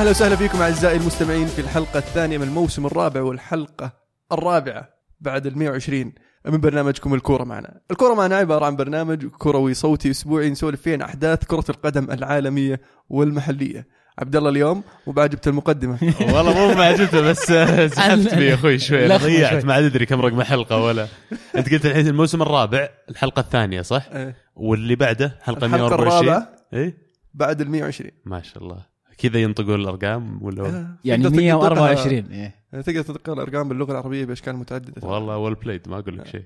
[0.00, 3.92] أهلا وسهلا فيكم أعزائي المستمعين في الحلقة الثانية من الموسم الرابع والحلقة
[4.32, 4.88] الرابعة
[5.20, 6.12] بعد ال 120
[6.46, 7.80] من برنامجكم الكورة معنا.
[7.90, 12.80] الكورة معنا عبارة عن برنامج كروي صوتي أسبوعي نسولف فيه عن أحداث كرة القدم العالمية
[13.08, 13.86] والمحلية.
[14.18, 15.98] عبد الله اليوم وبعد جبت المقدمة
[16.34, 16.92] والله مو ما
[17.30, 17.52] بس
[17.96, 19.64] سحبت فيه يا أخوي شوي ضيعت.
[19.64, 21.08] ما عاد أدري كم رقم الحلقة ولا
[21.56, 24.36] أنت قلت الحين الموسم الرابع الحلقة الثانية صح؟ إيه.
[24.54, 26.94] واللي بعده حلقة الحلقة 124 الرابعة اي
[27.34, 28.89] بعد ال 120 ما شاء الله
[29.22, 32.54] كذا ينطقون الأرقام ولا آه، يعني تقدر تنطقها- 124 إيه.
[32.82, 35.08] تقدر تنطق الأرقام باللغة العربية بأشكال متعددة.
[35.08, 36.44] والله ويل بلايد ما أقول لك شيء.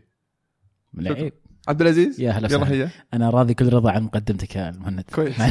[0.94, 1.32] لعيب.
[1.68, 2.88] عبد العزيز؟ يا هلا يلا وسهلا.
[3.14, 5.04] أنا راضي كل رضا عن مقدمتك يا المهند.
[5.14, 5.36] كويس.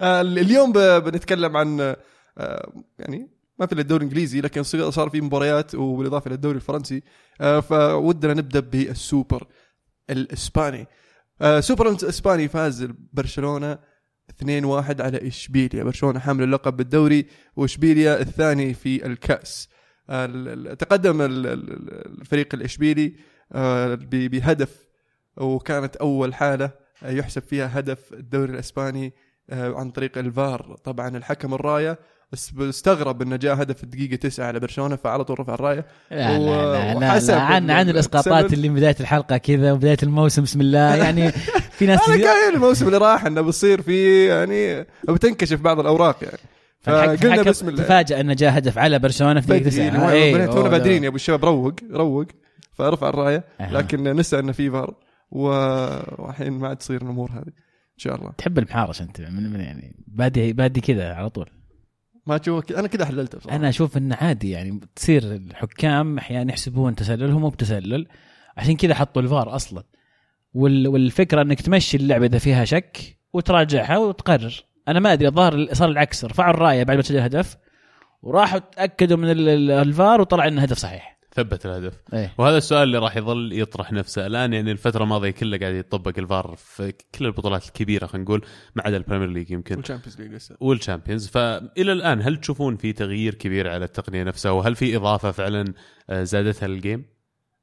[0.00, 1.94] آه، اليوم بنتكلم عن
[2.38, 7.02] آه، يعني ما في إلا الدوري الإنجليزي لكن صار في مباريات وبالإضافة إلى الدوري الفرنسي.
[7.40, 9.46] آه، فودنا نبدأ بالسوبر
[10.10, 10.86] الإسباني.
[11.40, 13.78] آه، سوبر الإسباني فاز برشلونة
[14.32, 15.84] 2-1 على إشبيليا.
[15.84, 19.68] برشلونة حامل اللقب بالدوري وإشبيليا الثاني في الكأس.
[20.10, 23.16] ال- ال- تقدم ال- ال- الفريق الإشبيلي
[23.52, 24.88] آه، بهدف
[25.36, 26.70] وكانت أول حالة
[27.02, 29.12] آه، يحسب فيها هدف الدوري الإسباني
[29.50, 30.76] آه، عن طريق الفار.
[30.84, 31.98] طبعا الحكم الراية
[32.34, 35.86] بس استغرب إنه جاء هدف في الدقيقة 9 على برشلونة فعلى طول رفع الراية.
[36.10, 39.96] لا و- لا لا, لا, عن عن ال- الإسقاطات اللي من بداية الحلقة كذا وبداية
[40.02, 40.94] الموسم بسم الله.
[40.96, 41.30] يعني
[41.78, 46.38] في ناس أنا قايل الموسم اللي راح إنه بتصير في يعني بتنكشف بعض الأوراق يعني.
[46.80, 47.82] فقلنا بسم الله.
[47.82, 51.16] تفاجأ إنه جاء هدف على برشلونة في دقيقة بدري 9 يعني تونا بادرين يا أبو
[51.16, 52.26] الشباب روق روق.
[52.72, 53.44] فرفع الراية.
[53.60, 54.94] لكن نسى إنه في فار.
[55.30, 57.46] والحين ما عاد تصير الأمور هذه.
[57.94, 58.32] إن شاء الله.
[58.38, 61.48] تحب المحارش انت من يعني بادي بادي كذا على طول.
[62.26, 63.56] ما تشوف أنا كذا حللته بصراحة.
[63.56, 68.06] أنا أشوف إنه عادي يعني تصير الحكام أحيانا يحسبون تسلل هو مو بتسلل
[68.56, 69.82] عشان كذا حطوا الفار أصلا.
[70.54, 74.64] وال والفكرة إنك تمشي اللعبة إذا فيها شك وتراجعها وتقرر.
[74.88, 77.56] أنا ما أدري الظاهر صار العكس رفعوا الراية بعد ما سجل هدف
[78.22, 81.13] وراحوا تأكدوا من ال- ال- الفار وطلع إنه هدف صحيح.
[81.34, 81.94] ثبت الهدف.
[82.12, 82.34] إيه.
[82.38, 86.54] وهذا السؤال اللي راح يظل يطرح نفسه الآن يعني الفترة الماضية كلها قاعد يطبق الفار
[86.58, 89.76] في كل البطولات الكبيرة خلينا نقول ما عدا ال Premier League يمكن.
[89.76, 90.56] وال Champions League لسه.
[90.60, 91.28] وال Champions.
[91.28, 95.74] فإلى الآن هل تشوفون في تغيير كبير على التقنية نفسها؟ وهل في إضافة فعلا
[96.10, 97.04] آه، زادتها للجيم؟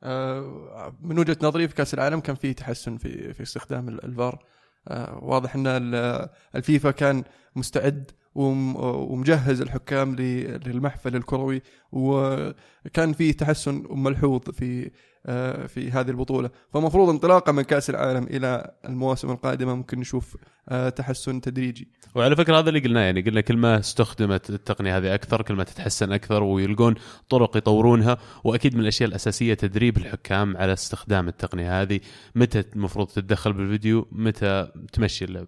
[0.03, 4.45] آه، من وجهة نظري في كأس العالم كان في تحسن في في استخدام ال- الفار.
[4.87, 7.23] آه، واضح إن ال- الفيفا كان
[7.55, 11.61] مستعد ومجهز الحكام للمحفل الكروي
[11.91, 14.91] وكان في تحسن ملحوظ في
[15.25, 16.49] آه، في هذه البطولة.
[16.73, 20.37] فمفروض انطلاقا من كأس العالم إلى المواسم القادمة ممكن نشوف
[20.69, 21.87] آه، تحسن تدريجي.
[22.15, 25.63] وعلى فكرة هذا اللي قلناه يعني قلنا كل ما استخدمت التقنية هذه أكثر كل ما
[25.63, 26.95] تتحسن أكثر ويلقون
[27.29, 28.17] طرق يطورونها.
[28.43, 31.99] وأكيد من الأشياء الأساسية تدريب الحكام على استخدام التقنية هذه.
[32.35, 35.47] متى المفروض تتدخل بالفيديو؟ متى تمشي اللعب؟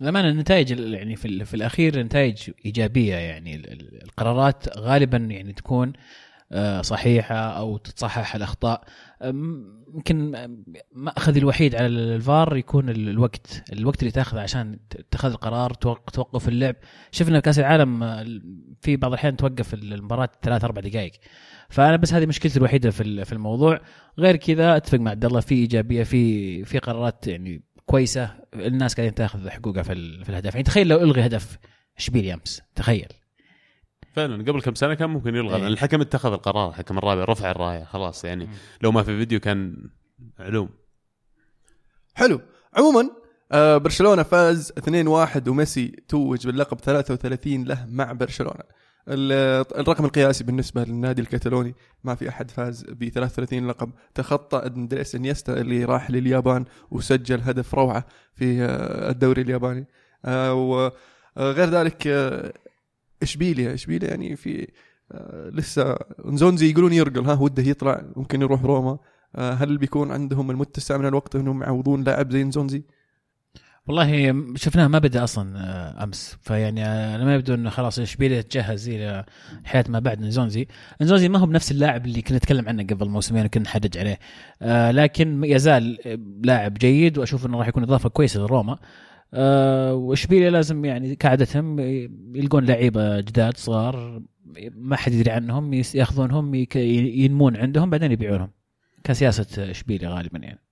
[0.00, 3.54] للأمانة النتائج ال- يعني في, في الأخير نتائج إيجابية يعني.
[3.56, 5.92] ال- ال- القرارات غالبا يعني تكون
[6.52, 8.84] آه، صحيحة أو تتصحح الأخطاء.
[9.94, 10.48] يمكن
[10.94, 13.64] مأخذ الوحيد على ال- الفار يكون ال- الوقت.
[13.72, 16.76] الوقت اللي تأخذه عشان اتخاذ القرار توق- توقف اللعب.
[17.10, 18.26] شفنا كأس العالم آه،
[18.80, 21.12] في بعض الأحيان توقف المباراة ثلاث أربع دقائق.
[21.68, 23.80] فأنا بس هذه مشكلتي الوحيدة في في الموضوع.
[24.18, 29.14] غير كذا أتفق مع عبد الله في إيجابية في في قرارات يعني كويسة الناس قاعدين
[29.14, 30.50] تاخذ حقوقها في ال- في الهدف.
[30.54, 31.58] يعني تخيل لو إلغي هدف
[31.98, 33.08] اشبيليا امس تخيل.
[34.12, 35.66] فعلا قبل كم سنة كان ممكن يلغى إيه.
[35.66, 38.24] الحكم اتخذ القرار الحكم الرابع رفع الراية خلاص.
[38.24, 38.48] يعني
[38.82, 39.76] لو ما في فيديو كان
[40.38, 40.68] علوم.
[42.14, 42.40] حلو.
[42.74, 43.10] عموما
[43.52, 48.62] آه، برشلونة فاز 2-1 وميسي توج باللقب 33 له مع برشلونة.
[49.08, 53.90] الرقم القياسي بالنسبة للنادي الكتالوني ما في أحد فاز ب 33 لقب.
[54.14, 59.86] تخطى أندريس إنيستا اللي راح لليابان وسجل هدف روعة في آه، الدوري الياباني.
[60.24, 62.52] آه، وغير ذلك آه،
[63.22, 64.68] إشبيليا إشبيليا يعني في
[65.52, 68.98] لسه نزونزي يقولون يرقل ها وده يطلع ممكن يروح روما.
[69.38, 72.82] هل بيكون عندهم المتسع من الوقت إنهم يعوضون لاعب زي نزونزي؟
[73.88, 76.36] والله شفناه ما بدأ أصلا آه، أمس.
[76.42, 79.24] فيعني أنا ما يبدو إنه خلاص اشبيليا تجهز إلى
[79.64, 80.66] حياة ما بعد نزونزي.
[81.02, 84.18] نزونزي ما هو بنفس اللاعب اللي كنا نتكلم عنه قبل موسمين وكنا نحرج عليه.
[84.62, 85.98] آه لكن يزال
[86.44, 88.78] لاعب جيد وأشوف إنه راح يكون إضافة كويسة لروما.
[89.34, 91.78] آه واشبيليا لازم يعني كعادتهم
[92.36, 94.22] يلقون لعيبة جداد صغار
[94.76, 98.50] ما حد يدري عنهم ياخذونهم ينمون عندهم بعدين يبيعونهم.
[99.04, 100.65] كسياسة اشبيليا غالبا يعني.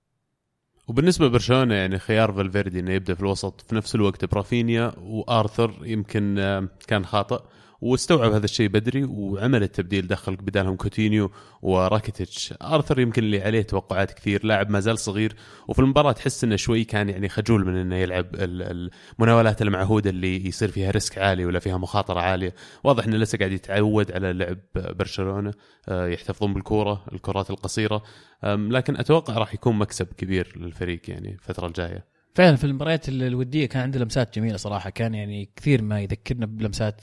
[0.87, 6.39] وبالنسبة لبرشلونه يعني خيار فالفيردي إنه يبدأ في الوسط في نفس الوقت برافينيا وآرثر يمكن
[6.39, 7.39] آه، كان خاطئ.
[7.85, 12.53] واستوعب هذا الشيء بدري وعمل التبديل دخل بدالهم كوتينيو وراكيتيتش.
[12.61, 15.35] آرثر يمكن اللي عليه توقعات كثير لاعب ما زال صغير
[15.67, 18.89] وفي المباراة تحس إنه شوي كان يعني خجول من إنه يلعب ال-
[19.19, 22.55] المناولات المعهودة اللي يصير فيها risk عالي ولا فيها مخاطرة عالية.
[22.83, 25.51] واضح انه لسه قاعد يتعود على لعب برشلونة
[25.89, 28.03] آه، يحتفظون بالكورة الكرات القصيرة
[28.43, 32.05] لكن أتوقع راح يكون مكسب كبير للفريق يعني الفترة الجاية.
[32.35, 36.45] فعلا في المباريات ال- الودية كان عنده لمسات جميلة صراحة كان يعني كثير ما يذكرنا
[36.45, 37.01] بلمسات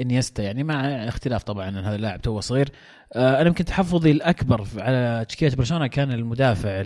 [0.00, 2.68] انيستا يعني مع اختلاف طبعا إن هذا اللاعب توه صغير
[3.12, 6.80] آه أنا يمكن تحفظي الأكبر على تشكيلة برشلونة كان المدافع.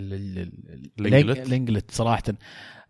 [0.99, 2.23] الانجلت صراحة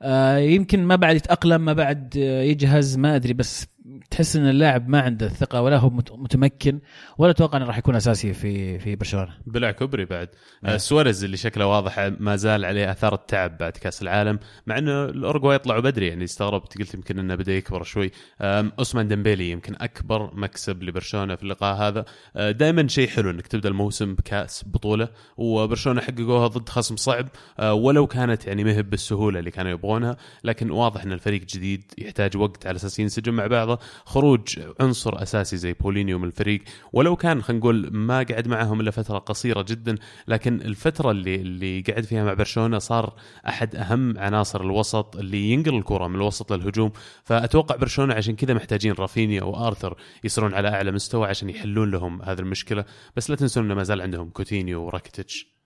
[0.02, 3.68] آه يمكن ما بعد يتأقلم ما بعد آه، يجهز ما أدري بس
[4.12, 6.80] تحس إن اللاعب ما عنده الثقه ولا هو مت- متمكن
[7.18, 9.34] ولا أتوقع إنه راح يكون أساسي في في برشلونة.
[9.46, 10.30] بلع كبري بعد.
[10.64, 10.74] نعم.
[10.74, 15.06] آه، سواريز اللي شكله واضح ما زال عليه أثار التعب بعد كأس العالم مع إنه
[15.06, 18.12] الأورجواي يطلعوا بدري يعني استغربت قلت يمكن إنه بدأ يكبر شوي.
[18.42, 22.06] أوسمان ديمبيلي يمكن أكبر مكسب لبرشلونة في اللقاء هذا.
[22.52, 25.08] دائما شيء حلو إنك تبدأ الموسم بكأس بطولة
[25.38, 27.28] وبرشلونة حققوها ضد خصم صعب.
[27.60, 32.38] آه، ولو كانت يعني مهب بالسهولة اللي كانوا يبغونها لكن واضح إن الفريق جديد يحتاج
[32.38, 33.73] وقت على أساس ينسجم مع بعضه.
[34.06, 36.64] خروج عنصر أساسي زي بولينيو من الفريق.
[36.94, 39.96] ولو كان خلينا نقول ما قعد معهم إلا فترة قصيرة جدا
[40.28, 43.14] لكن الفترة اللي اللي قعد فيها مع برشلونة صار
[43.48, 46.92] أحد أهم عناصر الوسط اللي ينقل الكرة من الوسط للهجوم.
[47.24, 52.40] فأتوقع برشلونة عشان كذا محتاجين رافينيا وآرثر يصيرون على أعلى مستوى عشان يحلون لهم هذه
[52.40, 52.86] المشكلة.
[53.16, 55.63] بس لا تنسون إنه ما زال عندهم كوتينيو وراكيتيتش.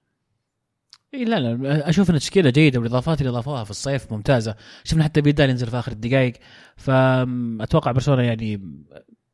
[1.13, 4.55] إيه لا لا أشوف إن التشكيله جيدة والإضافات اللي أضافوها في الصيف ممتازة.
[4.83, 6.33] شفنا حتى بيدال ينزل في آخر الدقائق.
[6.77, 8.61] فاتوقع برشلونة يعني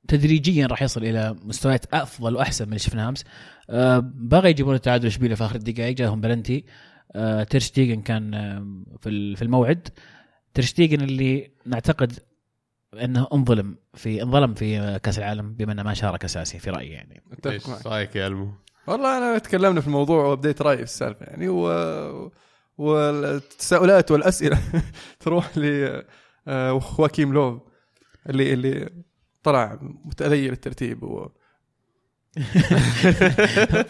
[0.08, 3.24] تدريجيا راح يصل إلى مستويات أفضل وأحسن من اللي شفناها أمس.
[3.70, 5.96] أه بغى يجيبون التعادل اشبيليه في آخر الدقائق.
[5.96, 6.66] جاهم بلنتي.
[7.16, 8.68] أه ترشتيجن كان آه،
[9.00, 9.88] في ال- في الموعد.
[10.54, 12.20] ترشتيجن اللي نعتقد
[12.94, 17.24] إنه انظلم في انظلم في كأس العالم بما إنه ما شارك أساسي في رأيي يعني.
[17.32, 18.52] اتفق معك رايك يا ألمو؟
[18.88, 22.32] والله أنا تكلمنا في الموضوع وبديت رأيي في السالفة يعني و...
[22.78, 24.60] والتساؤلات والأسئلة
[25.20, 26.02] تروح ل
[26.48, 27.62] آه، خواكيم لوف
[28.30, 28.90] اللي اللي
[29.44, 31.30] طلع متذيل الترتيب و...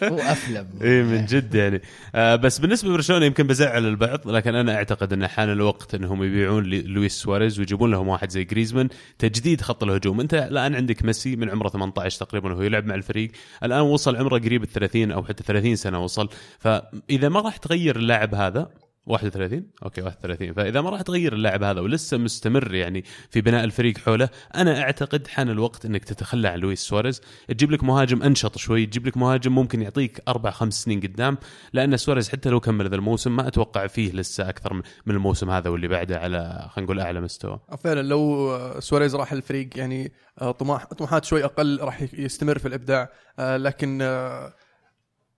[0.01, 1.81] وافلم اي من جد يعني.
[2.15, 6.63] آه بس بالنسبة لبرشلونة يمكن بزعل البعض لكن أنا أعتقد إن حان الوقت انهم يبيعون
[6.65, 10.19] لويس سواريز ويجيبون لهم واحد زي جريزمان تجديد خط الهجوم.
[10.19, 13.31] أنت الآن عندك ميسي من عمره 18 تقريبا وهو يلعب مع الفريق.
[13.63, 16.29] الآن وصل عمره قريب ال 30 أو حتى 30 سنة وصل.
[16.59, 18.69] فإذا ما راح تغير اللاعب هذا
[19.05, 23.97] 31 okay 31 فإذا ما راح تغير اللاعب هذا ولسه مستمر يعني في بناء الفريق
[23.97, 27.21] حوله أنا أعتقد حان الوقت إنك تتخلى عن لويس سواريز.
[27.47, 31.37] تجيب لك مهاجم أنشط شوي تجيب لك مهاجم ممكن يعطيك أربع خمس سنين قدام
[31.73, 35.69] لأن سواريز حتى لو كمل ذا الموسم ما أتوقع فيه لسه أكثر من- الموسم هذا
[35.69, 37.59] واللي بعده على خلينا نقول أعلى مستوى.
[37.83, 40.11] فعلا لو سواريز راح الفريق يعني
[40.41, 43.09] آه، طموح طموحات شوي أقل راح يستمر في الإبداع
[43.39, 44.53] آه، لكن آه،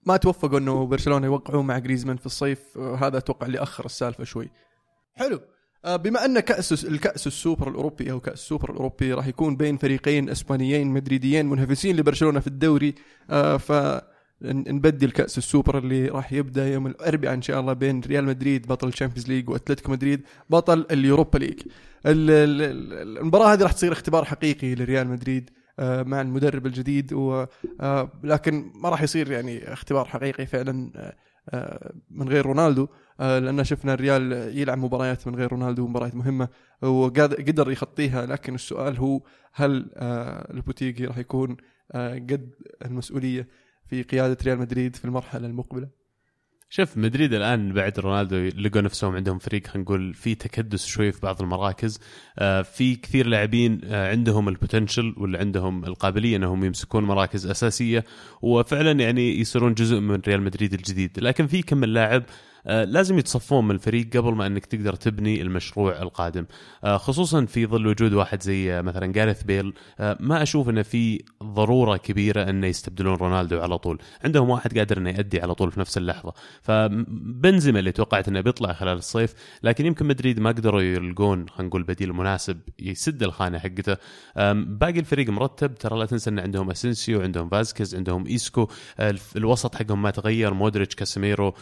[0.06, 4.50] ما توفقوا إنه برشلونة يوقعوا مع جريزمان في الصيف هذا أتوقع اللي أخر السالفة شوي.
[5.14, 5.40] حلو.
[5.86, 10.30] آه، بما أن كأس الكأس السوبر الأوروبي أو كأس السوبر الأوروبي راح يكون بين فريقين
[10.30, 12.96] إسبانيين مدريديين منافسين لبرشلونة في الدوري
[13.30, 13.72] آه، ف
[14.42, 18.68] ن- نبدل كأس السوبر اللي راح يبدأ يوم الأربعاء إن شاء الله بين ريال مدريد
[18.68, 21.60] بطل ال Champions League وأتلتيكو مدريد بطل ال Europa League.
[22.06, 25.50] ال- ال- ال- المباراة هذه راح تصير اختبار حقيقي لريال مدريد.
[25.80, 27.46] مع المدرب الجديد و
[27.82, 31.16] آه، لكن ما راح يصير يعني اختبار حقيقي فعلا آه،
[31.50, 32.88] آه، من غير رونالدو.
[33.20, 36.48] آه، لأن شفنا الريال يلعب مباريات من غير رونالدو مباريات مهمة
[36.82, 38.26] وقدر يخطيها.
[38.26, 39.22] لكن السؤال هو
[39.54, 41.58] هل آه، البوتيجي راح يكون
[41.92, 42.52] آه، قد
[42.86, 43.48] المسؤولية
[43.88, 46.05] في قيادة ريال مدريد في المرحلة المقبلة؟
[46.70, 51.22] شوف مدريد الآن بعد رونالدو لقوا نفسهم عندهم فريق خلينا نقول في تكدس شوي في
[51.22, 52.00] بعض المراكز.
[52.40, 58.06] آه، في كثير لاعبين آه، عندهم البوتنشل ولا عندهم القابلية إنهم يمسكون مراكز أساسية
[58.42, 61.20] وفعلا يعني يصيرون جزء من ريال مدريد الجديد.
[61.20, 62.24] لكن في كم لاعب
[62.66, 66.46] لازم يتصفون من الفريق قبل ما انك تقدر تبني المشروع القادم.
[66.84, 70.82] آه، خصوصا في ظل وجود واحد زي آه، مثلا جاريث بيل آه، ما أشوف إنه
[70.82, 74.02] في ضرورة كبيرة إنه يستبدلون رونالدو على طول.
[74.24, 76.34] عندهم واحد قادر إنه يؤدي على طول في نفس اللحظة.
[76.62, 81.84] فبنزيما اللي توقعت إنه بيطلع خلال الصيف لكن يمكن مدريد ما قدروا يلقون خلينا نقول
[81.84, 83.98] بديل مناسب يسد الخانة حقته.
[84.56, 88.68] باقي الفريق مرتب ترى لا تنسى إن عندهم اسنسيو عندهم فازكيز عندهم إيسكو
[89.36, 91.54] الوسط حقهم ما تغير مودريتش كاسيميرو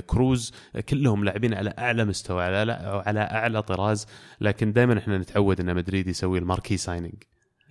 [0.00, 0.52] كروز
[0.88, 2.72] كلهم لاعبين على أعلى مستوى على
[3.06, 4.06] على أعلى طراز.
[4.40, 7.22] لكن دائما إحنا نتعود إن مدريد يسوي ال marquee signing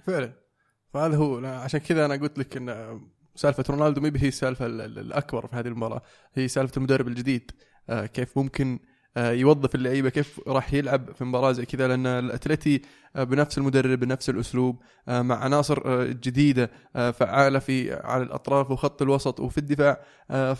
[0.08, 0.34] فعلا.
[0.94, 1.46] فهذا هو.
[1.46, 3.00] عشان كذا أنا قلت لك إن
[3.36, 6.02] سالفة رونالدو ما هي السالفة ال- ال- الأكبر في هذه المباراة.
[6.34, 7.52] هي سالفة المدرب الجديد.
[7.90, 8.80] آه، كيف ممكن
[9.18, 11.88] آه، يوظف اللعيبة كيف راح يلعب في مباراة زي كذا.
[11.88, 12.82] لأن الأتلتي
[13.16, 19.58] آه، بنفس المدرب بنفس الأسلوب مع عناصر جديدة فعالة في على الأطراف وخط الوسط وفي
[19.58, 20.02] الدفاع.
[20.32, 20.54] آه،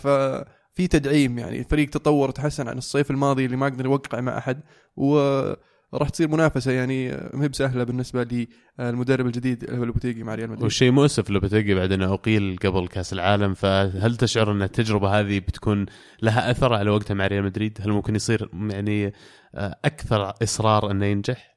[0.74, 4.60] ففي تدعيم يعني الفريق تطور وتحسن عن الصيف الماضي اللي ما قدر يوقع مع أحد
[4.96, 8.46] وراح تصير منافسة يعني ما هي بسهلة بالنسبة
[8.78, 12.58] للمدرب الجديد اللي هو لوبوتيجي مع ريال مدريد والشيء مؤسف لو بتلقي بعد أنه أقيل
[12.64, 15.86] قبل كأس العالم فهل تشعر أن التجربة هذه بتكون
[16.22, 19.12] لها أثر على وقتها مع ريال مدريد؟ هل ممكن يصير يعني
[19.54, 21.50] آه، أكثر إصرار أنه ينجح؟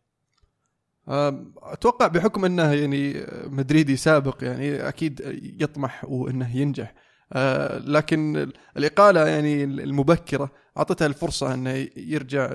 [1.07, 5.21] أتوقع بحكم أنه يعني مدريدي سابق يعني أكيد
[5.59, 6.93] يطمح وأنه ينجح
[7.85, 12.53] لكن الإقالة يعني المبكرة أعطتها الفرصة انه يرجع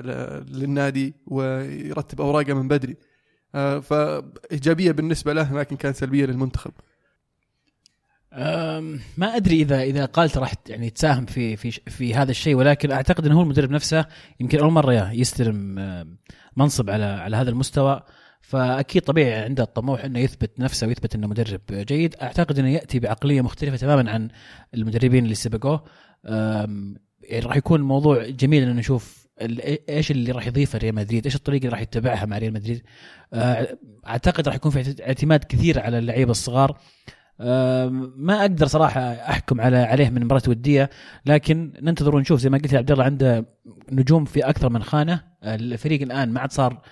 [0.49, 2.97] للنادي ويرتب أوراقه من بدري.
[3.55, 6.73] آه، فإيجابية بالنسبة له لكن كانت سلبية للمنتخب.
[9.17, 13.27] ما أدري إذا إذا قالت راح يعني تساهم في في في هذا الشيء ولكن أعتقد
[13.27, 14.07] إنه هو المدرب نفسه
[14.41, 15.75] يمكن أول مرة يستلم
[16.57, 18.03] منصب على على هذا المستوى.
[18.41, 22.17] فأكيد طبيعي عنده الطموح إنه يثبت نفسه ويثبت إنه مدرب جيد.
[22.23, 24.29] أعتقد إنه يأتي بعقلية مختلفة تماما عن
[24.75, 25.85] المدربين اللي سبقوه.
[26.25, 29.29] يعني راح يكون موضوع جميل ان نشوف
[29.89, 32.83] إيش اللي راح يضيفه ريال مدريد؟ إيش الطريقة اللي راح يتبعها مع ريال مدريد؟
[33.33, 36.79] أه، أعتقد راح يكون في اعت- اعتماد كثير على اللعيبة الصغار.
[38.17, 40.91] ما أقدر صراحة أحكم على عليه من مباراة ودية
[41.27, 42.41] لكن ننتظر ونشوف.
[42.41, 43.47] زي ما قلت عبد الله عنده
[43.93, 45.21] نجوم في أكثر من خانة.
[45.45, 46.83] الفريق الآن ما عاد صار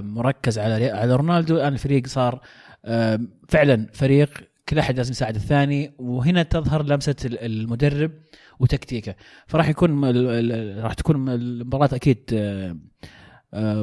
[0.00, 1.56] مركز على على رونالدو.
[1.56, 2.40] الآن الفريق صار
[2.84, 4.30] أم، فعلا فريق
[4.68, 8.10] كل احد لازم يساعد الثاني وهنا تظهر لمسة ال- المدرب
[8.60, 9.14] وتكتيكه.
[9.46, 10.04] فراح يكون
[10.80, 12.80] راح تكون المباراة أكيد أم،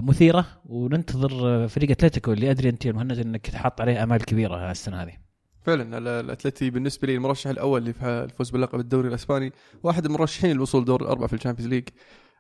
[0.07, 5.03] مثيرة وننتظر فريق أتلتيكو اللي أدري أنت يا مهند إنك حاط عليه آمال كبيرة السنة
[5.03, 5.13] هذه.
[5.61, 9.53] فعلا ال- الأتلتي بالنسبة لي المرشح الأول للفوز باللقب الدوري الإسباني
[9.83, 11.83] واحد المرشحين للوصول دور الأربعة في ال Champions League.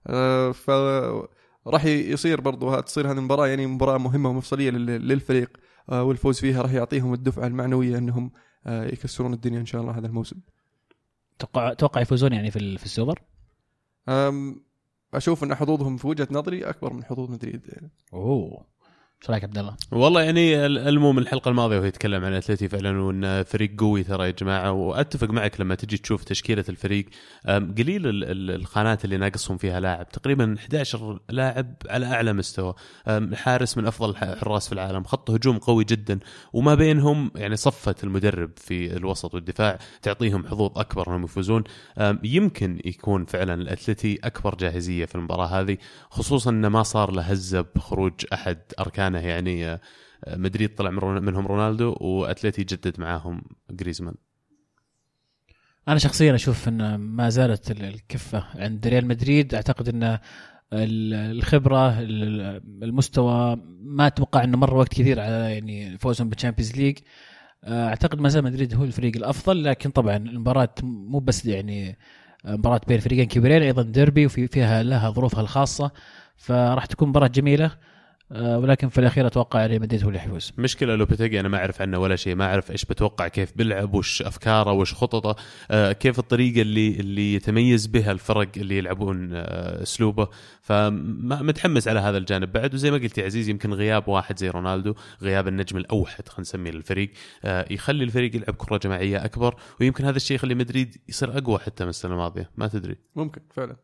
[0.07, 0.69] آه، ف
[1.67, 5.57] راح يصير برضو تصير هذه المباراة يعني مباراة مهمة ومفصلية لل- للفريق
[5.89, 8.31] آه، والفوز فيها راح يعطيهم الدفعة المعنوية إنهم
[8.65, 10.35] آه، يكسرون الدنيا إن شاء الله هذا الموسم.
[11.39, 13.21] توقع توقع يفوزون يعني في في السوبر؟
[15.13, 17.61] أشوف إن حظوظهم في وجهة نظري أكبر من حظوظ مدريد.
[17.67, 17.91] يعني.
[18.13, 18.65] أوه.
[19.25, 23.01] إيش رأيك عبد الله؟ والله يعني ال- المهم الحلقة الماضية وهو يتكلم عن أتلتي فعلا
[23.01, 27.05] وإن فريق قوي ترى يا جماعة وأتفق معك لما تجي تشوف تشكيلة الفريق.
[27.47, 32.73] قليل ال- ال- الخانات اللي ناقصهم فيها لاعب تقريبا 11 لاعب على أعلى مستوى.
[33.33, 36.19] حارس من أفضل الحراس في العالم خط هجوم قوي جدا
[36.53, 41.63] وما بينهم يعني صفه المدرب في الوسط والدفاع تعطيهم حظوظ أكبر إنهم يفوزون.
[42.23, 45.77] يمكن يكون فعلا الأتلتي أكبر جاهزية في المباراة هذه
[46.09, 48.57] خصوصا انه ما صار له هزة بخروج أحد
[49.15, 49.79] اركانه يعني آه،
[50.27, 53.41] مدريد طلع منهم رونالدو وأتلتي جدد معاهم
[53.71, 54.15] جريزمان.
[55.87, 59.55] أنا شخصيا أشوف إن ما زالت ال- الكفة عند ريال مدريد.
[59.55, 60.03] أعتقد إن
[60.73, 66.75] ال- الخبرة ال- المستوى ما أتوقع إنه مر وقت كثير على يعني فوزهم بال Champions
[66.75, 66.97] League.
[67.67, 71.97] أعتقد ما زال مدريد هو الفريق الأفضل لكن طبعا المباراة مو بس يعني
[72.45, 75.91] مباراة بين فريقين كبيرين أيضا ديربي وفي فيها لها ظروفها الخاصة
[76.37, 77.65] فراح تكون مباراة جميلة.
[77.65, 77.94] آه،
[78.31, 81.99] ولكن في الأخير أتوقع ريال مدريد هو اللي يفوز مشكلة لوبيتيجي أنا ما أعرف عنه
[81.99, 85.35] ولا شيء ما أعرف إيش بتوقع كيف بيلعب وش أفكاره وش خططه
[85.71, 90.27] آه كيف الطريقة اللي اللي يتميز بها الفرق اللي يلعبون آه أسلوبه.
[90.61, 92.51] فمتحمس على هذا الجانب.
[92.51, 96.41] بعد وزي ما قلت يا عزيز يمكن غياب واحد زي رونالدو غياب النجم الأوحد خلينا
[96.41, 97.11] نسميه للفريق
[97.43, 101.83] آه يخلي الفريق يلعب كرة جماعية أكبر ويمكن هذا الشيء يخلي مدريد يصير أقوى حتى
[101.83, 102.49] من السنة الماضية.
[102.57, 102.95] ما تدري.
[103.15, 103.75] ممكن فعلا.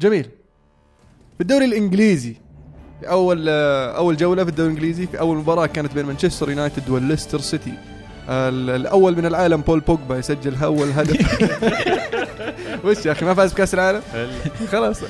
[0.00, 0.24] جميل.
[1.34, 2.36] في الدوري الإنجليزي
[3.00, 7.40] في أول أول جولة في الدوري الإنجليزي في أول مباراة كانت بين مانشستر يونايتد والليستر
[7.40, 7.72] سيتي.
[8.28, 11.42] ال- الأول من العالم بول بوجبا يسجل اول هدف
[12.84, 14.02] وش يا أخي ما فاز بكأس العالم؟
[14.72, 15.00] خلاص.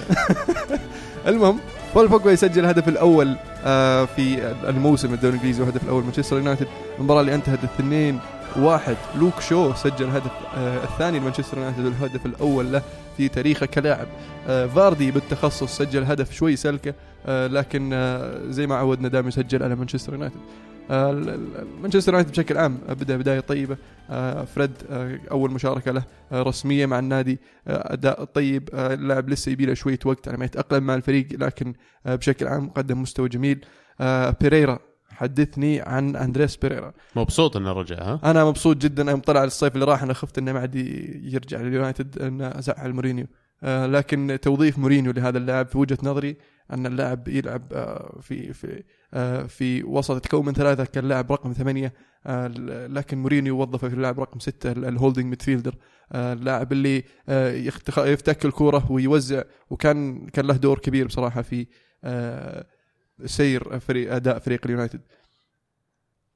[1.29, 1.59] المهم
[1.95, 6.67] بول بوجبا يسجل الهدف الأول آه، في الموسم الدوري الإنجليزي والهدف الأول مانشستر يونايتد.
[6.99, 8.19] المباراة اللي انتهت اثنين
[8.57, 8.97] واحد.
[9.17, 12.83] لوك شو سجل الهدف آه، الثاني لمانشستر يونايتد والهدف الأول له
[13.17, 14.07] في تاريخه كلاعب.
[14.49, 16.95] آه، فاردي بالتخصص سجل هدف شوي سلكة.
[17.29, 20.37] لكن آه، زي ما عودنا دائما يسجل على مانشستر يونايتد.
[20.91, 21.13] آه،
[21.83, 23.77] مانشستر يونايتد بشكل عام بدأ بداية طيبة.
[24.11, 29.29] آه، فريد آه، أول مشاركة له آه، رسمية مع النادي آه، أداء طيب آه، اللاعب
[29.29, 31.75] لسه يبي له شوية وقت على ما يتأقلم مع الفريق لكن
[32.07, 33.65] آه، بشكل عام قدم مستوى جميل.
[34.01, 34.79] آه، بيريرا
[35.11, 36.93] حدثني عن أندريس بيريرا.
[37.17, 40.53] مبسوط إنه رجع ها؟ أنا مبسوط جدا يوم طلع الصيف اللي راح أنا خفت إنه
[40.53, 40.75] ما عاد
[41.25, 43.25] يرجع لليونايتد إنه زعل مورينيو.
[43.25, 46.37] آه، لكن توظيف مورينيو لهذا اللاعب في وجهة نظري
[46.73, 48.83] أن اللاعب يلعب آه، في في
[49.15, 51.93] آه، في وسط يتكون من ثلاثة كان لاعب رقم ثمانية
[52.27, 52.49] آه،
[52.87, 55.75] لكن مورينيو وظفه في اللاعب رقم ستة ال holding midfielder
[56.13, 57.53] آه، اللاعب اللي آه،
[57.99, 61.67] يفتك الكوره ويوزع وكان كان له دور كبير بصراحة في
[62.05, 62.67] آه،
[63.25, 65.01] سير فريق أداء فريق اليونايتد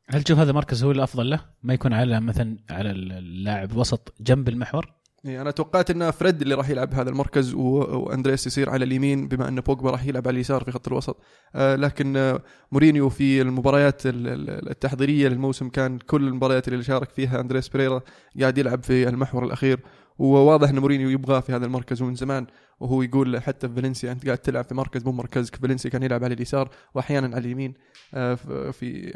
[0.08, 4.48] هل تشوف هذا المركز هو الأفضل له؟ ما يكون على مثلا على اللاعب وسط جنب
[4.48, 7.60] المحور؟ يعني أنا توقعت إن فريد اللي راح يلعب هذا المركز و...
[7.60, 11.16] واندريس يصير على اليمين بما إن بوجبا راح يلعب على اليسار في خط الوسط.
[11.54, 17.10] آه لكن آه مورينيو في المباريات ال- ال- التحضيرية للموسم كان كل المباريات اللي شارك
[17.10, 18.00] فيها اندريس بريرا
[18.40, 19.80] قاعد يلعب في المحور الأخير.
[20.18, 22.46] وواضح إن مورينيو يبغاه في هذا المركز ومن زمان
[22.80, 26.24] وهو يقول حتى في فالنسيا أنت قاعد تلعب في مركز مو مركزك فالنسيا كان يلعب
[26.24, 27.74] على اليسار وأحيانا على اليمين
[28.14, 28.34] آه
[28.70, 29.12] في.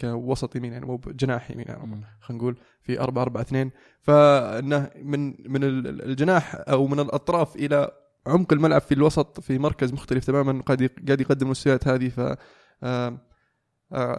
[0.00, 5.50] كوسط يمين يعني مو بجناح يمين يعني خلينا نقول في 4 4 2 فانه من
[5.52, 7.90] من ال- الجناح أو من الأطراف إلى
[8.26, 12.36] عمق الملعب في الوسط في مركز مختلف تماما قاعد قاعد يقدم المستويات هذه ف آه،
[12.82, 13.18] آه،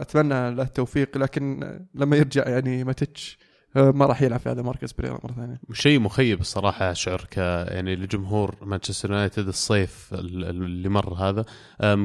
[0.02, 1.60] أتمنى له التوفيق لكن
[1.94, 3.45] لما يرجع يعني ماتيتش آه،
[3.76, 5.60] ما راح يلعب في هذا المركز بريرا مرة ثانية.
[5.72, 11.44] شيء مخيب الصراحة اشعر ك يعني لجمهور مانشستر يونايتد الصيف ال- ال- اللي مر هذا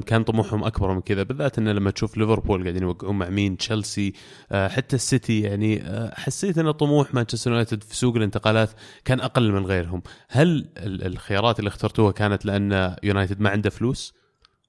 [0.06, 4.14] كان طموحهم أكبر من كذا بالذات انه لما تشوف ليفربول قاعدين يوقعون مع مين؟ تشيلسي
[4.52, 8.70] أه، حتى السيتي يعني أه، حسيت إن طموح مانشستر يونايتد في سوق الانتقالات
[9.06, 10.02] كان أقل من غيرهم.
[10.30, 14.14] هل ال- الخيارات اللي اخترتوها كانت لأن يونايتد ما عنده فلوس؟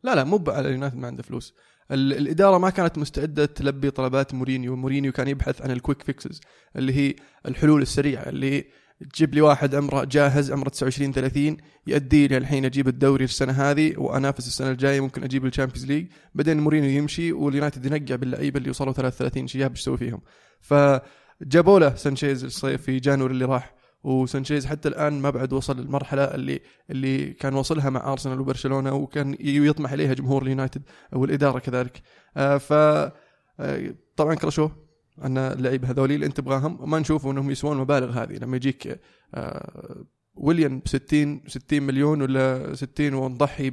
[0.05, 1.55] لا لا مو على اليونايتد ما عنده فلوس.
[1.93, 4.77] الإدارة ما كانت مستعدة تلبي طلبات مورينيو.
[4.77, 6.41] مورينيو كان يبحث عن ال quick fixes
[6.77, 7.15] اللي هي
[7.47, 8.65] الحلول السريعة اللي
[9.13, 11.57] تجيب لي واحد عمره جاهز عمره 29 30
[11.87, 16.07] يؤدي لي الحين أجيب الدوري السنة هذه وأنافس السنة الجاية ممكن أجيب ال Champions League
[16.35, 20.21] بعدين مورينيو يمشي واليونايتد ينقع باللعيبة اللي وصلوا 33 شياب إيش يسوي فيهم؟
[20.61, 26.25] فجابوا له سانشيز الصيف في January اللي راح وسانشيز حتى الآن ما بعد وصل للمرحلة
[26.25, 30.83] اللي اللي كان وصلها مع أرسنال وبرشلونة وكان يطمح اليها جمهور اليونايتد
[31.13, 32.03] والإدارة كذلك.
[32.37, 34.77] آه ف آه، طبعا كرشوه
[35.25, 38.37] أن اللعيبة هذولي اللي أنت تبغاهم ما نشوفوا أنهم يسوون المبالغ هذه.
[38.37, 39.01] لما يجيك
[39.35, 43.71] آه، ويليام ب 60 60 مليون ولا 60 ونضحي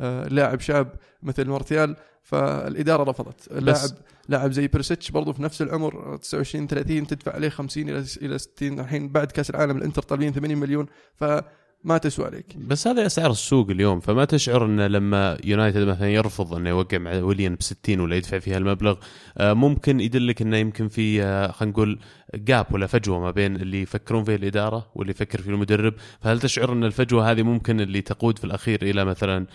[0.00, 0.92] بلاعب شاب
[1.22, 1.96] مثل مارتيال
[2.30, 3.52] فالإدارة رفضت.
[3.52, 3.90] لاعب
[4.28, 8.80] لاعب زي بريسيتش برضو في نفس العمر 29 30 تدفع عليه 50 إلى إلى 60
[8.80, 12.56] الحين بعد كأس العالم الإنتر طالبين 80 مليون فما تسوى عليك.
[12.56, 17.14] بس هذه أسعار السوق اليوم فما تشعر انه لما يونايتد مثلا يرفض إنه يوقع مع
[17.14, 18.96] ويليان ب 60 ولا يدفع فيها المبلغ
[19.38, 21.98] آه، ممكن يدلك إنه يمكن في آه، خلينا نقول
[22.34, 25.94] gap ولا فجوة ما بين اللي يفكرون فيه الإدارة واللي يفكر فيه المدرب.
[26.20, 29.46] فهل تشعر إن الفجوة هذه ممكن اللي تقود في الأخير إلى مثلا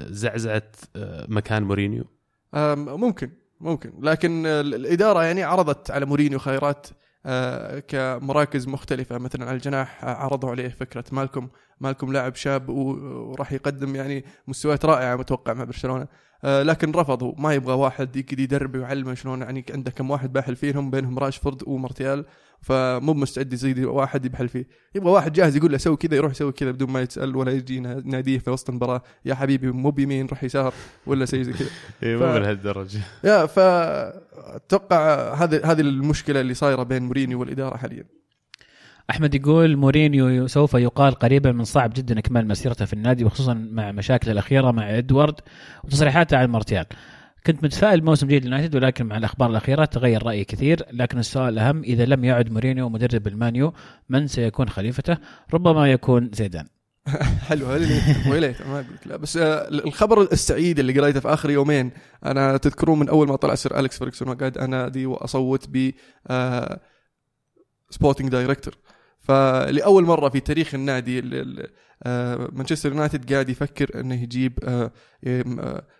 [0.00, 0.62] زعزعة
[0.96, 2.21] آه، مكان مورينيو
[2.76, 3.92] ممكن ممكن.
[4.02, 6.86] لكن ال- الإدارة يعني عرضت على مورينيو خيارات
[7.26, 9.18] آه، كمراكز مختلفة.
[9.18, 11.48] مثلا على الجناح آه، عرضوا عليه فكرة مالكم
[11.80, 16.06] مالكم لاعب شاب وراح يقدم يعني مستويات رائعة متوقع مع برشلونة.
[16.44, 17.32] آه، لكن رفضوا.
[17.38, 21.62] ما يبغى واحد يقعد يدرب ويعلمه شلون يعني عنده كم واحد باحل فيهم بينهم راشفورد
[21.66, 22.24] ومارتيال.
[22.62, 24.66] فمو مستعد يزيد واحد يبحل فيه.
[24.94, 27.80] يبغى واحد جاهز يقول له سوي كذا يروح يسوي كذا بدون ما يتسأل ولا يجي
[27.80, 29.02] ناديه في وسط المباراة.
[29.24, 30.74] يا حبيبي مو بيمين روح يسار.
[31.06, 31.68] ولا شيء زي كذا.
[32.02, 38.04] إيه، ف- مو بهالدرجه يا فاتوقع هذه هذه المشكلة اللي صايرة بين مورينيو والإدارة حاليا.
[39.10, 43.92] أحمد يقول مورينيو سوف يقال قريبا من صعب جدا إكمال مسيرته في النادي وخصوصا مع
[43.92, 45.34] مشاكله الأخيرة مع إدوارد
[45.84, 46.86] وتصريحاته عن مارتيال.
[47.46, 51.82] كنت متفائل موسم جيد لليونايتد ولكن مع الأخبار الأخيرة تغير رأيي كثير لكن السؤال الأهم
[51.82, 53.74] إذا لم يعد مورينيو مدرب المان يو
[54.08, 55.16] من سيكون خليفته؟
[55.54, 56.66] ربما يكون زيدان.
[57.48, 57.68] حلو
[58.30, 61.90] ويا ليت ما قلت لا بس آه، الخبر السعيد اللي قريته في آخر يومين
[62.24, 65.90] أنا تذكرون من أول ما طلع سير أليكس فيرجسون وقعد انادي وأصوت ب
[66.26, 66.80] آه،
[67.90, 68.74] sporting director
[69.22, 71.68] فلأول مرة في تاريخ النادي ال- ال-
[72.04, 74.58] آه، مانشستر يونايتد قاعد يفكر إنه يجيب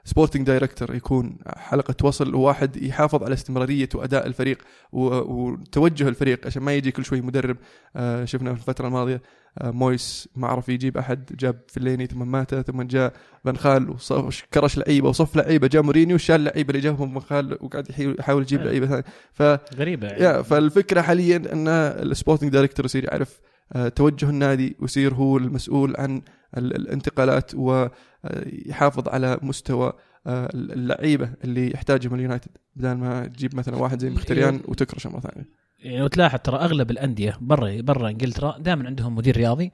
[0.05, 4.59] sporting director يكون حلقة وصل وواحد يحافظ على استمرارية وأداء الفريق
[4.93, 7.57] وتوجه الفريق عشان ما يجي كل شوي مدرب
[7.97, 9.21] آه، شفنا في الفترة الماضية آه،
[9.63, 13.13] مويس ما عرف يجيب أحد جاب فيلايني ثم مات ثم جاء
[13.45, 17.59] فان خال وصف كرش لعيبة وصف لعيبة جاء مورينيو شال اللعيبه اللي جابهم فان خال
[17.61, 17.87] وقاعد
[18.19, 18.71] يحاول يجيب أيوة.
[18.71, 19.43] لعيبة ثانية ف
[19.77, 20.45] غريبة يعني.
[20.45, 23.41] فالفكرة حاليا إن ال sporting director يصير يعرف
[23.73, 26.23] آه، توجه النادي ويصير هو المسؤول عن
[26.57, 29.93] ال- الانتقالات ويحافظ على مستوى
[30.27, 35.62] آه، اللعيبة اللي يحتاجهم اليونايتد بدل ما تجيب مثلا واحد زي مخيتاريان وتكرشه مرة ثانية
[35.83, 39.71] يعني لو تلاحظ ترى أغلب الأندية برا برا إنجلترا دائما عندهم مدير رياضي.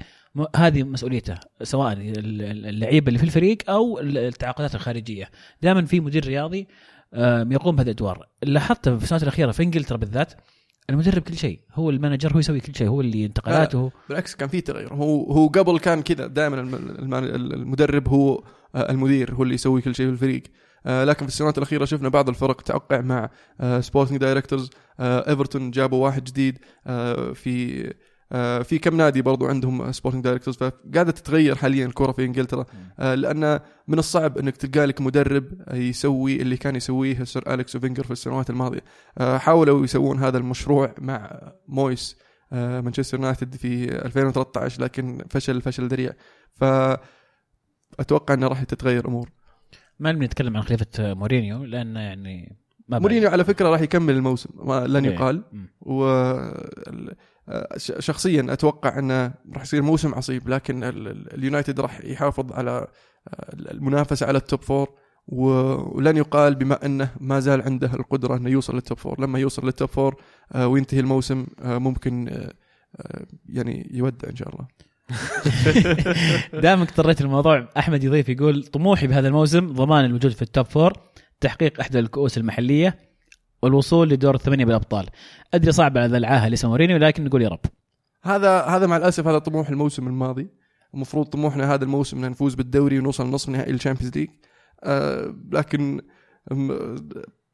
[0.57, 5.31] هذه مسؤوليته سواء ال- ال- اللعيبه اللي في الفريق أو ال- التعاقدات الخارجية.
[5.62, 6.66] دائما في مدير رياضي
[7.14, 8.29] آم، يقوم بهذا الأدوار.
[8.42, 10.33] لاحظت في السنوات الأخيرة في إنجلترا بالذات
[10.90, 14.61] المدرب كل شيء هو المانجر هو يسوي كل شيء هو اللي انتقالاته بالعكس كان في
[14.61, 17.14] تغير هو هو قبل كان كذا دائما الم- الم-
[17.55, 18.44] المدرب هو
[18.75, 20.42] آه، المدير هو اللي يسوي كل شيء في الفريق.
[20.47, 20.51] آه،
[20.88, 23.31] لكن في السنوات الأخيرة شفنا بعض الفرق توقع مع
[23.81, 24.70] sporting directors
[25.01, 27.85] ايفرتون جابوا واحد جديد آه، في
[28.33, 32.66] آه، في كم نادي برضو عندهم sporting directors فقاعدة تتغير حاليا الكرة في إنجلترا.
[32.98, 38.05] آه، لأن من الصعب إنك تلقى لك مدرب يسوي اللي كان يسويه سير اليكس وفينجر
[38.05, 38.85] في السنوات الماضية.
[39.18, 42.16] آه، حاولوا يسوون هذا المشروع مع مويس
[42.53, 46.12] آه، مانشستر يونايتد في 2013 لكن فشل فشل ذريع.
[46.55, 46.64] ف
[48.01, 49.29] أتوقع إنه راح تتغير أمور.
[50.00, 52.56] ما نبي نتكلم عن خليفة مورينيو لأن يعني
[52.88, 55.12] ما مورينيو على فكرة راح يكمل الموسم ما لن إيه.
[55.14, 55.42] يقال.
[55.80, 56.04] و
[57.98, 62.87] شخصيا أتوقع إنه راح يصير موسم عصيب لكن ال- ال- اليونايتد راح يحافظ على
[63.70, 64.88] المنافسة على ال top four
[65.28, 69.64] ولن يقال بما إنه ما زال عنده القدرة إنه يوصل لل top four لما يوصل
[69.66, 72.52] لل top four آه، وينتهي الموسم آه، ممكن آه،
[73.48, 74.66] يعني يودع إن شاء الله
[76.62, 80.92] دامك اضطريت الموضوع أحمد يضيف يقول طموحي بهذا الموسم ضمان الوجود في ال top four
[81.40, 82.99] تحقيق إحدى الكؤوس المحلية
[83.62, 85.07] والوصول لدور الثمانية بالأبطال.
[85.55, 87.61] أدري صعب على ذا العاهة اسمه مورينيو لكن نقول يا رب.
[88.23, 90.51] هذا هذا مع الأسف هذا طموح الموسم الماضي.
[90.94, 94.28] المفروض طموحنا هذا الموسم ان نفوز بالدوري ونوصل نصف نهائي ال Champions League.
[94.85, 96.01] آه لكن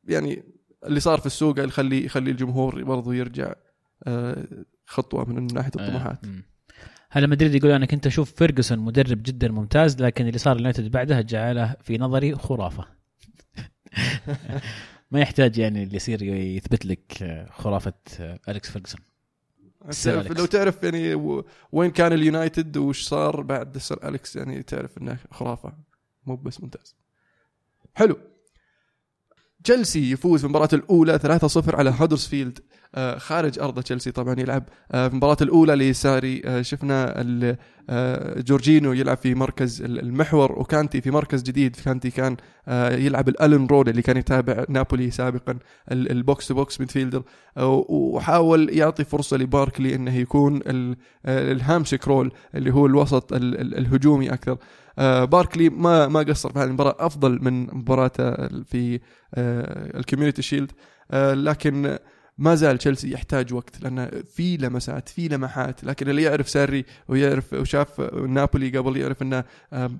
[0.04, 0.42] يعني
[0.86, 3.52] اللي صار في السوق يخلي يخلي الجمهور برضو يرجع
[4.06, 4.44] آه
[4.86, 6.24] خطوة من ناحية الطموحات.
[6.24, 6.53] آه،.
[7.14, 11.20] هلا مدريد يقول أنا كنت أشوف فيرجسون مدرب جدا ممتاز لكن اللي صار اليونايتد بعدها
[11.20, 12.86] جعله في نظري خرافة.
[15.10, 17.92] ما يحتاج يعني اللي يصير يثبت لك خرافة
[18.48, 19.00] أليكس فيرجسون.
[20.38, 21.14] لو تعرف يعني
[21.72, 25.72] وين كان اليونايتد وش صار بعد سير أليكس يعني تعرف إنه خرافة
[26.26, 26.96] مو بس ممتاز.
[27.94, 28.18] حلو.
[29.64, 32.58] تشيلسي يفوز في المباراة الأولى 3-0 على هودرسفيلد
[32.94, 37.14] آه، خارج أرض تشيلسي طبعا يلعب آه، في المباراة الأولى لساري آه، شفنا
[38.40, 41.76] جورجينو يلعب في مركز ال- المحور وكانتي في مركز جديد.
[41.76, 42.36] كانتي كان
[42.92, 45.58] يلعب ال Allan role اللي كان يتابع نابولي سابقا
[45.92, 47.22] ال- ال box to box midfielder
[47.88, 50.96] وحاول يعطي فرصة لباركلي إنه يكون ال-
[51.26, 54.52] ال Hamsik role اللي هو الوسط ال- ال- الهجومي أكثر.
[54.52, 54.58] آه،
[55.24, 59.00] باركلي ما ما قصر في هذه المباراة أفضل من مباراته في
[59.34, 60.72] آه، ال Community Shield.
[61.10, 61.98] آه، لكن
[62.38, 65.84] ما زال تشيلسي يحتاج وقت لأن في لمسات في لمحات.
[65.84, 69.90] لكن اللي يعرف ساري ويعرف وشاف نابولي قبل يعرف إنه آه،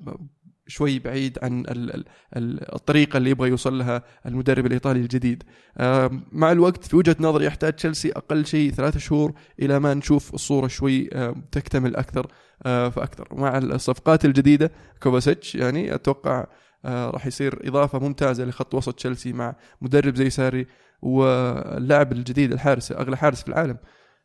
[0.67, 2.05] شوي بعيد عن ال- ال-
[2.37, 5.43] ال- الطريقة اللي يبغى يوصل لها المدرب الإيطالي الجديد
[5.79, 10.35] آه، مع الوقت في وجهة نظري يحتاج تشيلسي أقل شيء ثلاثة شهور إلى ما نشوف
[10.35, 12.27] الصورة شوي آه، تكتمل أكثر
[12.67, 14.71] آه، فأكثر مع الصفقات الجديدة
[15.03, 16.47] كوفاتشيتش يعني أتوقع
[16.87, 20.67] راح يصير إضافة ممتازة لخط وسط تشيلسي مع مدرب زي ساري
[21.03, 23.77] واللاعب الجديد الحارس أغلى حارس في العالم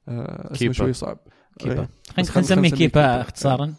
[0.07, 0.73] اسمه كيبا.
[0.73, 1.17] شوي صعب
[1.59, 2.23] كيبا إيه.
[2.23, 3.21] خلينا نسميه كيبا.
[3.21, 3.73] اختصارا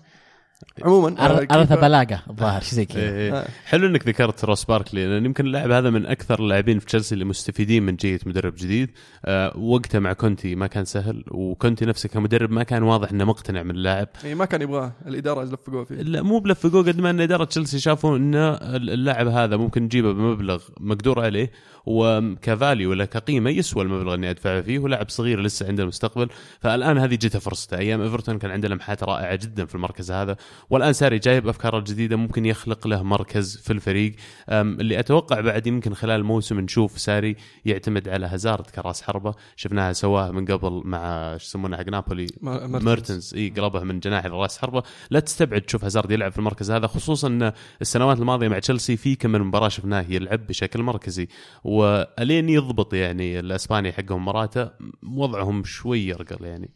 [0.82, 3.00] عموما آه، اريثا كيبا- بلاغا الظاهر شيء زي كذا.
[3.02, 3.10] إيه.
[3.10, 3.32] إيه.
[3.32, 7.14] آه، حلو إنك ذكرت روس باركلي لأن يمكن اللاعب هذا من أكثر اللاعبين في تشيلسي
[7.14, 8.90] اللي مستفيدين من جيه مدرب جديد.
[9.24, 13.62] آه وقته مع كونتي ما كان سهل وكونتي نفسه كمدرب ما كان واضح إنه مقتنع
[13.62, 14.08] من اللاعب.
[14.24, 15.94] إيه، ما كان يبغاه الإدارة لفقوه فيه.
[15.94, 20.62] لا مو بلفقوه قد ما إن إدارة تشيلسي شافوا إن اللاعب هذا ممكن نجيبه بمبلغ
[20.80, 21.50] مقدور عليه
[21.86, 26.28] وك value ولا كقيمة يسوى المبلغ اني ادفعه فيه ولاعب صغير لسه عنده المستقبل
[26.60, 27.78] فالآن هذه جته فرصته.
[27.78, 30.36] أيام إيفرتون كان عنده لمحات رائعة جدا في المركز هذا.
[30.70, 34.14] والآن ساري جايب أفكاره الجديدة ممكن يخلق له مركز في الفريق.
[34.48, 39.34] اللي أتوقع بعد يمكن خلال الموسم نشوف ساري يعتمد على هازارد كراس حربة.
[39.56, 42.26] شفناها سواها من قبل مع شو يسمونه حق نابولي.
[42.42, 42.84] ميرتنز.
[42.84, 44.82] ميرتنز إي قلبها من جناح لراس حربة.
[45.10, 49.14] لا تستبعد تشوف هازارد يلعب في المركز هذا خصوصا إن السنوات الماضية مع تشيلسي في
[49.14, 51.28] كم من مباراة شفناه يلعب بشكل مركزي.
[51.64, 54.70] وألين يضبط يعني الأسباني حقهم مراته
[55.02, 56.70] وضعهم شوي يرقل يعني.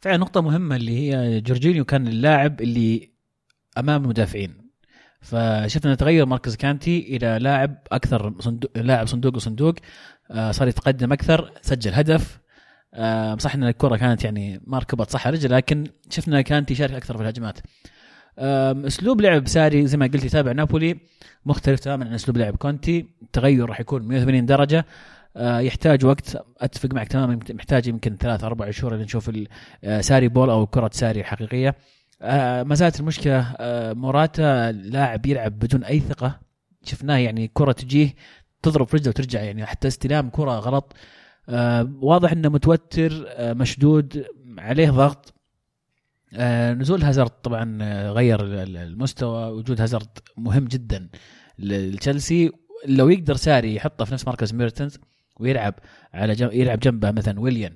[0.00, 3.11] فعلا نقطة مهمة اللي هي جورجينيو كان اللاعب اللي
[3.78, 4.62] أمام المدافعين
[5.20, 9.74] فشفنا تغير مركز كانتي إلى لاعب أكثر صندوق لاعب صندوق وصندوق
[10.30, 12.40] آه، صار يتقدم أكثر سجل هدف.
[12.94, 17.16] آه، صح أن الكرة كانت يعني ما ركبت صح رجله لكن شفنا كانتي يشارك أكثر
[17.16, 17.58] في الهجمات.
[18.38, 20.98] أسلوب لعب ساري زي ما قلت يتابع نابولي
[21.46, 23.06] مختلف تماما عن أسلوب لعب كونتي.
[23.22, 24.86] التغير راح يكون 180 درجة.
[25.36, 26.44] آه، يحتاج وقت.
[26.60, 29.30] أتفق معك تماما محتاج يمكن ثلاث أربع شهور لنشوف
[30.00, 31.74] ساري بول أو كرة ساري حقيقية.
[32.22, 36.40] آه، ما زالت المشكلة آه، موراتا لاعب يلعب بدون أي ثقة.
[36.84, 38.14] شفناه يعني كرة تجيه
[38.62, 40.94] تضرب في رجله وترجع يعني حتى استلام كرة غلط.
[41.48, 44.24] آه، واضح إنه متوتر آه، مشدود
[44.58, 45.34] عليه ضغط.
[46.34, 49.46] آه، نزول هازارد طبعا آه، غير ال- ال- المستوى.
[49.52, 51.08] وجود هازارد مهم جدا
[51.58, 52.50] لتشيلسي.
[52.86, 54.98] لو يقدر ساري يحطه في نفس مركز ميرتنز
[55.40, 55.74] ويلعب
[56.14, 57.72] على جنب يلعب جنبه مثلا ويليان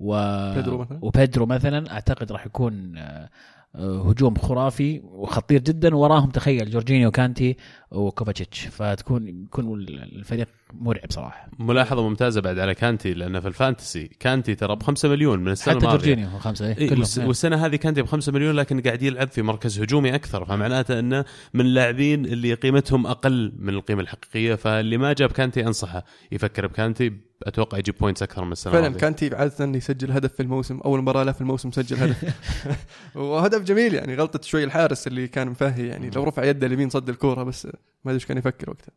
[0.00, 0.14] و...
[0.54, 3.28] بيدرو مثلاً؟ وبيدرو مثلا أعتقد راح يكون آه،
[3.76, 7.56] هجوم خرافي وخطير جدا وراهم تخيل جورجينيو كانتي
[7.90, 8.66] وكوفاتشيتش.
[8.66, 11.48] فتكون يكون الفريق مرعب صراحة.
[11.58, 15.52] ملاحظة ممتازة بعد على كانتي لأنه في ال fantasy كانتي ترى ب 5 مليون من
[15.52, 17.26] السنة حتى جورجينيو خمسة إيه إيه كلهم إيه.
[17.26, 20.44] والسنة هذه كانتي ب 5 مليون لكن قاعد يلعب في مركز هجومي أكثر.
[20.44, 24.54] فمعناته إنه من اللاعبين اللي قيمتهم أقل من القيمة الحقيقية.
[24.54, 29.00] فاللي ما جاب كانتي أنصحه يفكر بكانتي أتوقع يجيب points أكثر من السنة فعلا الماضيه
[29.00, 32.34] كانتي عادة يسجل هدف في الموسم أول مباراة له في الموسم سجل هدف.
[33.16, 37.08] وهدف جميل يعني غلطة شوي الحارس اللي كان مفهي يعني لو رفع يده اليمين صد
[37.08, 37.72] الكورة بس ما
[38.04, 38.92] أدري إيش كان يفكر وقتها.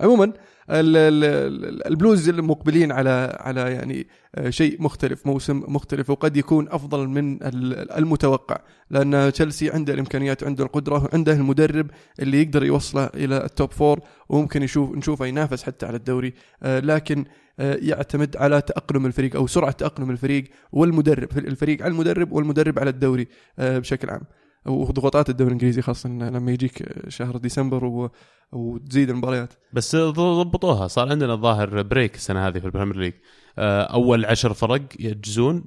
[0.00, 6.36] عموما ال- ال- ال- البلوز المقبلين على على يعني آه، شيء مختلف موسم مختلف وقد
[6.36, 8.58] يكون أفضل من ال- المتوقع
[8.90, 14.00] لأن تشيلسي عنده الإمكانيات وعنده القدرة وعنده المدرب اللي يقدر يوصله إلى ال top four
[14.28, 16.34] وممكن يشوف نشوفه ينافس حتى على الدوري.
[16.62, 17.24] آه، لكن
[17.58, 22.90] آه، يعتمد على تأقلم الفريق أو سرعة تأقلم الفريق والمدرب الفريق على المدرب والمدرب على
[22.90, 24.22] الدوري بشكل عام.
[24.66, 28.10] وضغوطات الدوري الإنجليزي خاصة لما يجيك شهر ديسمبر و...
[28.52, 29.52] وتزيد المباريات.
[29.72, 30.88] بس ضبطوها.
[30.88, 33.12] صار عندنا الظاهر break السنة هذه في ال Premier League.
[33.58, 35.64] آه، أول عشر فرق يجزون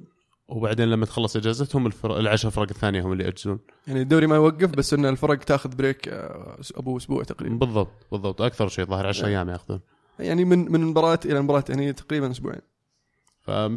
[0.48, 3.58] وبعدين لما تخلص إجازتهم الفرق العشر فرق الثانية هم اللي يجزون.
[3.86, 7.54] يعني الدوري ما يوقف بس إن الفرق تاخذ break آه، أبو أسبوع تقريبا.
[7.56, 8.42] بالضبط بالضبط.
[8.42, 9.30] أكثر شيء ظاهر 10 نعم.
[9.34, 9.80] أيام ياخذون.
[10.18, 12.60] يعني من من مباراة إلى مباراة يعني تقريبا أسبوعين.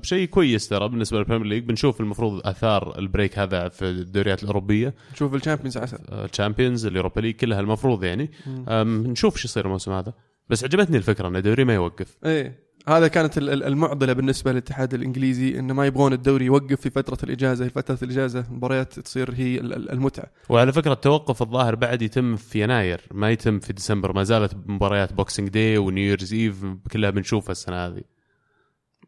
[0.04, 1.64] فشيء كويس ترى بالنسبة لل Premier League.
[1.64, 4.94] بنشوف المفروض آثار ال break هذا في الدوريات الأوروبية.
[5.14, 8.32] نشوف ال Champions عسل ال Champions ال Europa League كلها المفروض يعني.
[8.68, 10.14] نشوف شو يصير الموسم هذا.
[10.50, 12.18] بس عجبتني الفكرة إن الدوري ما يوقف.
[12.26, 12.72] إيه.
[12.88, 17.18] هذا كانت ال- ال- المعضلة بالنسبة للاتحاد الإنجليزي انه ما يبغون الدوري يوقف في فترة
[17.24, 20.26] الإجازة، في فترة الإجازة المباريات تصير هي ال- ال- المتعة.
[20.50, 24.14] وعلى فكرة التوقف الظاهر بعد يتم في يناير ما يتم في ديسمبر.
[24.14, 28.02] ما زالت مباريات Boxing Day و New Year's Eve كلها بنشوفها السنة هذه.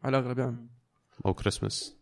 [0.04, 0.68] على الاغلب يعني.
[1.26, 1.96] أو كريسماس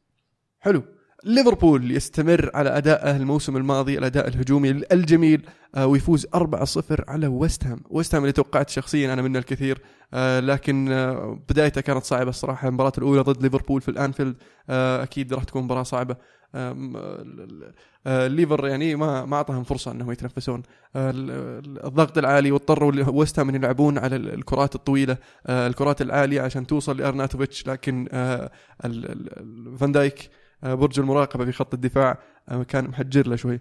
[0.60, 0.82] حلو.
[1.24, 7.80] ليفربول يستمر على ادائه الموسم الماضي الأداء الهجومي الجميل آه، ويفوز 4-0 على ويست هام،
[7.90, 9.82] ويست هام اللي توقعت شخصيا أنا منه الكثير
[10.14, 12.68] آه، لكن آه، بدايته كانت صعبة الصراحة.
[12.68, 14.36] المباراة الأولى ضد ليفربول في الأنفيلد
[14.70, 16.16] أكيد راح تكون مباراة صعبة.
[16.54, 16.76] آه،
[18.06, 20.62] آه، ليفر يعني ما ما أعطاهم فرصة إنهم يتنفسون.
[20.96, 25.16] آه، ال- ال- الضغط العالي واضطروا ويست ان يلعبون على ال- الكرات الطويلة.
[25.46, 28.08] آه، الكرات العالية عشان توصل لأرناتوفيتش لكن
[29.78, 30.30] فان دايك
[30.62, 32.18] برج المراقبة في خط الدفاع
[32.68, 33.60] كان محجر له شوي.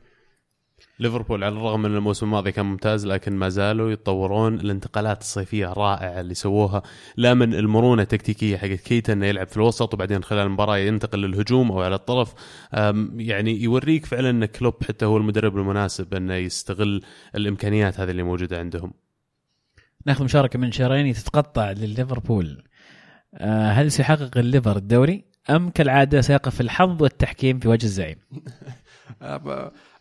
[1.00, 4.56] ليفربول على الرغم من الموسم الماضي كان ممتاز لكن ما زالوا يتطورون.
[4.56, 6.82] الانتقالات الصيفية الرائعه اللي سووها.
[7.18, 11.72] لا من المرونة التكتيكية حقت كيتا إنه يلعب في الوسط وبعدين خلال المباراة ينتقل للهجوم
[11.72, 12.34] أو على الطرف.
[13.16, 17.02] يعني يوريك فعلا إن كلوب حتى هو المدرب المناسب إنه يستغل
[17.36, 18.94] الإمكانيات هذه اللي موجودة عندهم.
[20.06, 22.64] ناخذ مشاركة من شهرين تتقطع لليفربول.
[23.34, 28.18] آه، هل سيحقق الليفر الدوري أم كالعادة سيقف الحظ والتحكيم في وجه الزعيم؟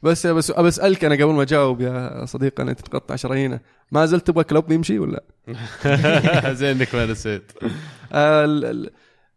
[0.03, 3.61] بس بس بسالك أنا قبل ما أجاوب يا صديقي أنا تتقطع شرايينه.
[3.93, 5.25] ما زلت تبغى كلوب يمشي ولا؟
[6.59, 7.53] زين إنك ما نسيت.
[8.13, 8.75] آه،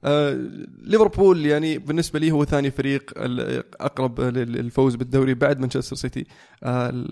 [0.05, 0.37] آه،
[0.81, 3.11] ليفربول يعني بالنسبة لي هو ثاني فريق
[3.81, 6.25] أقرب لل- للفوز بالدوري بعد مانشستر سيتي.
[6.63, 7.05] آه،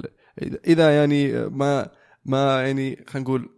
[0.67, 1.89] إذا يعني ما
[2.25, 3.49] ما يعني خلينا نقول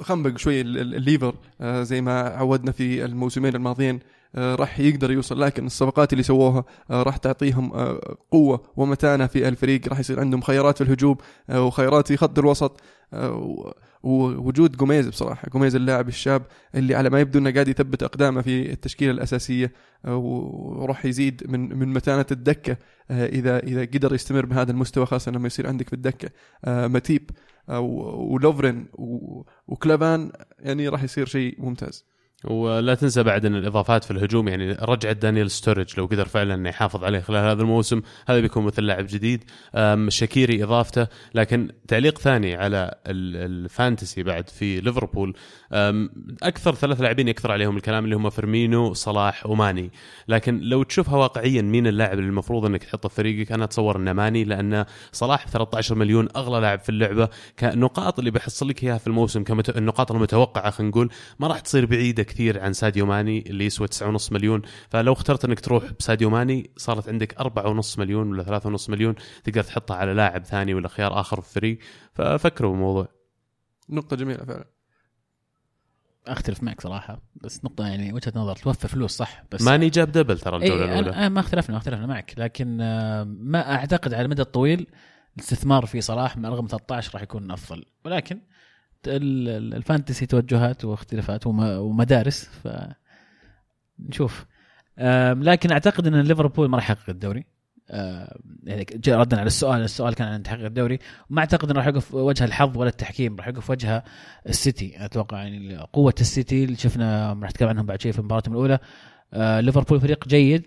[0.00, 4.00] خنبق شوي ال- ال- الليفر آه، زي ما عودنا في الموسمين الماضيين.
[4.34, 5.40] راح يقدر يوصل.
[5.40, 9.88] لكن الصفقات اللي سووها آه، راح تعطيهم آه، قوة ومتانة في الفريق.
[9.88, 11.16] راح يصير عندهم خيارات في الهجوم
[11.50, 12.80] آه، وخيارات في خط الوسط.
[13.12, 15.48] آه، ووجود جوميز بصراحة.
[15.48, 16.42] جوميز اللاعب الشاب
[16.74, 19.72] اللي على ما يبدو إنه قاعد يثبت أقدامه في التشكيلة الأساسية.
[20.04, 22.76] آه، وراح يزيد من من متانة الدكة
[23.10, 26.30] آه، اذا إذا قدر يستمر بهذا المستوى خاصة لما يصير عندك في الدكة
[26.64, 26.86] آه،
[27.68, 28.86] آه، و- لوفرين
[29.68, 32.04] وكلافان يعني راح يصير شيء ممتاز.
[32.44, 36.68] ولا تنسى بعد إن الإضافات في الهجوم يعني رجعه دانيال ستورج لو قدر فعلا إنه
[36.68, 38.02] يحافظ عليه خلال هذا الموسم.
[38.28, 39.44] هذا بيكون مثل لاعب جديد.
[40.08, 41.06] شاكيري إضافته.
[41.34, 45.34] لكن تعليق ثاني على ال- ال Fantasy بعد في ليفربول.
[46.42, 49.90] أكثر ثلاث لاعبين يكثر عليهم الكلام اللي هم فيرمينو صلاح وماني
[50.28, 54.12] لكن لو تشوفها واقعيا مين اللاعب اللي المفروض إنك تحطه في فريقك؟ أنا أتصور إنه
[54.12, 57.28] ماني لأن صلاح ب 13 مليون أغلى لاعب في اللعبة.
[57.58, 59.76] كنقاط اللي بيحصل لك إياها في الموسم كمت...
[59.76, 64.32] النقاط المتوقعة خلينا نقول ما راح تصير بعيدة كثير عن ساديو ماني اللي يسوى 9.5
[64.32, 64.62] مليون.
[64.90, 69.14] فلو اخترت إنك تروح بساديو ماني صارت عندك 4.5 مليون ولا 3.5 مليون
[69.44, 71.78] تقدر تحطها على لاعب ثاني ولا خيار آخر في الفريق
[72.12, 73.08] ففكروا بالموضوع.
[73.90, 74.64] نقطة جميلة فعلا.
[76.26, 80.38] أختلف معك صراحة بس نقطة يعني وجهة نظر توفر فلوس صح؟ بس ماني جاب double
[80.38, 81.16] ترى الجولة اي الأولى.
[81.16, 82.34] أنا ما اختلفنا ما اختلفنا معك.
[82.38, 84.86] لكن آه، ما أعتقد على المدى الطويل
[85.36, 87.84] الاستثمار في صلاح مع رقم 13 راح يكون أفضل.
[88.04, 88.40] ولكن
[89.06, 92.68] ال Fantasy توجهات واختلافات وم- ومدارس ف
[93.98, 94.46] نشوف.
[94.98, 97.44] آم، لكن أعتقد إن ليفربول ما راح يحقق الدوري.
[98.64, 100.98] يعني ردا على السؤال السؤال كان عن تحقيق الدوري.
[101.30, 104.04] وما أعتقد انه راح يقف وجه الحظ ولا التحكيم راح يقف وجه
[104.46, 105.04] السيتي.
[105.04, 108.78] أتوقع يعني قوة السيتي اللي شفنا راح نتكلم عنهم بعد شيء في مباراتهم الأولى.
[109.32, 110.66] آه، ليفربول فريق جيد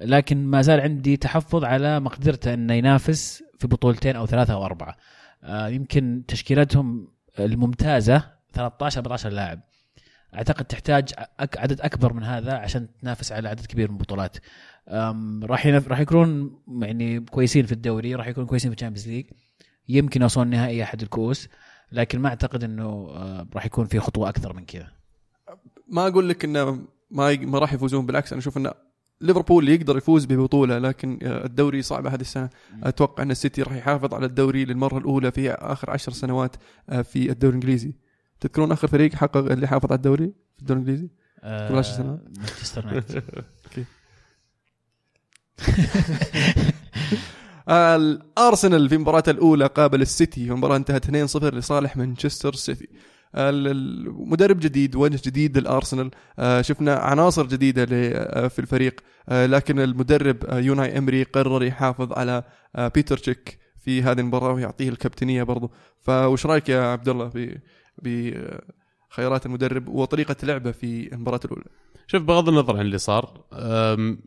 [0.00, 4.96] لكن ما زال عندي تحفظ على مقدرته إنه ينافس في بطولتين أو ثلاثة أو أربعة.
[5.44, 9.60] آه، يمكن تشكيلتهم الممتازة 13 14 لاعب.
[10.34, 14.36] أعتقد تحتاج عدد أكبر من هذا عشان تنافس على عدد كبير من البطولات.
[15.42, 15.88] راح ينف...
[15.88, 19.26] راح يكونون يعني كويسين في الدوري راح يكونوا كويسين في ال Champions League.
[19.88, 21.48] يمكن يوصلون نهائي أحد الكؤوس
[21.92, 24.88] لكن ما أعتقد إنه آه، راح يكون في خطوة أكثر من كذا.
[25.88, 28.72] ما أقول لك إنه ما ي- ما راح يفوزون بالعكس أنا أشوف إنه
[29.20, 32.50] ليفربول يقدر يفوز ببطولة لكن آه، الدوري صعب هذه السنة.
[32.82, 36.56] أتوقع أن السيتي راح يحافظ على الدوري للمرة الأولى في آخر عشر سنوات
[36.90, 37.94] آه، في الدوري الإنجليزي.
[38.40, 41.10] تذكرون آخر فريق حقق اللي حافظ على الدوري في الدوري الإنجليزي؟
[41.42, 43.22] آه، قبل عشر سنوات؟ مانشستر يونايتد.
[47.68, 52.88] آه، الارسنال في مباراته الأولى قابل السيتي المباراه انتهت 2-0 لصالح مانشستر سيتي.
[53.34, 56.10] ال- المدرب جديد وجه جديد للأرسنال.
[56.38, 59.00] آه، شفنا عناصر جديدة آه، في الفريق.
[59.28, 62.42] آه، لكن المدرب آه، يوناي إمري قرر يحافظ على
[62.76, 65.70] آه، بيتر تشيك في هذه المباراة ويعطيه الكابتنية برضو.
[66.02, 67.30] فوش رأيك يا عبد الله
[68.02, 68.32] ب
[69.10, 71.64] بخيارات المدرب وطريقة لعبه في المباراة الأولى.
[72.06, 73.40] شوف بغض النظر عن اللي صار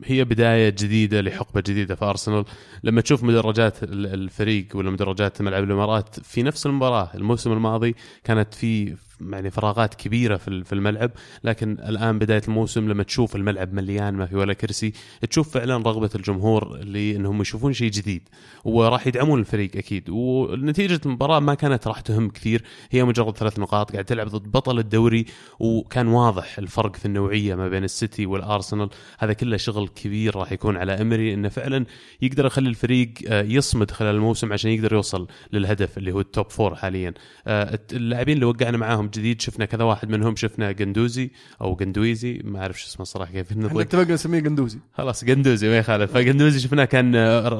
[0.04, 2.44] هي بداية جديدة لحقبة جديدة في أرسنال.
[2.84, 7.94] لما تشوف مدرجات ال- الفريق ولا مدرجات ملعب الإمارات في نفس المباراة الموسم الماضي
[8.24, 11.10] كانت في يعني فراغات كبيرة في ال- في الملعب
[11.44, 14.92] لكن الآن بداية الموسم لما تشوف الملعب مليان ما في ولا كرسي
[15.30, 18.28] تشوف فعلا رغبة الجمهور اللي إنهم يشوفون شيء جديد
[18.64, 20.10] وراح يدعمون الفريق أكيد.
[20.10, 24.78] ونتيجة المباراة ما كانت راح تهم كثير هي مجرد ثلاث نقاط قاعد تلعب ضد بطل
[24.78, 25.24] الدوري
[25.58, 28.88] وكان واضح الفرق في النوعية ما بين السيتي والأرسنال.
[29.18, 31.84] هذا كله شغل كبير راح يكون على إيمري إنه فعلا
[32.22, 36.50] يقدر يخلي الفريق آه، يصمد خلال الموسم عشان يقدر يوصل للهدف اللي هو ال top
[36.50, 37.14] four حاليا.
[37.46, 42.60] آه، اللاعبين اللي وقعنا معاهم جديد شفنا كذا واحد منهم شفنا قندوزي أو قندويزي ما
[42.60, 46.12] أعرف شو اسمه الصراحه كيف إحنا اتفقنا نسميه قندوزي خلاص قندوزي ما يخالف.
[46.12, 47.14] فقندوزي شفناه كان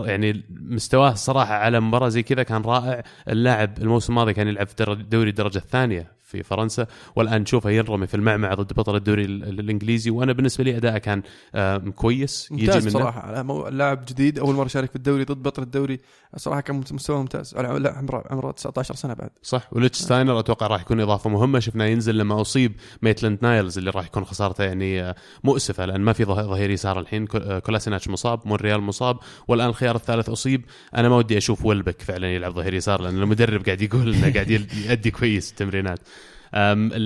[0.05, 3.03] يعني مستواه الصراحه على مباراة زي كذا كان رائع.
[3.29, 8.07] اللاعب الموسم الماضي كان يلعب في در- دوري الدرجة الثانية في فرنسا والآن نشوفه ينرمي
[8.07, 11.23] في المعمعة ضد بطل الدوري ال- ال- الإنجليزي وأنا بالنسبة لي أداءه كان
[11.55, 12.93] آه، كويس يجي ممتاز منه.
[12.93, 13.43] صراحة.
[13.71, 16.01] لاعب جديد أول مرة يشارك في الدوري ضد بطل الدوري
[16.37, 17.55] صراحة كان مستوى ممتاز.
[17.55, 19.31] لا عمره عمره 19 سنة بعد.
[19.43, 21.59] صح وليتشستاينر أتوقع راح يكون إضافة مهمة.
[21.61, 26.13] شفناه ينزل لما أصيب ميتلاند نايلز اللي راح يكون خسارته يعني آه، مؤسفة لأن ما
[26.13, 27.27] في ظه- ظهير يسار الحين.
[27.35, 29.17] آه، كولاسيناتش مصاب مونريال مصاب
[29.49, 30.65] والآن الخيار الثالث أصيب.
[30.97, 34.51] أنا ما ودي أشوف ويلبك فعلا يلعب ظهير يسار لأن المدرب قاعد يقول إنه قاعد
[34.51, 35.99] يؤدي كويس التمرينات.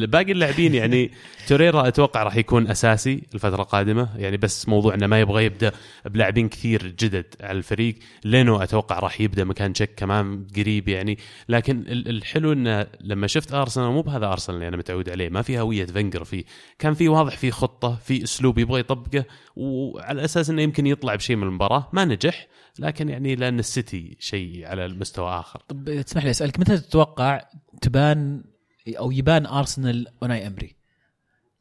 [0.06, 1.10] باقي اللاعبين يعني
[1.48, 4.08] توريرا أتوقع راح يكون أساسي الفترة القادمة.
[4.16, 5.72] يعني بس موضوع إنه ما يبغى يبدأ
[6.04, 7.94] بلاعبين كثير جدد على الفريق.
[8.24, 11.18] لينو أتوقع راح يبدأ مكان تشيك كمان قريب يعني.
[11.48, 15.42] لكن ال- الحلو إنه لما شفت أرسنال مو بهذا أرسنال اللي أنا متعود عليه ما
[15.42, 16.44] في هوية فينجر فيه.
[16.78, 19.24] كان في واضح في خطة في أسلوب يبغى يطبقه
[19.56, 21.88] وعلى أساس إنه يمكن يطلع بشيء من المباراة.
[21.92, 22.46] ما نجح
[22.78, 25.60] لكن يعني لأن السيتي شيء على المستوى آخر.
[25.68, 27.40] طب تسمح لي أسألك متى تتوقع
[27.82, 28.44] تبان
[28.94, 30.76] أو يبان أرسنال أوناي إيمري؟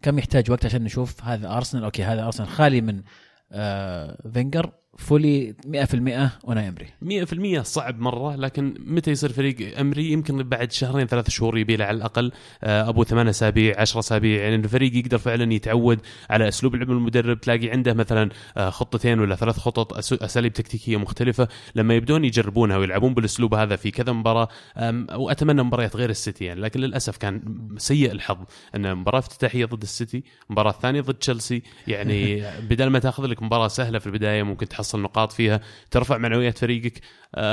[0.01, 3.03] كم يحتاج وقت عشان نشوف هذا أرسنال okay هذا أرسنال خالي من
[3.51, 6.88] آه فينجر فولي 100% اوناي أمري.
[7.60, 11.97] 100% صعب مرة لكن متى يصير فريق أمري؟ يمكن بعد شهرين ثلاث شهور يبي على
[11.97, 12.31] الأقل
[12.63, 14.43] آه، أبو ثمان أسابيع 10 أسابيع.
[14.43, 17.41] يعني الفريق يقدر فعلا يتعود على أسلوب لعب المدرب.
[17.41, 21.47] تلاقي عنده مثلا آه، خطتين ولا ثلاث خطط أساليب تكتيكية مختلفة.
[21.75, 24.47] لما يبدون يجربونها ويلعبون بالأسلوب هذا في كذا مباراة
[25.15, 26.62] وأتمنى مباريات غير السيتي يعني.
[26.62, 27.41] لكن للأسف كان
[27.77, 28.38] سيء الحظ
[28.75, 31.62] إن مباراة افتتاحية ضد السيتي مباراة ثانية ضد تشيلسي.
[31.88, 36.58] يعني بدل ما تأخذ لك مباراة سهلة في البداية ممكن تحصل نقاط فيها ترفع معنويات
[36.58, 37.02] فريقك.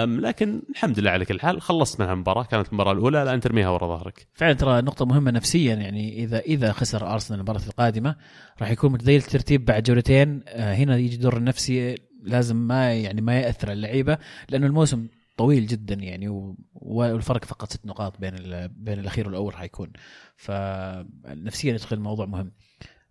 [0.05, 3.87] لكن الحمد لله على كل حال خلصت من المباراة كانت المباراة الأولى الآن ترميها ورا
[3.87, 4.27] ظهرك.
[4.35, 8.16] فعلا ترى نقطة مهمة نفسيا يعني إذا إذا خسر أرسنال المباراة القادمة
[8.61, 10.42] راح يكون متذيل الترتيب بعد جولتين.
[10.49, 14.18] آه، هنا يجي دور النفسي لازم ما يعني ما يأثر على اللعيبة
[14.49, 18.35] لأنه الموسم طويل جدا يعني والفرق فقط ست نقاط بين
[18.68, 19.93] بين الأخير والأول حيكون.
[20.37, 22.53] فنفسيا يدخل الموضوع مهم.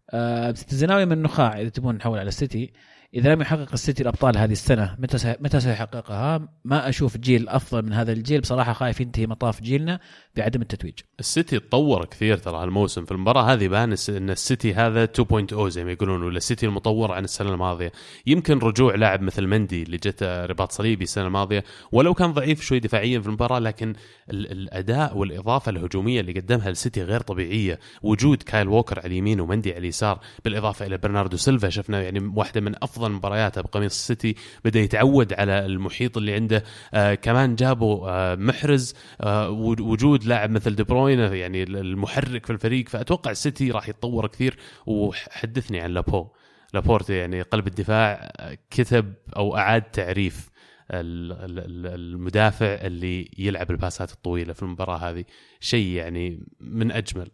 [0.10, 2.74] آه، الزناوي من النخاع إذا تبون نحول على السيتي.
[3.14, 7.94] إذا لم يحقق السيتي الأبطال هذه السنة متى متى سيحققها؟ ما أشوف جيل أفضل من
[7.94, 10.00] هذا الجيل بصراحة خايف ينتهي مطاف جيلنا
[10.36, 10.94] بعدم التتويج.
[11.20, 13.06] السيتي تطور كثير ترى هالموسم.
[13.06, 17.24] في المباراة هذه بان إن السيتي هذا 2.0 زي ما يقولون ولا السيتي المطور عن
[17.24, 17.92] السنة الماضية.
[18.28, 21.64] يمكن رجوع لاعب مثل مندي اللي جت رباط صليبي السنة الماضية.
[21.92, 23.94] ولو كان ضعيف شوي دفاعيا في المباراة لكن
[24.32, 27.80] ال- الأداء والإضافة الهجومية اللي قدمها السيتي غير طبيعية.
[28.04, 32.62] وجود كايل ووكر على اليمين ومندي على اليسار بالإضافة إلى برناردو سيلفا شفنا يعني واحدة
[32.62, 34.36] من أفضل مبارياته بقميص السيتي.
[34.66, 36.64] بدأ يتعود على المحيط اللي عنده.
[36.94, 38.94] آه كمان جابوا آه محرز.
[39.22, 39.82] آه وج-
[40.24, 44.58] وجود لاعب مثل دي بروين يعني المحرك في الفريق فأتوقع السيتي راح يتطور كثير.
[44.86, 46.28] وحدثني عن لابو
[46.74, 48.32] لابورت يعني قلب الدفاع
[48.70, 50.50] كتب أو أعاد تعريف
[50.92, 55.26] ال- ال- ال- المدافع اللي يلعب الباسات الطويلة في المباراة هذه.
[55.60, 57.28] شيء يعني من أجمل.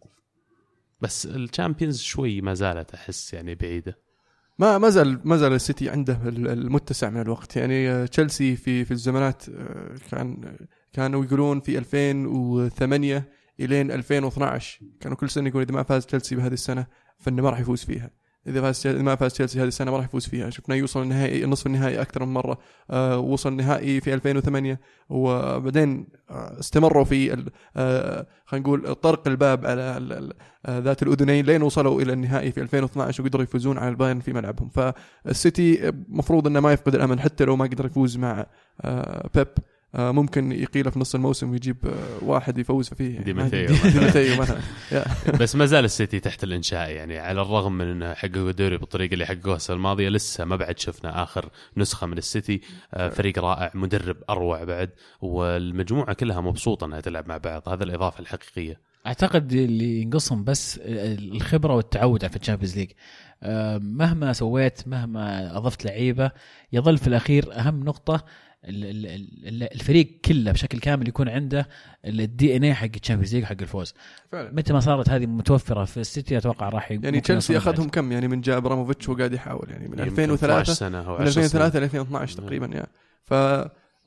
[1.00, 3.98] بس ال Champions شوي ما زالت أحس يعني بعيدة.
[4.58, 7.56] ما ما زال ما زال السيتي عنده ال- المتسع من الوقت.
[7.56, 10.56] يعني تشيلسي في في الزمانات آه، كان
[10.92, 13.28] كانوا يقولون في 2008
[13.60, 16.86] إلين 2012 كانوا كل سنة يقولون إذا ما فاز تشيلسي بهذه السنة
[17.18, 18.10] فإنه ما راح يفوز فيها.
[18.46, 20.50] إذا فاز ما فاز تشيلسي هذه السنة ما راح يفوز فيها.
[20.50, 22.58] شفناه يوصل النهائي نصف النهائي أكثر من مرة.
[22.90, 27.44] آه وصل نهائي في 2008 وبعدين آه استمروا في
[27.76, 30.32] آه خلينا نقول طرق الباب على
[30.66, 34.68] آه ذات الأذنين لين وصلوا إلى النهائي في 2012 وقدروا يفوزون على البايرن في ملعبهم.
[34.68, 38.46] فالسيتي مفروض إنه ما يفقد الأمل حتى لو ما قدر يفوز مع
[38.80, 39.48] آه بيب.
[39.94, 43.18] ممكن يقيله في نص الموسم ويجيب آه واحد يفوز فيه.
[43.20, 43.66] دي ما- ماتيو.
[43.66, 43.90] دي- مثلاً.
[43.90, 44.60] دي ماتيو مثلا
[44.92, 45.04] يا.
[45.40, 49.26] بس ما زال السيتي تحت الانشاء يعني على الرغم من إنه حققوا الدوري بالطريقة اللي
[49.26, 52.60] حققوها السنة الماضية لسه ما بعد شفنا آخر نسخة من السيتي
[52.94, 57.68] آه، فريق رائع مدرب أروع بعد والمجموعة كلها مبسوطة إنها تلعب مع بعض.
[57.68, 58.80] هذا الإضافة الحقيقية.
[59.06, 62.90] أعتقد اللي ينقصهم بس الخبرة والتعود على ال Champions League
[63.42, 66.30] آه، مهما سويت مهما أضفت لعيبة
[66.72, 68.24] يظل في الأخير أهم نقطة
[68.64, 71.68] الفريق كله بشكل كامل يكون عنده
[72.04, 73.94] ال DNA حق ال Champions League حق الفوز.
[74.32, 74.50] فعلا.
[74.52, 78.40] متى ما صارت هذه متوفرة في السيتي أتوقع راح يعني تشيلسي أخذهم كم؟ يعني من
[78.40, 81.78] جاء إبراموفيتش وقاعد يحاول يعني من يمكن 2003 12 سنة أو من 10 سنين 2003
[81.78, 82.88] ل 2012 تقريبا يعني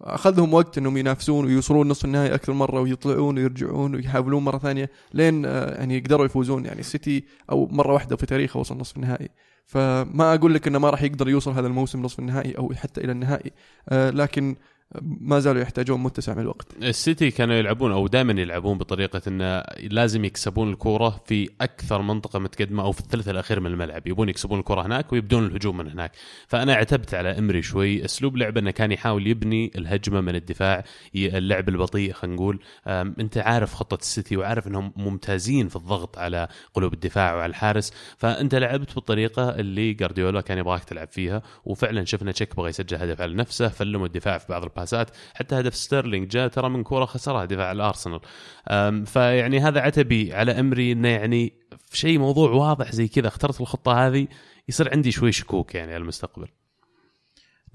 [0.03, 5.45] فاخذهم وقت إنهم ينافسون ويوصلون نصف النهائي أكثر مرة ويطلعون ويرجعون ويحاولون مرة ثانية لين
[5.45, 6.65] آه، يعني يقدروا يفوزون.
[6.65, 9.29] يعني السيتي أو مرة واحدة في تاريخه وصل نصف النهائي.
[9.65, 13.11] فما أقول لك إنه ما راح يقدر يوصل هذا الموسم نصف النهائي أو حتى إلى
[13.11, 13.51] النهائي.
[13.89, 14.55] آه، لكن
[15.01, 16.67] ما زالوا يحتاجون متسع من الوقت.
[16.81, 22.83] السيتي كانوا يلعبون أو دائما يلعبون بطريقة انه لازم يكسبون الكورة في أكثر منطقة متقدمة
[22.83, 24.07] أو في الثلث الأخير من الملعب.
[24.07, 26.11] يبون يكسبون الكورة هناك ويبدون الهجوم من هناك.
[26.47, 30.83] فأنا اعتبت على أمري شوي أسلوب لعبه إنه كان يحاول يبني الهجمة من الدفاع
[31.15, 32.59] اللعب البطيء خلينا نقول.
[32.87, 37.93] أنت عارف خطة السيتي وعارف إنهم ممتازين في الضغط على قلوب الدفاع وعلى الحارس.
[38.17, 41.41] فأنت لعبت بالطريقة اللي جارديولا كان يبغاك تلعب فيها.
[41.65, 45.75] وفعلا شفنا تشيك بغى يسجل هدف على نفسه فلموا الدفاع في بعض الباسات حتى هدف
[45.75, 48.19] ستيرلينج جاء ترى من كورة خسرها دفاع الأرسنال.
[49.05, 51.53] فيعني هذا عتبي على أمري إنه يعني
[51.89, 54.27] في شيء موضوع واضح زي كذا اخترت الخطة هذه
[54.69, 56.47] يصير عندي شوي شكوك يعني على المستقبل.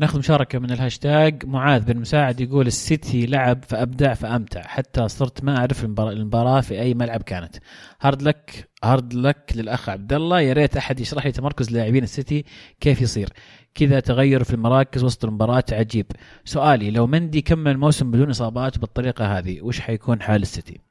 [0.00, 1.46] ناخذ مشاركة من الهاشتاق.
[1.46, 4.62] معاذ بن مساعد يقول السيتي لعب فأبدع فأمتع.
[4.62, 7.56] حتى صرت ما أعرف المبار- المباراة في أي ملعب كانت.
[8.00, 10.40] hard luck hard luck للأخ عبد الله.
[10.40, 12.44] يا ريت أحد يشرح لي تمركز لاعبين السيتي.
[12.80, 13.28] كيف يصير؟
[13.74, 15.64] كذا تغير في المراكز وسط المباراة.
[15.72, 16.06] عجيب.
[16.44, 20.87] سؤالي لو مندي كمل الموسم بدون إصابات بالطريقة هذه وش حيكون حال السيتي؟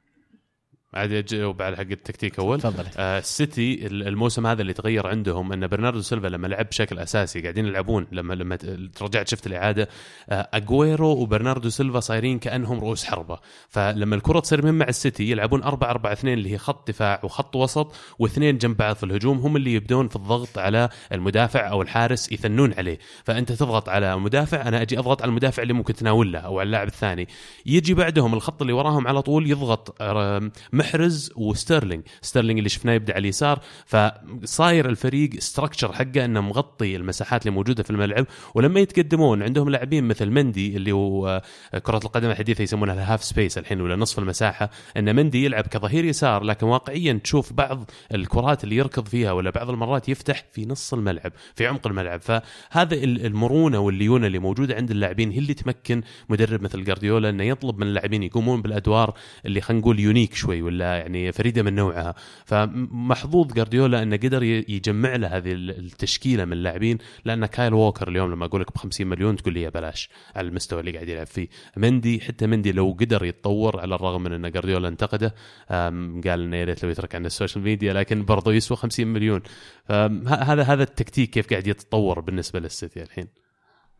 [0.94, 2.60] عاد اجاوب على حق التكتيك أول.
[2.60, 6.98] تفضل آه، السيتي ال- الموسم هذا اللي تغير عندهم أن برناردو سيلفا لما لعب بشكل
[6.98, 8.58] أساسي قاعدين يلعبون لما لما
[9.02, 9.88] رجعت شفت الإعادة
[10.30, 13.38] آه، اجويرو وبرناردو سيلفا صايرين كأنهم رؤوس حربة.
[13.68, 17.56] فلما الكرة تصير من مع السيتي يلعبون 4 4 2 اللي هي خط دفاع وخط
[17.56, 22.32] وسط واثنين جنب بعض في الهجوم هم اللي يبدون في الضغط على المدافع أو الحارس
[22.32, 22.98] يثنون عليه.
[23.24, 26.66] فأنت تضغط على مدافع أنا أجي أضغط على المدافع اللي ممكن تناول له أو على
[26.66, 27.28] اللاعب الثاني.
[27.66, 32.02] يجي بعدهم الخط اللي وراهم على طول يضغط آه، محرز وستيرلينج.
[32.22, 33.60] ستيرلينج اللي شفناه يبدأ على اليسار.
[33.86, 38.26] فصاير الفريق structure حقه إنه مغطي المساحات اللي موجودة في الملعب.
[38.54, 41.42] ولما يتقدمون عندهم لاعبين مثل مندي اللي هو
[41.74, 44.70] آه، كرة القدم الحديثة يسمونها ال half space الحين ولا نصف المساحة.
[44.96, 49.70] إن مندي يلعب كظهير يسار لكن واقعيا تشوف بعض الكرات اللي يركض فيها ولا بعض
[49.70, 52.20] المرات يفتح في نص الملعب في عمق الملعب.
[52.20, 57.44] فهذا ال- المرونة والليونة اللي موجودة عند اللاعبين هي اللي تمكن مدرب مثل جارديولا إنه
[57.44, 59.14] يطلب من اللاعبين يقومون بالأدوار
[59.46, 62.14] اللي خلينا نقول unique شوي ولا يعني فريدة من نوعها.
[62.44, 68.44] فمحظوظ جارديولا إنه قدر يجمع له هذه التشكيلة من اللاعبين لأن كايل ووكر اليوم لما
[68.44, 71.48] أقول لك ب 50 مليون تقول لي يا بلاش على المستوى اللي قاعد يلعب فيه.
[71.76, 75.34] مندي حتى مندي لو قدر يتطور على الرغم من إن جارديولا انتقده
[75.70, 79.42] قال إنه يا ريت لو يترك عن ال social media لكن برضه يسوى 50 مليون.
[79.88, 83.28] فهذا هذا التكتيك كيف قاعد يتطور بالنسبة للسيتي الحين.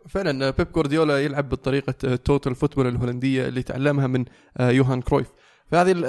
[0.09, 4.25] فعلا بيب جوارديولا يلعب بطريقة total football الهولندية اللي تعلمها من
[4.57, 5.27] آه، يوهان كرويف.
[5.71, 6.05] فهذه ال-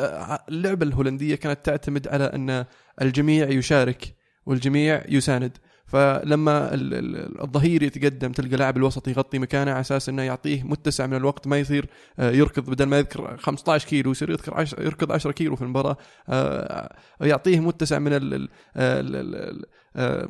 [0.49, 2.65] اللعبة الهولندية كانت تعتمد على أن
[3.01, 5.57] الجميع يشارك والجميع يساند.
[5.85, 11.05] فلما ال- ال- الظهير يتقدم تلقى لاعب الوسط يغطي مكانه على أساس إنه يعطيه متسع
[11.07, 11.85] من الوقت ما يصير
[12.19, 15.97] آه، يركض بدل ما يركض 15 كيلو يصير يركض 10 يركض 10 كيلو في المباراة.
[16.29, 20.29] آه، يعطيه متسع من ال آه،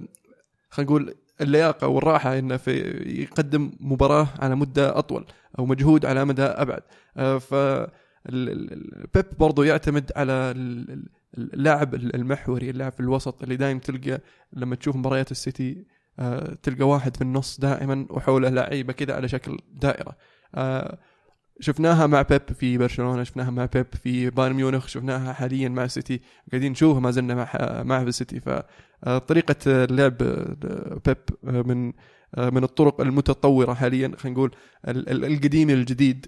[0.69, 2.79] خلينا نقول اللياقة والراحة إنه في
[3.21, 5.25] يقدم مباراة على مدة أطول
[5.59, 6.81] أو مجهود على مدى أبعد.
[7.39, 7.53] ف
[8.25, 11.09] بيب برضو يعتمد على ال- ال-
[11.53, 14.21] اللاعب المحوري اللاعب في الوسط اللي دائما تلقى
[14.53, 15.85] لما تشوف مباريات السيتي
[16.19, 20.15] آه، تلقى واحد في النص دائما وحوله لعيبة كذا على شكل دائرة.
[20.55, 20.97] آه،
[21.59, 26.21] شفناها مع بيب في برشلونة شفناها مع بيب في بايرن ميونخ شفناها حاليا مع السيتي.
[26.51, 27.35] قاعدين نشوفها ما زلنا
[27.83, 28.39] مع في السيتي.
[28.39, 31.17] فطريقه آه، بيب
[31.47, 31.93] آه، من
[32.37, 34.51] من الطرق المتطورة حاليا خلينا نقول
[34.87, 36.27] ال- ال- القديم الجديد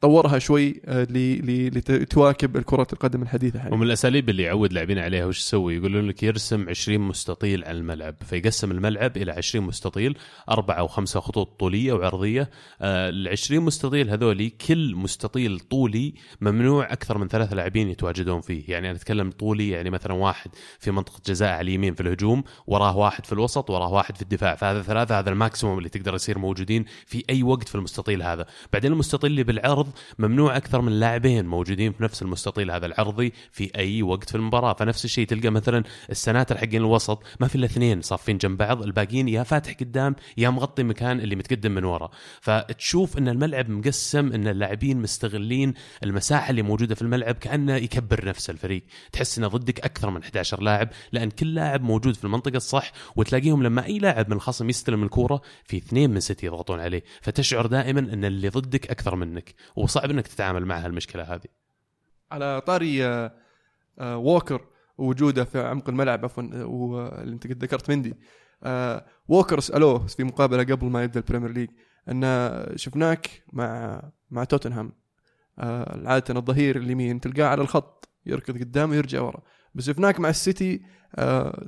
[0.00, 3.74] طورها شوي آه، لتواكب الكرة القدم الحديثة حاليا.
[3.74, 8.14] ومن الأساليب اللي يعود لاعبين عليها وش يسوي؟ يقولون لك يرسم 20 مستطيل على الملعب
[8.26, 10.18] فيقسم الملعب إلى 20 مستطيل
[10.50, 12.50] أربعة أو خمسة خطوط طولية وعرضية.
[12.80, 18.64] آه، ال 20 مستطيل هذولي كل مستطيل طولي ممنوع أكثر من ثلاثة لاعبين يتواجدون فيه،
[18.68, 22.96] يعني أنا أتكلم طولي يعني مثلا واحد في منطقة جزاء على اليمين في الهجوم، وراه
[22.96, 26.84] واحد في الوسط، وراه واحد في الدفاع، فهذا ثلاثة هذا الماكسيموم اللي تقدر يصير موجودين
[27.06, 29.85] في أي وقت في المستطيل هذا، بعدين المستطيل اللي بالعرض
[30.18, 34.72] ممنوع أكثر من لاعبين موجودين في نفس المستطيل هذا العرضي في أي وقت في المباراة.
[34.74, 39.28] فنفس الشيء تلقى مثلا السناتر حقين الوسط ما في إلا اثنين صافين جنب بعض الباقيين
[39.28, 42.10] يا فاتح قدام يا مغطي مكان اللي متقدم من ورا.
[42.40, 45.74] فتشوف إن الملعب مقسم إن اللاعبين مستغلين
[46.04, 48.82] المساحة اللي موجودة في الملعب كأنه يكبر نفس الفريق.
[49.12, 53.62] تحس إنه ضدك أكثر من 11 لاعب لأن كل لاعب موجود في المنطقة الصح وتلاقيهم
[53.62, 57.02] لما أي لاعب من الخصم يستلم الكورة في اثنين من سيتي يضغطون عليه.
[57.22, 59.54] فتشعر دائما إن اللي ضدك أكثر منك.
[59.76, 61.48] وصعب إنك تتعامل مع هالمشكلة هذه.
[62.32, 63.32] على طاري آه،
[63.98, 64.66] آه، ووكر
[64.98, 68.14] ووجوده في عمق الملعب عفوا واللي أنت قد ذكرت مندي
[68.64, 71.68] آه، ووكر سألوه في مقابلة قبل ما يبدأ البريمير ليج
[72.08, 72.22] أن
[72.76, 74.92] شفناك مع مع توتنهام.
[75.58, 79.42] عاده الظهير اليمين تلقاه على الخط يركض قدام ويرجع ورا.
[79.74, 80.82] بس شفناك مع السيتي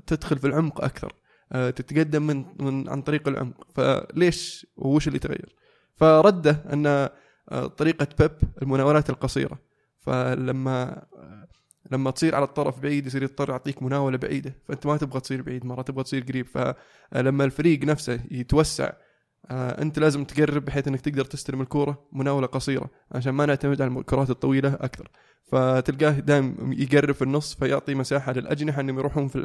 [0.07, 1.13] تدخل في العمق أكثر.
[1.51, 3.67] تتقدم من من عن طريق العمق.
[3.75, 5.55] فليش وش اللي تغير؟
[5.99, 7.13] فرده أن آه،
[7.77, 8.31] طريقة بيب
[8.63, 9.59] المناولات القصيرة.
[10.01, 11.03] فلما
[11.93, 15.67] لما تصير على الطرف بعيد يصير يضطر يعطيك مناولة بعيدة فأنت ما تبغى تصير بعيد
[15.67, 16.47] مرة تبغى تصير قريب.
[16.47, 18.91] فلما الفريق نفسه يتوسع
[19.51, 23.99] آه، أنت لازم تقرب بحيث أنك تقدر تستلم الكورة مناولة قصيرة عشان ما نعتمد على
[23.99, 25.11] الكرات الطويلة أكثر.
[25.53, 29.39] فتلقاه دائم يقرب في النص فيعطي مساحة للأجنحة إنهم يروحون في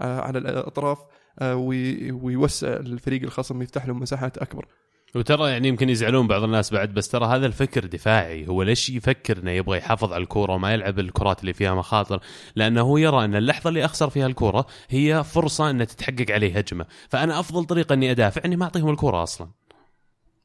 [0.00, 0.98] آه، على الأطراف
[1.38, 4.66] آه، وي- ويوسع الفريق الخصم يفتح لهم مساحات أكبر.
[5.14, 8.48] وترى يعني يمكن يزعلون بعض الناس بعد بس ترى هذا الفكر دفاعي.
[8.48, 12.20] هو ليش يفكر انه يبغى يحافظ على الكورة وما يلعب الكرات اللي فيها مخاطر؟
[12.56, 16.86] لأنه هو يرى أن اللحظة اللي أخسر فيها الكورة هي فرصة أن تتحقق عليه هجمة.
[17.08, 19.48] فأنا أفضل طريقة أني أدافع أني ما أعطيهم الكورة أصلا.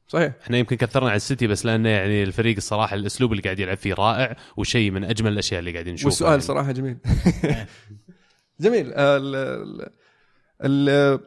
[0.08, 0.32] صحيح.
[0.42, 3.94] إحنا يمكن كثرنا على السيتي بس لأنه يعني الفريق الصراحة الأسلوب اللي قاعد يلعب فيه
[3.94, 6.40] رائع وشيء من أجمل الأشياء اللي قاعدين نشوفها والسؤال يعني.
[6.42, 6.96] صراحة جميل.
[8.60, 8.92] جميل.
[8.92, 9.90] آه، ال- ال-
[10.64, 11.20] ال-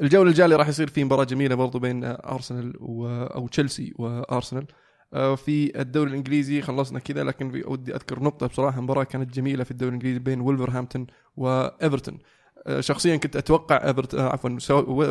[0.00, 4.66] الجولة الجاية راح يصير في مباراة جميلة برضو بين أرسنال و أو تشيلسي وأرسنال.
[5.14, 9.70] آه، في الدوري الإنجليزي خلصنا كذا لكن ودي أذكر نقطة بصراحة مباراة كانت جميلة في
[9.70, 12.18] الدوري الإنجليزي بين ولفرهامبتون وإيفرتون.
[12.66, 14.50] آه، شخصيا كنت أتوقع ايفرت آه، عفوا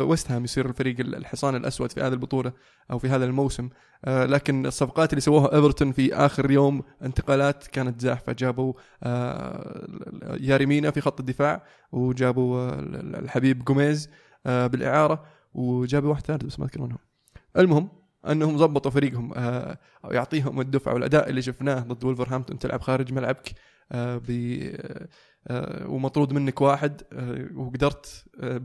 [0.02, 2.52] ويست هام يصير الفريق الحصان الأسود في هذه البطولة
[2.90, 3.68] أو في هذا الموسم.
[4.06, 8.32] لكن الصفقات اللي سووها إيفرتون في آخر يوم انتقالات كانت زاحفة.
[8.32, 8.72] جابوا
[10.40, 11.62] ياريمينا في خط الدفاع
[11.92, 12.70] وجابوا
[13.18, 14.08] الحبيب جوميز.
[14.44, 15.24] بالإعارة
[15.54, 16.98] وجابوا واحد ثالث بس ما أذكر منهم.
[17.56, 17.88] المهم
[18.28, 23.52] أنهم ضبطوا فريقهم آه، يعطيهم الدفعة والأداء اللي شفناه ضد ولفرهامبتون تلعب خارج ملعبك
[23.92, 24.20] آه،
[25.48, 28.62] آه، ومطرود منك واحد آه، وقدرت آه،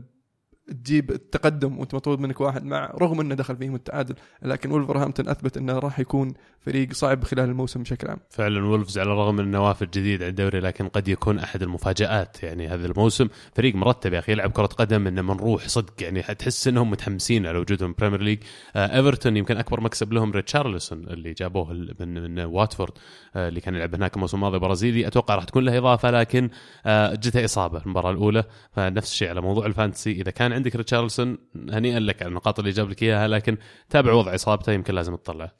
[0.66, 5.56] تجيب التقدم وانت مطرود منك واحد مع رغم انه دخل فيهم التعادل لكن ولفرهامبتون أثبت
[5.56, 8.18] إنه راح يكون فريق صعب خلال الموسم بشكل عام.
[8.30, 12.42] فعلا وولفز على الرغم من إنه وافد جديد على الدوري لكن قد يكون أحد المفاجآت
[12.42, 13.28] يعني هذا الموسم.
[13.54, 17.46] فريق مرتب يا أخي يلعب كرة قدم إنه من روح صدق يعني تحس إنهم متحمسين
[17.46, 18.38] على وجودهم بريمير ليج
[18.76, 22.92] آه ايفرتون يمكن أكبر مكسب لهم ريتشارلسون اللي جابوه من من واتفورد
[23.36, 25.06] آه اللي كان يلعب هناك الموسم الماضي برازيلي.
[25.06, 26.50] أتوقع راح تكون له إضافة لكن
[26.86, 28.44] آه جته إصابة المباراة الأولى.
[28.72, 30.10] فنفس الشيء على موضوع ال fantasy.
[30.10, 31.38] إذا كان عندك ريتشارلسون
[31.70, 33.56] هنيئا لك على النقاط اللي جاب لك إياها لكن
[33.90, 35.52] تابع وضع إصابته يمكن لازم تطلع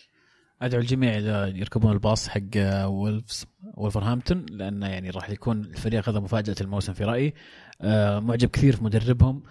[0.62, 1.12] أدعو الجميع
[1.47, 2.40] يركبون الباص حق
[2.84, 7.34] وولفز ولفرهامبتون لأنه يعني راح يكون الفريق هذا مفاجأة الموسم في رأيي.
[7.82, 9.42] آه، معجب كثير في مدربهم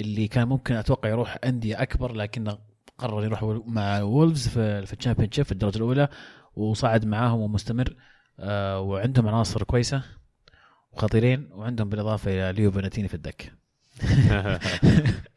[0.00, 2.58] اللي كان ممكن أتوقع يروح أندية أكبر لكنه
[2.98, 6.08] قرر يروح مع وولفز في الشامبيونشيب في الدرجة الأولى
[6.56, 7.96] وصعد معاهم ومستمر.
[8.40, 10.02] آه، وعندهم عناصر كويسة
[10.92, 13.63] وخطيرين وعندهم بالإضافة إلى ليو بناتيني في الدكة.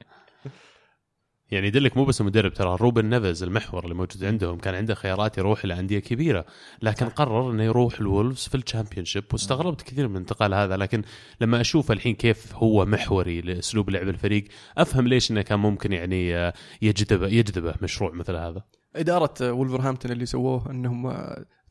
[1.52, 5.38] يعني يدلك مو بس المدرب ترى روبن نيفز المحور اللي موجود عندهم كان عنده خيارات
[5.38, 6.46] يروح إلى أندية كبيرة
[6.82, 11.02] لكن قرر إنه يروح الولفز في الشامبيونشيب واستغربت كثير من الانتقال هذا لكن
[11.42, 14.48] لما أشوف الحين كيف هو محوري لأسلوب لعب الفريق
[14.78, 18.64] أفهم ليش إنه كان ممكن يعني آه، يجذبه يجذبه مشروع مثل هذا.
[18.96, 21.14] إدارة ولفرهامبتون اللي سووه إنهم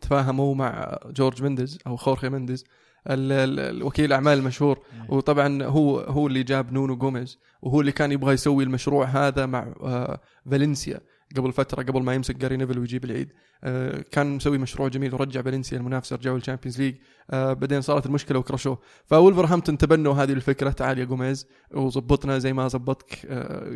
[0.00, 2.64] تفاهموا مع جورج مندز أو خورخي مندز
[3.06, 4.78] الوكيل الاعمال المشهور
[5.08, 9.74] وطبعا هو هو اللي جاب نونو جوميز وهو اللي كان يبغى يسوي المشروع هذا مع
[9.82, 11.00] آه، فالنسيا
[11.36, 13.32] قبل فترة قبل ما يمسك جاري نيفل ويجيب العيد.
[13.64, 16.94] آه، كان مسوي مشروع جميل ورجع فالنسيا المنافسه رجعوا الشامبيونز ليج.
[17.30, 18.78] آه، بعدين صارت المشكلة وكرشوه.
[19.04, 23.18] فولفرهامبتون تبنوا هذه الفكرة تعال يا جوميز وظبطنا زي ما ظبطك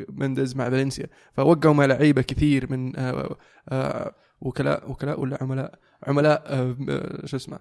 [0.08, 1.06] مندز مع فالنسيا.
[1.32, 2.92] فوقعوا مع لعيبة كثير من
[4.40, 6.74] وكلاء وكلاء ولا عملاء؟ عملاء
[7.24, 7.58] شو اسمه؟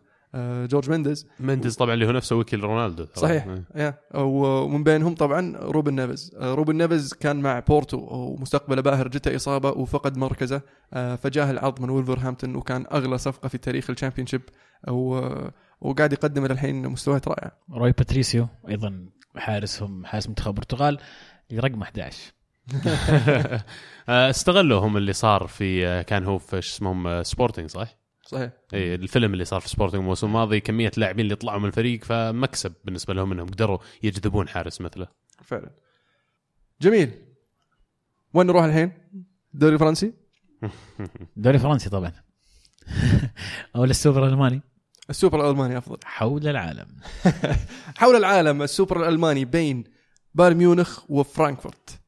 [0.65, 1.27] جورج مندز.
[1.39, 3.05] مندز طبعا اللي هو نفسه وكيل رونالدو.
[3.15, 3.47] صحيح.
[3.75, 3.93] يا.
[4.15, 9.69] ومن بينهم طبعا روبن نيفز آه، روبن نيفز كان مع بورتو ومستقبله باهر جته إصابة
[9.69, 10.61] وفقد مركزه.
[10.93, 14.41] آه، فجاه العرض من ولفرهامبتون وكان أغلى صفقة في تاريخ الشامبيونشيب.
[15.81, 17.51] وقاعد يقدم إلى الحين مستويات رائعة.
[17.71, 19.05] روي باتريسيو أيضا
[19.35, 20.97] حارسهم حارس منتخب البرتغال
[21.53, 22.33] رقم 11
[24.09, 27.98] آه، استغلوا هم اللي صار في آه، كان هو في شو اسمهم آه، سبورتنج صح؟
[28.29, 28.51] صحيح.
[28.73, 32.73] اي الفيلم اللي صار في سبورتنج الموسم الماضي كمية لاعبين اللي طلعوا من الفريق فمكسب
[32.85, 35.07] بالنسبة لهم إنهم قدروا يجذبون حارس مثله.
[35.43, 35.69] فعلا.
[36.81, 37.11] جميل.
[38.33, 38.91] وين نروح الحين؟
[39.53, 40.13] الدوري الفرنسي
[41.37, 42.11] الدوري الفرنسي طبعا.
[43.75, 44.61] أو السوبر الألماني.
[45.09, 45.97] السوبر الألماني أفضل.
[46.03, 46.87] حول العالم.
[47.99, 49.83] حول العالم السوبر الألماني بين
[50.35, 51.98] بايرن ميونخ وفرانكفورت.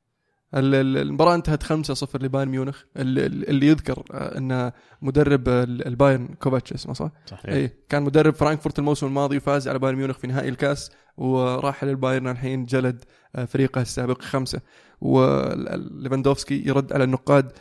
[0.53, 4.71] المباراة انتهت 5-0 لبايرن ميونخ ال- ال- اللي يذكر آه، أن
[5.01, 7.53] مدرب ال- البايرن كوفاتش اسمه صح؟ صح إيه.
[7.55, 12.27] اي كان مدرب فرانكفورت الموسم الماضي وفاز على بايرن ميونخ في نهائي الكاس وراح للبايرن
[12.27, 13.03] الحين جلد
[13.35, 14.61] آه، فريقه السابق خمسة
[15.01, 17.51] وليفاندوفسكي يرد على النقاد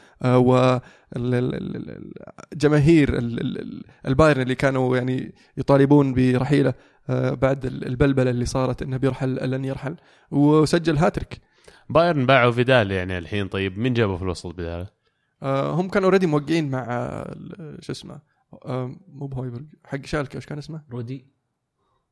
[2.53, 3.19] وجماهير
[4.07, 6.75] البايرن اللي كانوا يعني يطالبون برحيله
[7.11, 9.97] آه، بعد ال- البلبله اللي صارت انه بيرحل لن يرحل
[10.31, 11.41] وسجل هاتريك
[11.89, 14.87] بايرن باعوا فيدال يعني الحين طيب مين جابه في الوسط بداله؟
[15.43, 18.21] آه، هم كانوا already موقعين مع آه، ال- شو اسمه
[18.65, 21.27] آه، مو بهويبرغ حق شالكة إيش كان اسمه؟ رودي.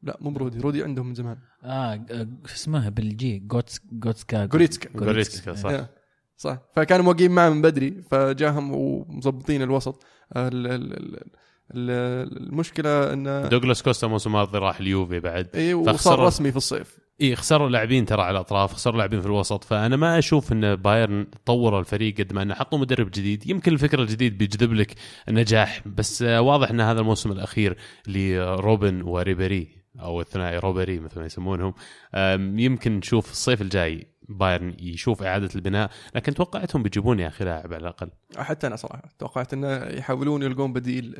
[0.02, 1.38] لا مو رودي رودي عندهم من زمان.
[1.64, 2.04] آه
[2.46, 5.70] شو اسمه بالجي جوتس جوتسكا جوريتسكا جوريتسكا صح.
[5.70, 5.88] yeah،
[6.36, 6.58] صح.
[6.76, 10.04] فكانوا موقعين معه من بدري فجاهم ومظبطين الوسط.
[10.36, 11.16] ال- ال- ال-
[11.74, 15.48] ال- المشكلة انه دوغلاس كوستا الموسم الماضي راح اليوفي بعد.
[15.54, 16.18] اي وصار.
[16.18, 16.98] رسمي في الصيف.
[17.20, 19.64] إي خسروا لاعبين ترى على الأطراف خسروا لاعبين في الوسط.
[19.64, 23.46] فأنا ما أشوف إن بايرن طور الفريق قد ما إنه حطوا مدرب جديد.
[23.50, 24.94] يمكن الفكر الجديد بيجذب لك
[25.28, 29.68] النجاح بس آه، واضح إن هذا الموسم الأخير لروبن وريبيري
[30.00, 31.74] أو الثنائي روبري مثل ما يسمونهم.
[32.60, 37.80] يمكن نشوف الصيف الجاي بايرن يشوف إعادة البناء لكن توقعتهم بيجيبون يا أخي لاعب على
[37.80, 38.10] الأقل.
[38.36, 41.14] حتى أنا صراحة توقعت إنه يحاولون يلقون بديل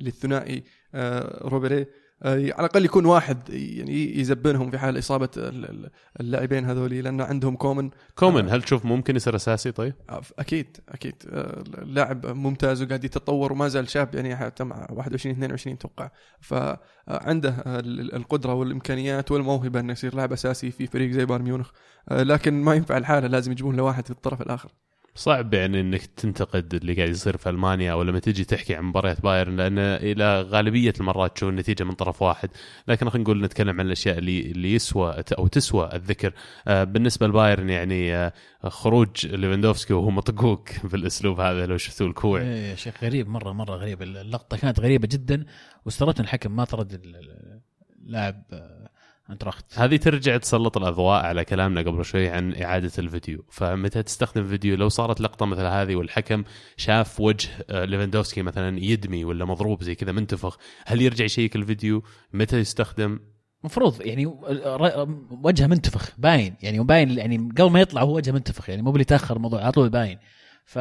[0.00, 0.64] للثنائي
[0.94, 1.86] آه، روبري
[2.22, 5.90] على الأقل يكون واحد يعني يزبنهم في حال إصابة ال- ال-
[6.20, 9.94] اللاعبين هذولي لأن عندهم كومان كومان هل تشوف ممكن يصير أساسي طيب؟
[10.38, 11.14] أكيد أكيد.
[11.28, 16.10] آه، لاعب ممتاز وقاعد يتطور وما زال شاب يعني حتى مع 21 22 أتوقع
[16.40, 21.70] فعنده ال- القدرة والإمكانيات والموهبة إنه يصير لاعب أساسي في فريق زي بايرن ميونخ.
[22.08, 24.70] آه، لكن ما ينفع الحالة لازم يجيبون له واحد في الطرف الآخر.
[25.16, 29.20] صعب يعني إنك تنتقد اللي قاعد يصير في ألمانيا أو لما تجي تحكي عن مباريات
[29.22, 32.48] بايرن لأن إلى غالبية المرات تشوف النتيجة من طرف واحد،
[32.88, 36.32] لكن خلينا نقول نتكلم عن الأشياء اللي اللي يسوى أو تسوى الذكر.
[36.68, 38.32] آه، بالنسبة لبايرن يعني آه،
[38.64, 42.40] خروج ليفاندوفسكي وهو مطقوق بالأسلوب هذا لو شفتوا الكوع.
[42.40, 44.02] إيه يا شيخ غريب مرة مرة غريب.
[44.02, 45.44] اللقطة كانت غريبة جدا
[45.84, 47.60] واستغربت الحكم ما طرد ال- ال-
[48.06, 48.42] اللاعب
[49.28, 53.44] آه، انتراخت هذه ترجع تسلط الأضواء على كلامنا قبل شوي عن إعادة الفيديو.
[53.50, 56.44] فمتى تستخدم فيديو؟ لو صارت لقطة مثل هذه والحكم
[56.76, 62.02] شاف وجه آه، ليفاندوفسكي مثلا يدمي ولا مضروب زي كذا منتفخ هل يرجع يشيك الفيديو؟
[62.32, 63.20] متى يستخدم؟
[63.60, 66.54] المفروض يعني ر- وجهه منتفخ باين.
[66.62, 69.72] يعني باين يعني قبل ما يطلع هو وجهه منتفخ يعني مو باللي تأخر الموضوع على
[69.72, 70.18] طول باين.
[70.64, 70.78] ف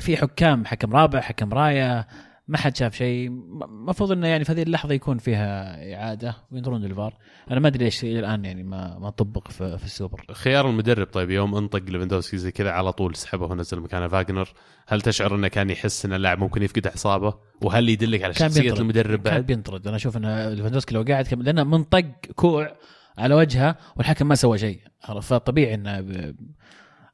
[0.00, 2.06] في حكام حكم رابع حكم راية
[2.48, 3.28] ما حد شاف شيء.
[3.64, 7.14] المفروض إنه يعني في هذه اللحظة يكون فيها إعادة وينظرون للفار.
[7.50, 10.24] أنا ما أدري ليش إلى الآن يعني ما ما طبق في, في السوبر.
[10.32, 14.48] خيار المدرب طيب يوم انطق ليفاندوفسكي زي كذا على طول سحبه ونزل مكانه فاجنر
[14.86, 18.62] هل تشعر إنه كان يحس إن اللاعب ممكن يفقد اعصابه وهل يدلك على كان شخصية
[18.62, 18.80] بينطرد.
[18.80, 19.86] المدرب كان بعد؟ بينطرد.
[19.86, 21.42] أنا أشوف إن ليفاندوسكي لو قاعد كم...
[21.42, 22.76] لأنه منطق كوع
[23.18, 24.80] على وجهه والحكم ما سوى شيء؟
[25.22, 26.36] فطبيعي إنه ب...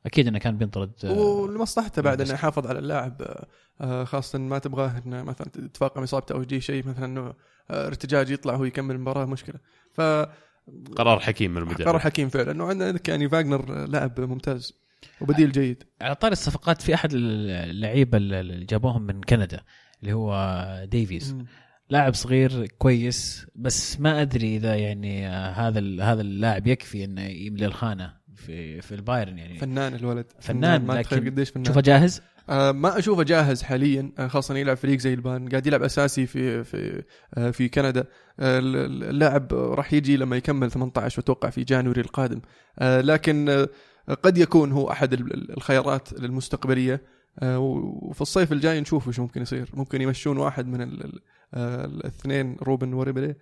[0.07, 0.93] أكيد إنه كان بينطرد.
[1.05, 3.45] ولمصلحته بعد إنه يحافظ على اللاعب.
[4.05, 7.35] خاصة ما تبغاه إنه مثلا تتفاقم اصابته أو يجي شيء مثلا إنه
[7.71, 9.61] آه، ارتجاج يطلع هو يكمل المباراة مشكلة.
[9.93, 10.01] ف
[10.97, 11.89] قرار حكيم من المدرب.
[11.89, 12.51] قرار حكيم فعلا.
[12.51, 14.73] إنه عندك يعني فاجنر لاعب ممتاز
[15.21, 15.85] وبديل جيد.
[16.01, 19.61] على طاري الصفقات في أحد اللعيبة اللي جابوهم من كندا
[20.03, 21.37] اللي هو ديفيز.
[21.91, 27.67] لاعب صغير كويس بس ما أدري إذا يعني آه، هذا هذا اللاعب يكفي إنه يملي
[27.67, 29.59] الخانة في في البايرن يعني.
[29.59, 30.27] فنان الولد.
[30.41, 31.65] فنان، ما لكن قديش فنان.
[31.65, 35.83] تشوفه جاهز؟ آه ما أشوفه جاهز حاليا آه خاصه يلعب فريق زي البايرن قاعد يلعب
[35.83, 37.03] أساسي في في
[37.35, 38.01] آه في كندا.
[38.41, 42.41] آه اللاعب راح يجي لما يكمل 18 وأتوقع في January القادم.
[42.79, 43.69] آه لكن آه
[44.23, 47.03] قد يكون هو أحد ال- ال- الخيارات المستقبلية.
[47.39, 49.71] آه وفي الصيف الجاي نشوف إيش ممكن يصير.
[49.75, 51.21] ممكن يمشون واحد من ال- ال-
[51.55, 53.35] آه الاثنين روبن وريبري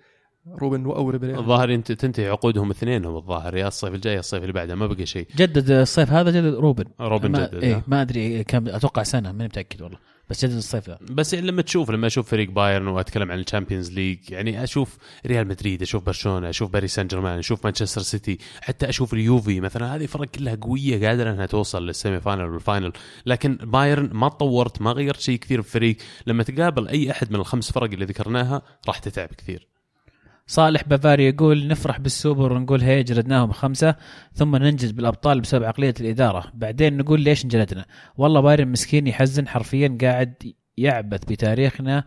[0.54, 3.56] روبن أو ريبري الظاهر انت تنتهي عقودهم اثنينهم الظاهر.
[3.56, 5.26] يا الصيف الجاي يا الصيف اللي بعده ما بقى شيء.
[5.36, 6.84] جدد الصيف هذا جدد روبن.
[7.00, 9.98] روبن ما جدد إيه ها؟ ما أدري كم أتوقع سنة ماني متأكد والله.
[10.30, 13.92] بس جدد الصيف ذا بس لما تشوف لما أشوف فريق بايرن وأتكلم عن ال Champions
[13.92, 18.88] League يعني أشوف ريال مدريد أشوف برشلونة أشوف باريس سان جيرمان أشوف مانشستر سيتي حتى
[18.88, 19.96] أشوف اليوفي مثلا.
[19.96, 22.92] هذه فرق كلها قوية قادرة إنها توصل لل semi-final وال final.
[23.26, 25.96] لكن بايرن ما تطورت ما غيرت شيء كثير في الفريق.
[26.26, 29.68] لما تقابل أي أحد من الخمس فرق اللي ذكرناها راح تتعب كثير.
[30.50, 33.94] صالح بافاري يقول نفرح بالسوبر ونقول هيه جلدناهم خمسة
[34.34, 36.44] ثم ننجز بالأبطال بسبب عقلية الإدارة.
[36.54, 37.84] بعدين نقول ليش انجلدنا؟
[38.16, 42.04] والله بايرن مسكين يحزن حرفيا قاعد يعبث بتاريخنا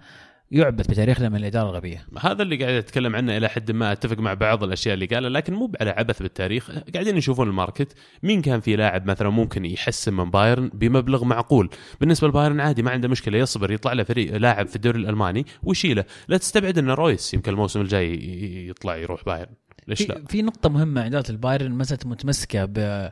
[0.51, 2.05] يعبث بتاريخنا من الإدارة الغبية.
[2.19, 5.53] هذا اللي قاعد أتكلم عنه إلى حد ما أتفق مع بعض الأشياء اللي قالها لكن
[5.53, 6.71] مو على عبث بالتاريخ.
[6.93, 7.93] قاعدين يشوفون ال market
[8.23, 11.69] مين كان في لاعب مثلا ممكن يحسن من بايرن بمبلغ معقول؟
[12.01, 16.05] بالنسبة لبايرن عادي ما عنده مشكلة يصبر يطلع له فريق لاعب في الدوري الألماني ويشيله.
[16.27, 19.53] لا تستبعد إن رويس يمكن الموسم الجاي يطلع يروح بايرن.
[19.87, 23.11] ليش لا؟ في, نقطة مهمة عند إدارة البايرن ما زالت متمسكة ب-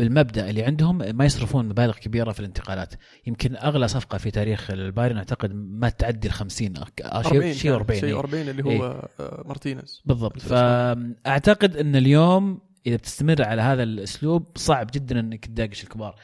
[0.00, 2.94] بالمبدا اللي عندهم ما يصرفون مبالغ كبيرة في الانتقالات.
[3.26, 8.00] يمكن أغلى صفقة في تاريخ البايرن أعتقد ما تعدي ال 50 أو شيء شيء 40
[8.00, 8.18] شيء إيه.
[8.18, 10.02] 40 اللي هو آه، مارتينيز.
[10.04, 10.38] بالضبط.
[10.38, 16.14] فأعتقد إن اليوم إذا بتستمر على هذا الأسلوب صعب جدا إنك تداقش الكبار.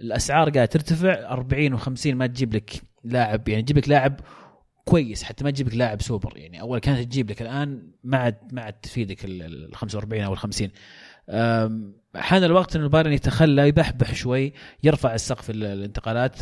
[0.00, 4.20] الأسعار قاعدة ترتفع 40 و50 ما تجيب لك لاعب يعني تجيب لك لاعب
[4.84, 6.32] كويس حتى ما تجيب لك لاعب سوبر.
[6.36, 10.32] يعني أول كانت تجيب لك الآن ما عاد ما عاد تفيدك ال- ال 45 أو
[10.32, 10.70] ال 50
[11.30, 14.52] أم، حان الوقت ان البايرن يتخلى يبحبح شوي
[14.82, 16.36] يرفع السقف ال- الانتقالات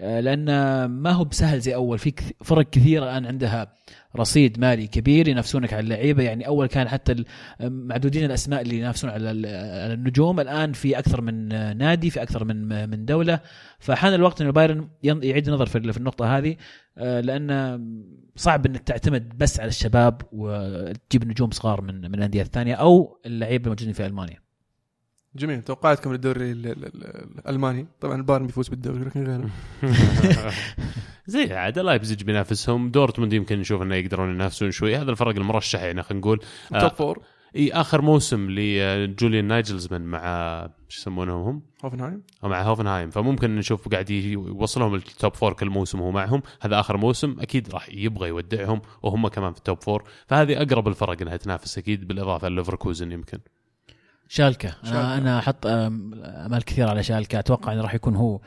[0.00, 0.44] أه، لأن
[0.84, 1.98] ما هو بسهل زي أول.
[1.98, 2.12] في
[2.44, 3.72] فرق كثيرة الآن عندها
[4.16, 6.22] رصيد مالي كبير ينافسونك على اللعيبة.
[6.22, 7.24] يعني أول كان حتى
[7.60, 9.46] معدودين الأسماء اللي ينافسون على ال-
[9.84, 10.40] على النجوم.
[10.40, 11.48] الآن في أكثر من
[11.78, 13.40] نادي في أكثر من من دولة.
[13.78, 16.56] فحان الوقت ان البايرن يعيد النظر في النقطة هذه
[16.98, 17.80] أه، لأن
[18.36, 23.64] صعب إنك تعتمد بس على الشباب وتجيب نجوم صغار من من الأندية الثانية أو اللعيبه
[23.64, 24.45] الموجودين في ألمانيا.
[25.36, 25.62] جميل.
[25.62, 27.86] توقعاتكم للدوري ال- ال- ال- الألماني.
[28.00, 29.50] طبعا البايرن بيفوز بالدوري لكن غيره.
[31.26, 32.90] زي عاد لايبزيج بينافسهم.
[32.90, 34.96] دورتموند يمكن نشوف إنه يقدرون ينافسون شوي.
[34.96, 36.40] هذا الفرق المرشح يعني خلينا نقول.
[36.74, 37.22] آه، top four.
[37.56, 40.20] إي آخر موسم لجوليان نايجلزمان مع
[40.88, 42.22] شو يسمونهم هم؟ هوفنهايم.
[42.42, 43.10] مع هوفنهايم.
[43.10, 46.42] فممكن نشوف قاعد يوصلهم ال top four كل موسم وهو معهم.
[46.60, 50.04] هذا آخر موسم أكيد راح يبغى يودعهم وهم كمان في ال top four.
[50.26, 53.38] فهذه أقرب الفرق إنها تنافس أكيد بالإضافة لليفركوزن يمكن.
[54.28, 54.68] شالكة.
[54.68, 54.90] شالكة.
[55.00, 57.38] أنا أنا أحط أمال كثير على شالكة.
[57.38, 58.40] أتوقع إنه راح يكون هو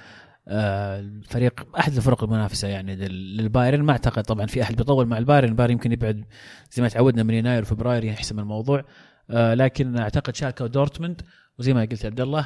[0.52, 3.82] آه، الفريق أحد الفرق المنافسة يعني لل- للبايرن.
[3.82, 5.50] ما أعتقد طبعا في أحد بيطول مع البايرن.
[5.50, 6.26] البايرن يمكن يبعد
[6.72, 8.84] زي ما تعودنا من يناير وفبراير يحسم الموضوع.
[9.30, 11.22] آه، لكن أعتقد شالكة ودورتموند.
[11.60, 12.40] وزي ما قلت عبد الله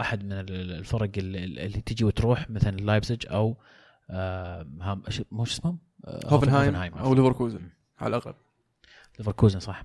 [0.00, 3.56] أحد من ال- ال- الفرق اللي, تجي وتروح مثلا لايبزيج أو
[4.10, 5.02] هام
[5.32, 6.74] مو شو اسمهم؟ آه، هوفنهايم.
[6.94, 7.60] أو ليفركوزن
[8.00, 8.34] على الأقل.
[9.18, 9.84] ليفركوزن صح.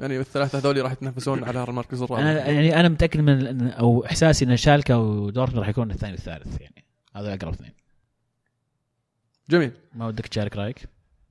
[0.00, 2.22] يعني الثلاثة هذول راح يتنافسون على المركز الرابع.
[2.22, 6.84] أنا يعني أنا متأكد من أو إحساسي إن شالكة ودورتموند راح يكون الثاني والثالث يعني.
[7.16, 7.72] هذا أقرب اثنين.
[9.50, 9.72] جميل.
[9.94, 10.88] ما ودك تشارك رأيك؟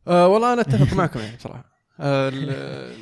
[0.08, 1.66] آه والله أنا أتفق معكم يعني بصراحه
[2.00, 2.96] ال-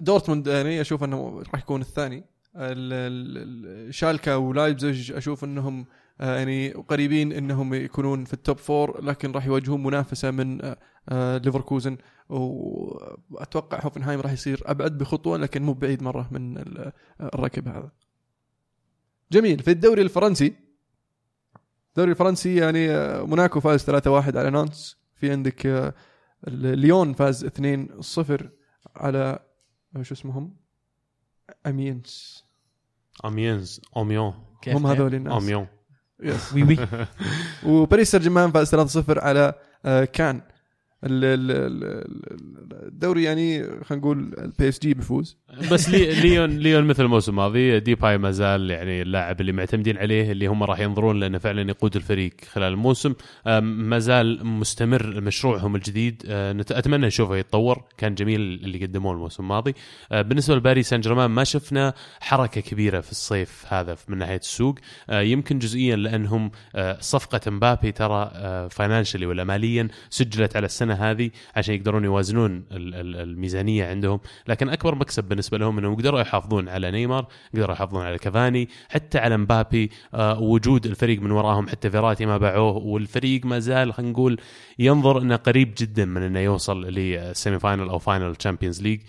[0.00, 2.24] دورتموند يعني أشوف انه راح يكون الثاني.
[2.56, 5.86] ال- ال- ال- شالكا ولايبزج أشوف إنهم
[6.20, 10.76] آه، يعني قريبين إنهم يكونون في ال top four لكن راح يواجهون منافسة من آه،
[11.12, 11.96] ليفركوزن.
[12.28, 17.90] وأتوقع هوفنهايم راح يصير أبعد بخطوة لكن مو بعيد مرة من ال- الركب هذا.
[19.32, 19.58] جميل.
[19.62, 20.54] في الدوري الفرنسي
[21.88, 24.96] الدوري الفرنسي يعني آه، موناكو فاز 3-1 على نانس.
[25.14, 25.94] في عندك آه،
[26.48, 28.48] ليون فاز 2-0
[28.96, 29.38] على
[29.96, 30.56] آه، شو اسمهم؟
[31.66, 32.44] أمينس.
[33.24, 34.34] امينز أوميون.
[34.68, 35.32] هم هذول الناس.
[35.32, 35.66] أوميون.
[36.20, 36.76] يس وي وي.
[37.72, 39.54] وباريس سان جيرمان فاز 3-0 على
[39.84, 40.42] آه، كان.
[42.84, 45.36] الدوري يعني خلينا نقول البي اس جي بيفوز
[45.72, 50.46] بس ليون ليون مثل الموسم الماضي ديباي ما زال يعني اللاعب اللي معتمدين عليه اللي
[50.46, 53.14] هم راح ينظرون لأنه فعلا يقود الفريق خلال الموسم.
[53.62, 56.22] ما زال مستمر مشروعهم الجديد.
[56.26, 57.84] أه، أتمنى نشوفه يتطور.
[57.98, 59.74] كان جميل اللي قدموه الموسم الماضي
[60.12, 64.74] أه، بالنسبة لباريس سان جيرمان ما شفنا حركة كبيرة في الصيف هذا من ناحية السوق.
[65.10, 66.50] أه، يمكن جزئيا لأنهم
[67.00, 68.30] صفقة مبابي ترى
[68.70, 74.20] financially ولا ماليا سجلت على السنة هذه عشان يقدرون يوازنون ال- ال- الميزانية عندهم.
[74.48, 79.18] لكن أكبر مكسب بالنسبة لهم إنهم قدروا يحافظون على نيمار قدروا يحافظون على كافاني حتى
[79.18, 79.90] على مبابي.
[80.14, 84.40] آه وجود الفريق من وراهم حتى فيراتي ما باعوه والفريق ما زال خلينا نقول
[84.78, 89.00] ينظر إنه قريب جدا من إنه يوصل لل semi-final أو final تشامبيونز ليج.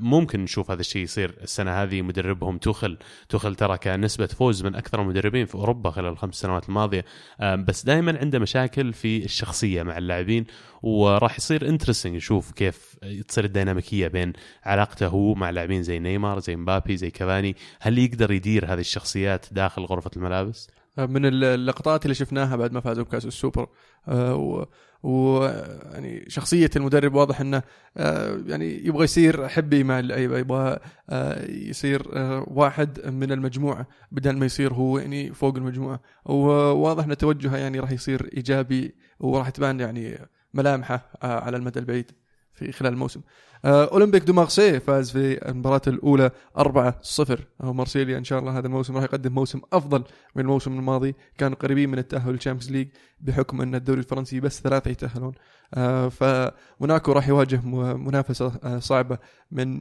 [0.00, 2.02] ممكن نشوف هذا الشيء يصير السنة هذه.
[2.02, 2.98] مدربهم توخل
[3.28, 7.04] توخل ترى كان نسبه فوز من أكثر المدربين في أوروبا خلال الخمس سنوات الماضية.
[7.40, 10.46] آم، بس دائما عنده مشاكل في الشخصية مع اللاعبين.
[10.82, 12.96] وراح يصير interesting نشوف كيف
[13.28, 14.32] تصير الديناميكية بين
[14.64, 17.56] علاقته هو مع لاعبين زي نيمار زي مبابي زي كافاني.
[17.80, 20.68] هل يقدر يدير هذه الشخصيات داخل غرفة الملابس؟
[20.98, 23.68] من اللقطات اللي شفناها بعد ما فازوا بكأس السوبر.
[24.08, 24.66] آه، و
[25.02, 25.44] و
[25.92, 27.62] يعني شخصية المدرب واضح إنه
[27.96, 30.78] آه، يعني يبغى يصير حبي مع اللعيبة يبغى
[31.10, 36.00] آه، يصير آه، واحد من المجموعة بدل ما يصير هو يعني فوق المجموعة.
[36.24, 40.18] وواضح إن توجهه يعني راح يصير إيجابي وراح تبان يعني
[40.54, 42.10] ملامحه آه، على المدى البعيد
[42.52, 43.20] في خلال الموسم.
[43.64, 48.66] آه، أولمبيك دو مارسي فاز في المباراة الأولى 4-0 آه، مارسيليا إن شاء الله هذا
[48.66, 50.04] الموسم راح يقدم موسم أفضل
[50.36, 51.14] من الموسم الماضي.
[51.38, 52.88] كانوا قريبين من التأهل للشامبيونز ليج
[53.20, 55.32] بحكم أن الدوري الفرنسي بس ثلاثة يتأهلون.
[55.74, 57.60] آه، فموناكو راح يواجه
[57.96, 59.18] منافسة صعبة
[59.50, 59.80] من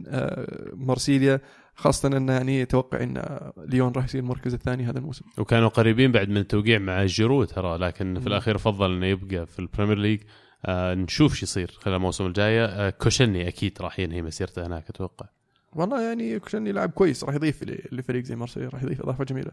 [0.74, 1.42] مارسيليا
[1.76, 3.24] خاصة انه يعني يتوقع أن
[3.58, 5.26] ليون راح يصير المركز الثاني هذا الموسم.
[5.38, 8.28] وكانوا قريبين بعد من التوقيع مع جيرو ترى لكن في.
[8.28, 10.20] الأخير فضل إنه يبقى في البريمير ليج.
[10.66, 15.26] آه نشوف شو يصير خلال الموسم الجايه آه كوشيلني أكيد راح ينهي مسيرته هناك أتوقع.
[15.74, 19.52] والله يعني كوشيلني لاعب كويس راح يضيف لفريق زي مارسيليا راح يضيف إضافة جميلة.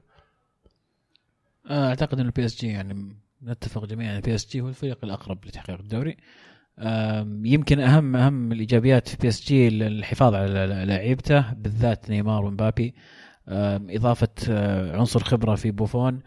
[1.71, 5.45] آه، أعتقد ان البي اس جي يعني نتفق جميعا البي اس جي هو الفريق الأقرب
[5.45, 6.17] لتحقيق الدوري.
[7.45, 12.95] يمكن أهم أهم الإيجابيات في بي اس جي الحفاظ على لعيبته بالذات نيمار ومبابي.
[13.49, 16.21] إضافة آه، عنصر خبرة في بوفون.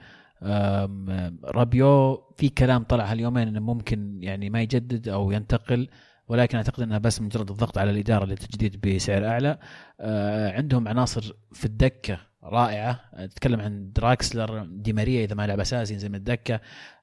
[1.45, 5.89] رابيو في كلام طلع هاليومين إنه ممكن يعني ما يجدد أو ينتقل
[6.27, 9.57] ولكن أعتقد انها بس مجرد الضغط على الإدارة للتجديد بسعر أعلى.
[9.99, 12.99] آه، عندهم عناصر في الدكة رائعة.
[13.13, 16.59] أتكلم عن دراكسلر دي ماريا إذا ما لعب أساسي ينزل من الدكة.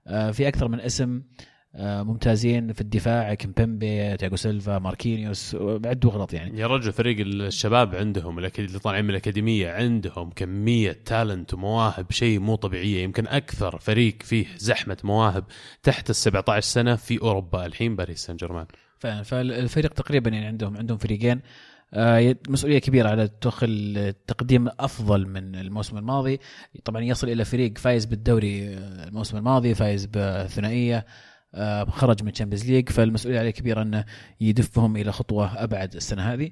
[0.07, 1.23] آه، في أكثر من اسم.
[1.79, 3.35] ممتازين في الدفاع.
[3.35, 5.55] كيمبيمبي تياغو سيلفا ماركينيوس
[5.85, 6.61] عد وغلط يعني.
[6.61, 12.55] يا رجل فريق الشباب عندهم اللي طالعين من الأكاديمية عندهم كمية talent ومواهب شيء مو
[12.55, 13.03] طبيعية.
[13.05, 15.45] يمكن أكثر فريق فيه زحمة مواهب
[15.83, 18.67] تحت ال 17 سنة في أوروبا الحين باريس سان جيرمان
[18.99, 19.23] فعلا.
[19.23, 21.41] فالفريق تقريبا يعني عندهم عندهم فريقين.
[21.95, 26.41] آه، مسؤولية كبيرة على توخل تقديم أفضل من الموسم الماضي.
[26.85, 31.05] طبعا يصل إلى فريق فايز بالدوري آه، الموسم الماضي فايز بالثنائيه آه،
[31.89, 34.05] خرج من الشامبيونز ليج فالمسؤولية عليه كبيرة أنه
[34.41, 36.51] يدفهم إلى خطوة أبعد السنة هذه.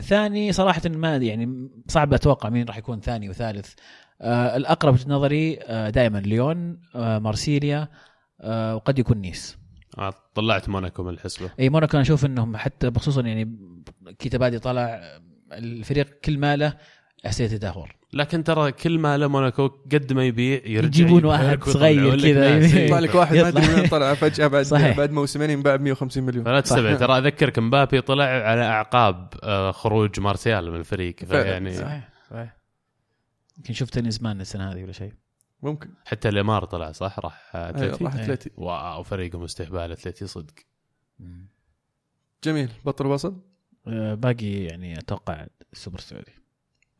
[0.00, 3.74] ثاني صراحة ما يعني صعب أتوقع مين راح يكون ثاني وثالث.
[4.20, 7.88] آه، الأقرب في نظري آه، دائما ليون آه، مارسيليا
[8.40, 9.58] آه، وقد يكون نيس.
[9.98, 11.50] آه، طلعت موناكو من الحسبة.
[11.60, 13.56] إي موناكو أنا أشوف إنهم حتى بخصوصا يعني
[14.18, 15.00] كيتابادي طلع
[15.52, 16.76] الفريق كل ماله
[17.26, 21.64] احسيه تدهور لكن ترى كل ما له موناكو قد ما يبيع يرجع يجيبون واحد.
[21.64, 22.58] صغير كذا.
[22.58, 22.98] يطلع.
[22.98, 24.96] لك واحد ما أدري وين طلع فجأة بعد صحيح.
[24.96, 26.44] بعد موسمين ينباع ب 150 مليون.
[26.44, 26.98] فلا تستبعد.
[26.98, 31.16] ترى أذكرك مبابي طلع على أعقاب آه، خروج مارسيال من الفريق.
[31.32, 32.56] يعني صحيح صحيح.
[33.58, 35.12] يمكن شفت نيزمان السنة هذه ولا شيء.
[35.62, 35.90] ممكن.
[36.04, 38.14] حتى ليمار طلع صح؟ راح اتلتي راح.
[38.14, 38.50] أتلتي.
[38.56, 40.54] واو فريقهم استهبال أتلتي صدق.
[42.44, 42.70] جميل.
[42.84, 43.40] بطل وصل
[43.88, 46.43] آه، باقي يعني أتوقع السوبر السعودي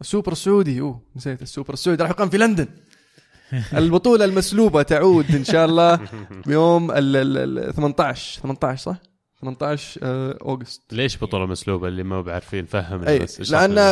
[0.00, 1.42] السوبر السعودي أوه نسيت.
[1.42, 2.66] السوبر السعودي راح يقام في لندن.
[3.76, 6.00] البطولة المسلوبة تعود إن شاء الله
[6.46, 8.96] بيوم ال ال- ال 18 18 صح؟
[9.40, 10.82] 18 آه، August.
[10.92, 13.06] ليش بطولة مسلوبة؟ اللي ما يعرفون إيش صار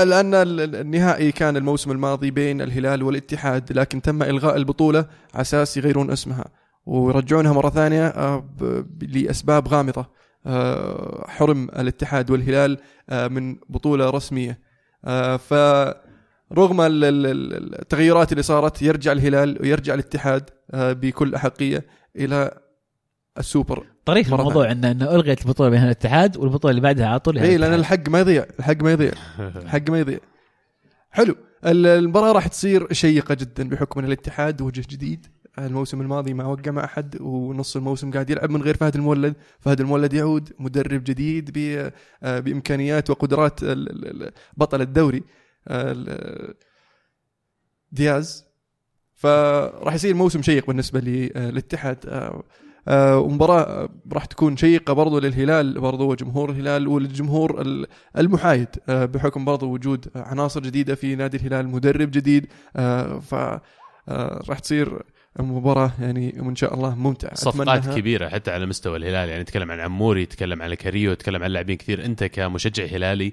[0.05, 4.99] لأن ال- النهائي كان الموسم الماضي بين الهلال والاتحاد لكن تم إلغاء البطولة
[5.35, 6.45] على أساس يغيرون اسمها
[6.87, 8.65] ويرجعونها مرة ثانية آه، ب-
[8.99, 10.07] ب- لأسباب غامضة.
[10.47, 12.79] آه، حرم الاتحاد والهلال
[13.13, 14.51] من بطولة رسمية.
[14.51, 14.72] آه،
[15.37, 15.55] ف
[16.53, 21.85] رغم ال- ال- ال- التغيرات اللي صارت يرجع الهلال ويرجع الاتحاد آه، بكل أحقية
[22.17, 22.59] إلى
[23.39, 27.39] السوبر طريف مرة الموضوع انه انه ألغيت البطولة بين الاتحاد والبطولة اللي بعدها على طول
[27.39, 27.75] اي لأن.
[27.75, 29.13] الحق ما يضيع الحق ما يضيع
[29.63, 30.19] الحق ما يضيع.
[31.11, 31.37] حلو.
[31.67, 35.27] ال- المباراة راح تصير شيقة جدا بحكم إن الاتحاد وجه جديد.
[35.59, 39.35] الموسم الماضي ما وقع مع أحد ونص الموسم قاعد يلعب من غير فهد المولد.
[39.61, 41.59] فهد المولد يعود مدرب جديد
[42.23, 43.61] آه، بإمكانيات وقدرات
[44.57, 45.23] بطل الدوري
[45.69, 46.55] آه،
[47.93, 48.45] دياز.
[49.15, 51.99] فراح يصير موسم شيق بالنسبة للاتحاد.
[52.07, 52.43] آه،
[52.89, 57.87] آه، ومباراة راح تكون شيقة برضو للهلال برضو وجمهور الهلال وللجمهور ال-
[58.19, 58.69] المحايد.
[58.89, 62.47] بحكم برضو وجود عناصر جديدة في نادي الهلال مدرب جديد.
[63.21, 63.35] ف
[64.49, 65.03] راح تصير
[65.39, 67.35] مباراة يعني وإن شاء الله ممتعة.
[67.35, 71.51] صفقات كبيرة حتى على مستوى الهلال يعني نتكلم عن عموري نتكلم عن كاريو نتكلم عن
[71.51, 72.05] لاعبين كثير.
[72.05, 73.33] أنت كمشجع هلالي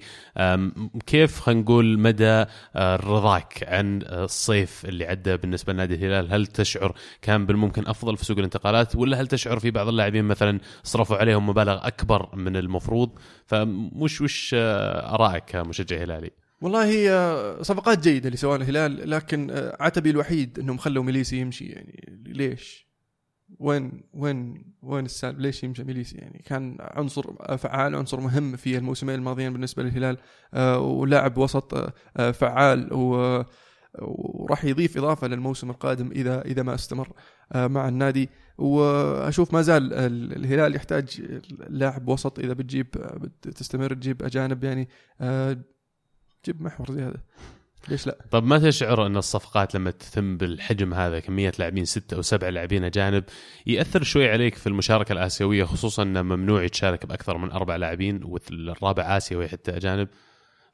[1.06, 2.46] كيف خلينا نقول مدى
[2.76, 8.26] آه، رضاك عن الصيف اللي عدى بالنسبة لنادي الهلال؟ هل تشعر كان بالممكن أفضل في
[8.26, 13.10] سوق الانتقالات؟ ولا هل تشعر في بعض اللاعبين مثلا صرفوا عليهم مبالغ أكبر من المفروض؟
[13.46, 16.32] فمش وش آه، آرائك كمشجع هلالي؟
[16.62, 22.24] والله هي صفقات جيدة لسواء الهلال لكن آه، عتبي الوحيد إنهم خلوا ميليسي يمشي يعني
[22.26, 22.90] ليش؟
[23.60, 29.16] وين وين وين السالفة؟ ليش يمشي ميليسي يعني؟ كان عنصر فعال عنصر مهم في الموسمين
[29.16, 30.18] الماضيين بالنسبة للهلال
[30.54, 33.44] آه، ولاعب وسط آه، فعال و
[34.02, 37.10] وراح يضيف إضافة للموسم القادم إذا إذا ما استمر
[37.56, 41.22] مع النادي وأشوف ما زال ال- الهلال يحتاج
[41.70, 42.88] لاعب وسط إذا بتجيب
[43.42, 44.90] تستمر تجيب أجانب يعني
[46.46, 47.24] جيب محور زياده
[47.88, 52.22] ليش لا؟ طب ما تشعر أن الصفقات لما تتم بالحجم هذا كمية لاعبين ستة أو
[52.22, 53.24] سبع لاعبين أجانب
[53.68, 59.18] يأثر شوي عليك في المشاركة الآسيوية خصوصا انه ممنوع يتشارك بأكثر من أربع لاعبين والرابع
[59.18, 60.08] آسيوي حتى أجانب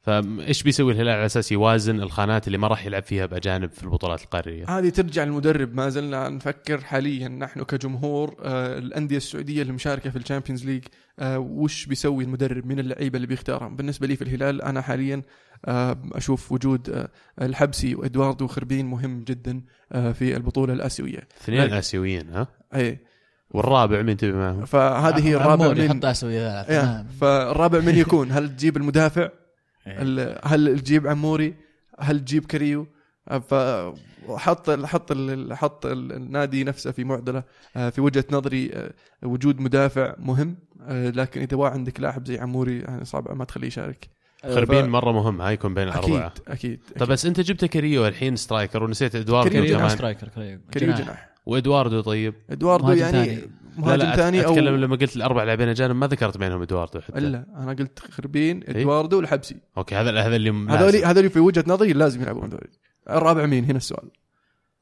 [0.06, 4.22] فايش بيسوي الهلال على أساس يوازن الخانات اللي ما راح يلعب فيها بأجانب في البطولات
[4.22, 10.10] القارية هذه ترجع للمدرب ما زلنا نفكر حاليا نحن كجمهور آه، الأندية السعودية اللي مشاركه
[10.10, 10.84] في الشامبيونز ليج
[11.18, 15.22] آه، وش بيسوي المدرب من اللعيبة اللي بيختارهم بالنسبة لي في الهلال أنا حاليا
[15.64, 17.08] آه، أشوف وجود
[17.42, 21.72] الحبسي وإدواردو وخربين مهم جدا في البطولة الآسيوية اثنين.
[21.72, 22.98] آسيويين ها اي
[23.50, 26.38] والرابع مين تبي معهم؟ فهذه هي الرابع من يحط آسيوي
[26.70, 27.06] نعم.
[27.20, 29.28] فالرابع من يكون هل تجيب المدافع إيه.
[29.28, 29.45] ال-
[30.44, 31.54] هل تجيب عموري؟
[31.98, 32.86] هل تجيب كريو؟
[33.48, 37.42] فحط حط ال- حط ال- النادي نفسه في معضله
[37.76, 38.90] آه، في وجهة نظري آه،
[39.22, 40.56] وجود مدافع مهم.
[40.88, 44.08] آه، لكن إذا عندك لاعب زي عموري يعني صعب ما تخليه يشارك.
[44.44, 46.80] خربين ف- مرة مهم هاي يكون بين أكيد الاربعه أكيد.
[46.98, 49.84] طب بس أنت جبت كريو الحين striker ونسيت إدواردو كريو كريو جناح.
[49.86, 50.28] كمان striker
[50.74, 51.30] كريو جناح.
[51.46, 53.40] وإدواردو طيب؟ إدواردو يعني ثاني.
[53.78, 57.18] مهاجم لا ثاني أو اتكلم لما قلت الأربع لاعبين اجانب ما ذكرت بينهم إدواردو حتى.
[57.18, 61.04] إلا أنا قلت خربين إيه؟ إدواردو والحبسي okay هذا هذا اللي هذول.
[61.04, 62.68] هذول في وجهة نظري لازم يلعبون دوري
[63.10, 64.10] الرابع مين؟ هنا السؤال.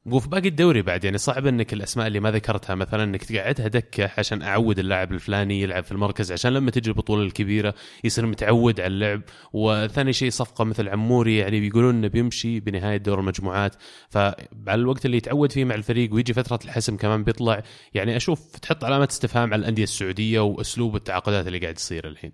[0.05, 4.11] وفي باقي الدوري بعد يعني صعب إنك الأسماء اللي ما ذكرتها مثلا إنك تقعدها دكة
[4.17, 8.87] عشان أعود اللاعب الفلاني يلعب في المركز عشان لما تجي البطولة الكبيرة يصير متعود على
[8.87, 9.21] اللعب.
[9.53, 13.75] وثاني شيء صفقة مثل عموري يعني بيقولون إنه بيمشي بنهاية دور المجموعات.
[14.09, 14.35] فعلى
[14.67, 19.07] الوقت اللي يتعود فيه مع الفريق ويجي فترة الحسم كمان بيطلع يعني أشوف تحط علامه
[19.11, 22.31] استفهام على الأندية السعودية وأسلوب التعاقدات اللي قاعد يصير الحين.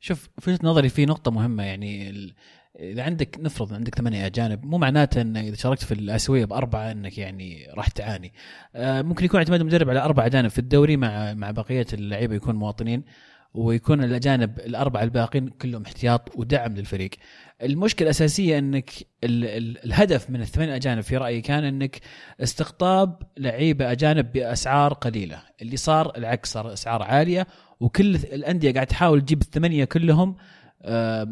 [0.00, 2.12] شوف في وجهة نظري في نقطة مهمة يعني
[2.78, 7.18] إذا عندك نفرض عندك ثمانية أجانب مو معناته إن إذا شاركت في الاسيويه بأربعة إنك
[7.18, 8.32] يعني راح تعاني.
[8.74, 10.48] آه، ممكن يكون اعتماد المدرب على أربع أجانب.
[10.48, 13.04] في الدوري مع مع بقية اللعيبة يكون مواطنين
[13.54, 17.10] ويكون الأجانب الأربعة الباقين كلهم احتياط ودعم للفريق.
[17.62, 18.90] المشكلة الأساسية إنك
[19.24, 22.00] ال ال الهدف من الثمان أجانب في رأيي كان إنك
[22.40, 27.46] استقطاب لعيبة أجانب بأسعار قليلة، اللي صار العكس صار أسعار عالية
[27.80, 30.36] وكل الأندية قاعد تحاول تجيب الثمانية كلهم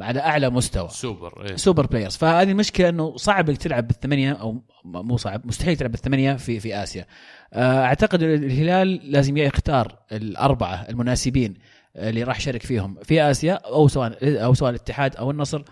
[0.00, 0.88] على أعلى مستوى.
[0.88, 1.56] سوبر إيه.
[1.56, 2.16] super players.
[2.16, 6.82] فهذه المشكلة إنه صعب إنك تلعب بالثمانية أو مو صعب مستحيل تلعب بالثمانية في في
[6.82, 7.06] آسيا.
[7.52, 11.54] آه، أعتقد الهلال لازم يختار الأربعة المناسبين
[11.96, 15.62] اللي راح يشارك فيهم في آسيا أو سواء أو سواء الاتحاد أو النصر.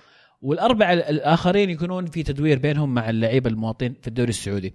[0.43, 4.75] والأربعة الآخرين يكونون في تدوير بينهم مع اللعيبة المواطنين في الدوري السعودي.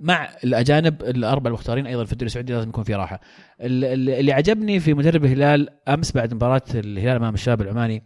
[0.00, 3.20] مع الأجانب الأربعة المختارين أيضا في الدوري السعودي لازم يكون في راحة.
[3.60, 8.02] ال- ال- اللي عجبني في مدرب الهلال أمس بعد مباراة الهلال أمام الشباب العماني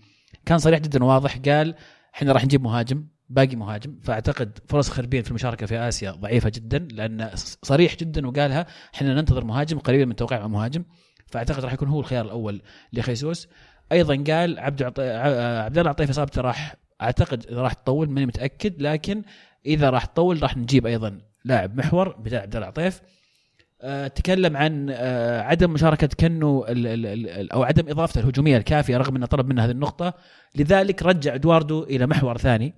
[0.47, 1.74] كان صريح جدا واضح قال
[2.14, 3.99] إحنا راح نجيب مهاجم باقي مهاجم.
[4.03, 7.30] فأعتقد فرص خربين في المشاركة في آسيا ضعيفة جدا لأن
[7.62, 10.84] صريح جدا وقالها إحنا ننتظر مهاجم قريبا من توقيع مهاجم.
[11.26, 13.49] فأعتقد راح يكون هو الخيار الأول لخيسوس.
[13.92, 19.22] أيضا قال عبد عبد الله عطيف اصابته راح أعتقد راح تطول ماني متأكد لكن
[19.66, 23.26] إذا راح تطول راح نجيب أيضا لاعب محور بدال عبد الله عطيف آه،
[24.14, 26.66] تكلم عن آه، عدم مشاركة كنو
[27.53, 30.14] أو عدم إضافته الهجومية الكافية رغم إنه طلب منه هذه النقطة.
[30.55, 32.74] لذلك رجع إدواردو إلى محور ثاني.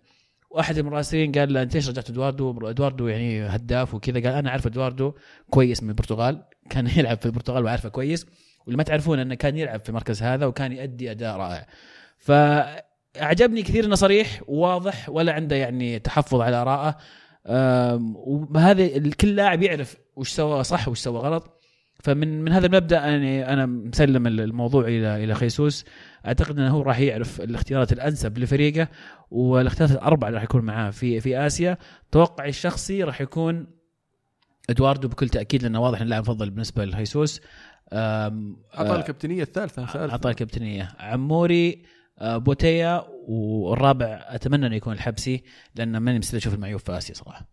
[0.50, 4.20] واحد المراسلين قال له أنت ليش رجعت إدواردو؟ إدواردو يعني هداف وكذا.
[4.20, 5.12] قال أنا أعرف إدواردو
[5.50, 8.26] كويس من البرتغال كان يلعب في البرتغال وأعرفه كويس.
[8.66, 11.66] واللي ما تعرفون إنه كان يلعب في المركز هذا وكان يؤدي أداء رائع.
[12.18, 16.96] فأعجبني كثير إنه صريح وواضح ولا عنده يعني تحفظ على آرائه.
[17.46, 21.54] أم، وهذا كل لاعب يعرف وش سوى صح وش سوى غلط.
[22.00, 25.84] فمن من هذا المبدأ يعني أنا مسلم الموضوع إلى إلى خيسوس.
[26.26, 28.88] أعتقد إنه هو راح يعرف الاختيارات الأنسب لفريقه
[29.30, 31.78] والاختيارات الأربعة اللي راح يكون معاه في في آسيا.
[32.12, 33.66] توقعي الشخصي راح يكون
[34.70, 37.40] إدواردو بكل تأكيد لأنه واضح انه اللاعب المفضل بالنسبة لهيسوس
[37.92, 39.84] اعطى آه، الكابتنية الثالثة.
[39.84, 40.88] أعطاه الكابتنية.
[40.98, 41.82] عموري
[42.18, 45.42] آه، بوتيا والرابع أتمنى انه يكون الحبسي
[45.74, 47.48] لأن ماني مستعد أشوف المعيوب في آسيا صراحة.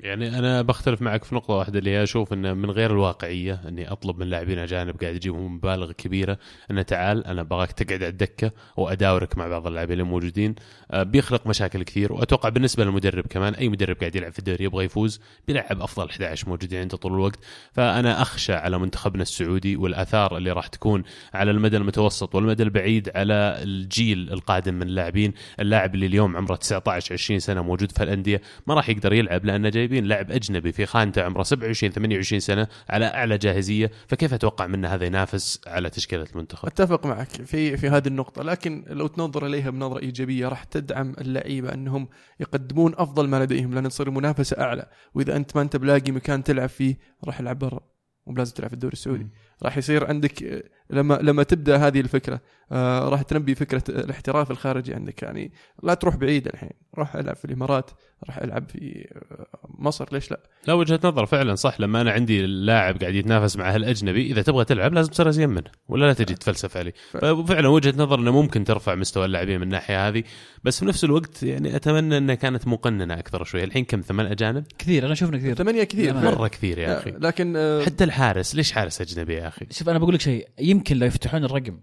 [0.00, 3.92] يعني أنا بختلف معك في نقطة واحدة اللي هي أشوف إنه من غير الواقعية إني
[3.92, 6.38] أطلب من لاعبين أجانب قاعد يجيبهم مبالغ كبيرة
[6.70, 10.54] إنه تعال أنا ابغاك تقعد على الدكة وأداورك مع بعض اللاعبين اللي موجودين.
[10.90, 14.84] آه، بيخلق مشاكل كثير وأتوقع بالنسبة للمدرب كمان أي مدرب قاعد يلعب في الدوري يبغى
[14.84, 17.38] يفوز بيلعب أفضل 11 موجودين عنده طول الوقت.
[17.72, 21.02] فأنا أخشى على منتخبنا السعودي والآثار اللي راح تكون
[21.34, 27.12] على المدى المتوسط والمدى البعيد على الجيل القادم من اللاعبين اللاعب اللي اليوم عمره 19
[27.12, 31.22] 20 سنة موجود في الأندية ما راح يقدر يلعب لأن جايبين لاعب أجنبي في خانته
[31.22, 36.66] عمره 27 28 سنة على أعلى جاهزية فكيف أتوقع منه هذا ينافس على تشكيلة المنتخب؟
[36.68, 41.74] أتفق معك في في هذه النقطة، لكن لو تنظر إليها بنظرة إيجابية راح تدعم اللعيبة
[41.74, 42.08] أنهم
[42.40, 46.68] يقدمون أفضل ما لديهم لأن تصير المنافسة أعلى، وإذا أنت ما أنت بلاقي مكان تلعب
[46.68, 47.80] فيه راح العب برا
[48.26, 49.26] مو بلازم تلعب في الدوري السعودي،
[49.62, 52.40] راح يصير عندك لما لما تبدأ هذه الفكرة
[52.72, 55.22] آه راح تنبي فكرة الاحتراف الخارجي عندك.
[55.22, 55.52] يعني
[55.82, 57.90] لا تروح بعيد الحين، روح العب في الإمارات،
[58.26, 59.46] راح العب في آه،
[59.78, 61.80] مصر ليش لا؟ لا وجهة نظر فعلا صح.
[61.80, 65.70] لما أنا عندي اللاعب قاعد يتنافس مع هالاجنبي إذا تبغى تلعب لازم تصير أزين منه
[65.88, 66.92] ولا لا تجي تفلسف عليه.
[67.10, 70.22] ففعلا وجهة نظر إنه ممكن ترفع مستوى اللاعبين من الناحية هذه.
[70.64, 73.64] بس في نفس الوقت يعني أتمنى إنها كانت مقننة أكثر شوي.
[73.64, 75.54] الحين كم؟ ثمان أجانب؟ كثير أنا شفنا كثير.
[75.54, 76.14] ثمانية كثير.
[76.14, 77.10] مرة كثير يا أخي.
[77.10, 79.66] لكن آه، حتى الحارس ليش حارس أجنبي؟ أخي.
[79.70, 81.80] شوف أنا بقول لك شيء يمكن لو يفتحون الرقم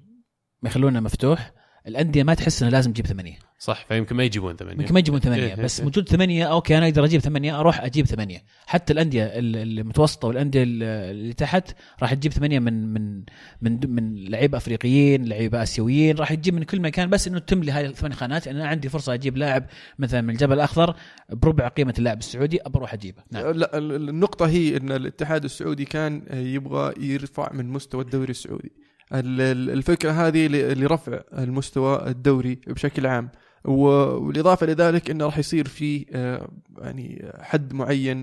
[0.62, 1.51] ما يخلونه مفتوح
[1.88, 3.51] الأندية ما تحس إنه لازم تجيب ثمانية.
[3.64, 5.86] صح فيمكن ما يجيبون ثمانية يمكن ما يجيبون ثمانية إيه، بس إيه.
[5.86, 10.64] موجود ثمانية أوكي أنا أقدر أجيب ثمانية أروح أجيب ثمانية حتى الأندية ال- المتوسطة والأندية
[10.64, 13.24] ال- اللي تحت راح تجيب ثمانية من من
[13.62, 17.86] من من لعيبة أفريقيين لعيبة آسيويين راح تجيب من كل مكان بس إنه تملي هذه
[17.86, 19.66] الثمان خانات أنا عندي فرصة أجيب لاعب
[19.99, 20.95] مثلا من الجبل الأخضر
[21.30, 25.86] بربع قيمة اللاعب السعودي بروح أجيبه نعم لا ال- ال- النقطة هي إن الاتحاد السعودي
[25.86, 28.72] كان يبغى يرفع من مستوى الدوري السعودي.
[29.14, 33.30] ال- ال- الفكرة هذه ل- لرفع المستوى الدوري بشكل عام.
[33.66, 38.18] والإضافة لذلك إنه راح يصير في آه، يعني حد معين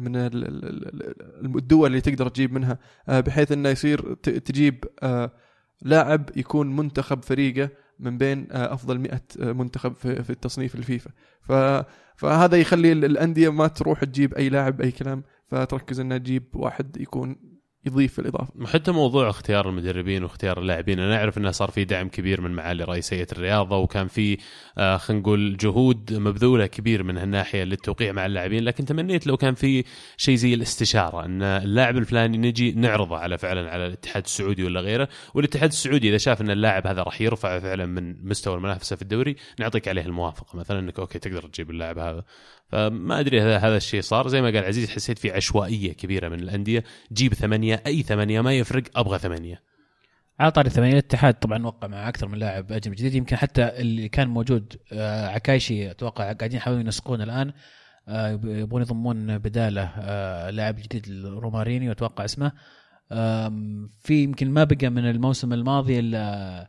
[0.00, 0.64] من ال- ال-
[1.44, 2.78] ال- الدول اللي تقدر تجيب منها
[3.08, 5.30] آه، بحيث إنه يصير تجيب آه،
[5.82, 7.68] لاعب يكون منتخب فريقه
[7.98, 9.20] من بين أفضل 100
[9.52, 11.10] منتخب في التصنيف الفيفا.
[12.16, 16.96] فهذا يخلي ال- الأندية ما تروح تجيب أي لاعب أي كلام فتركز إنها تجيب واحد
[17.00, 17.36] يكون
[17.86, 18.52] يضيف الإضافة.
[18.60, 22.84] وحتى موضوع اختيار المدربين واختيار اللاعبين أنا أعرف إنه صار في دعم كبير من معالي
[22.84, 24.38] رئيسيه الرياضة وكان في
[24.78, 29.54] آه خلينا نقول جهود مبذولة كبير من هالناحية للتوقيع مع اللاعبين لكن تمنيت لو كان
[29.54, 29.84] في
[30.16, 35.08] شيء زي الاستشارة إن اللاعب الفلاني نجي نعرضه على فعلا على الاتحاد السعودي ولا غيره
[35.34, 39.36] والاتحاد السعودي إذا شاف إن اللاعب هذا راح يرفع فعلا من مستوى المنافسة في الدوري
[39.58, 42.24] نعطيك عليه الموافقة مثلا إنك أوكي تقدر تجيب اللاعب هذا.
[42.72, 44.28] فما أدري هذا هذا الشيء صار.
[44.28, 46.84] زي ما قال عزيز حسيت في عشوائية كبيرة من الأندية.
[47.12, 49.62] جيب ثمانية أي ثمانية ما يفرق أبغى ثمانية.
[50.40, 53.14] على طاري الثمانية الاتحاد طبعا وقع مع أكثر من لاعب أجنبي جديد.
[53.14, 57.52] يمكن حتى اللي كان موجود آه، عكايشي أتوقع قاعدين يحاولون ينسقون الآن.
[58.08, 62.52] آه، يبغون يضمون بداله آه، لاعب جديد الروماريني واتوقع اسمه.
[64.00, 66.68] في يمكن ما بقى من الموسم الماضي إلا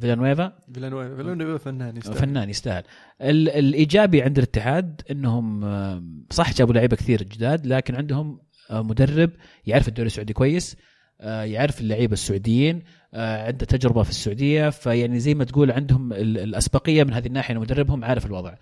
[0.00, 0.52] فيلانويفا.
[0.74, 1.16] فيلانويفا.
[1.16, 2.16] فيلانويفا فنان يستاهل.
[2.16, 2.82] فنان يستاهل.
[3.22, 8.40] ال- الإيجابي عند الاتحاد إنهم آه، صح جابوا لعيبة كثير جداد لكن عندهم
[8.70, 9.30] آه، مدرب
[9.66, 10.76] يعرف الدوري السعودي كويس
[11.20, 12.82] آه، يعرف اللعيبة السعوديين
[13.14, 17.54] آه، عنده تجربة في السعودية فيعني زي ما تقول عندهم ال- الأسبقية من هذه الناحية
[17.58, 18.54] مدربهم عارف الوضع.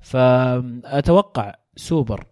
[0.00, 2.26] فأتوقع سوبر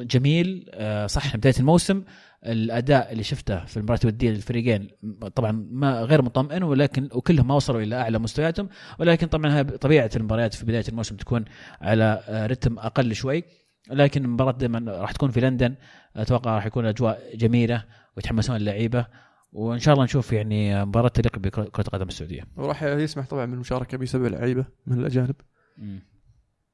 [0.00, 2.02] جميل آه، صح بداية الموسم.
[2.46, 4.88] الأداء اللي شفته في المباراة الودية للفريقين
[5.34, 8.68] طبعا ما غير مطمئن ولكن وكلهم ما وصلوا إلى أعلى مستوياتهم
[8.98, 11.44] ولكن طبعا طبيعة المباريات في بداية الموسم تكون
[11.80, 13.44] على آه، رتم أقل شوي.
[13.90, 15.74] لكن المباراة دائما راح تكون في لندن
[16.16, 17.84] أتوقع راح يكون أجواء جميلة
[18.16, 19.06] ويتحمسون اللعيبة
[19.52, 22.42] وإن شاء الله نشوف يعني مباراة تليق بكره القدم السعودية.
[22.56, 25.34] وراح يسمح طبعا بالمشاركة بسبع لعيبة من الأجانب.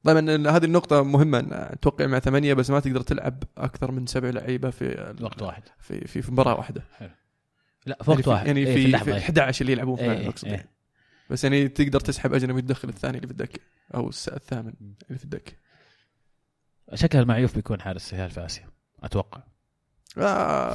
[0.03, 0.19] طبعا
[0.57, 4.69] هذه النقطة مهمة إن توقع مع ثمانية بس ما تقدر تلعب أكثر من سبع لعيبة
[4.69, 5.63] في وقت واحد.
[5.79, 6.83] في في, في مباراة واحدة.
[7.85, 8.43] لا في وقت يعني واحد.
[8.43, 9.23] في يعني إيه، في, اللحظة، في إيه.
[9.23, 10.69] 11 اللي يلعبون في إيه، إيه، أقصد إيه.
[11.29, 13.59] بس يعني تقدر تسحب أجنبي وتدخل الثاني اللي في الدكة
[13.95, 14.73] أو الس- الثامن
[15.07, 15.51] اللي في الدكة
[16.93, 18.65] شكل المعيوف بيكون حارس الهلال في آسيا
[19.03, 19.43] أتوقع.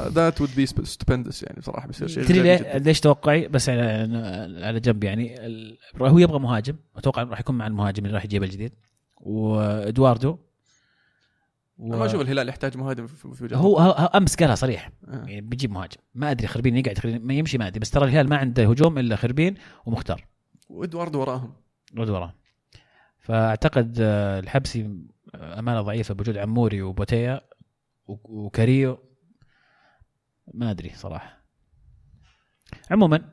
[0.08, 2.78] that would be stupendous يعني بصراحة بيصير شيء تدري.
[2.78, 3.82] ليش توقعي؟ بس على
[4.62, 5.36] على جنب يعني
[5.96, 8.72] هو يبغى مهاجم أتوقع راح يكون مع المهاجم اللي راح يجيبه الجديد.
[9.20, 10.38] وإدواردو.
[11.78, 11.96] و...
[11.96, 14.90] ما أشوف الهلال يحتاج مهاجم في وجهة هو, هو أمس قالها صريح.
[15.08, 15.24] آه.
[15.26, 15.96] يعني بيجيب مهاجم.
[16.14, 17.80] ما أدري خربين يقعد خربين ما يمشي ما أدري.
[17.80, 19.54] بس ترى الهلال ما عنده هجوم إلا خربين
[19.86, 20.26] ومختار.
[20.68, 21.52] وادوارد وراهم.
[21.96, 22.34] رد وراه
[23.18, 24.90] فأعتقد آه، الحبسي
[25.34, 27.40] آه، أمانة ضعيفة بوجود عموري وبوتيا
[28.06, 28.98] وكاريو.
[30.54, 31.38] ما أدري صراحة.
[32.90, 33.30] عموما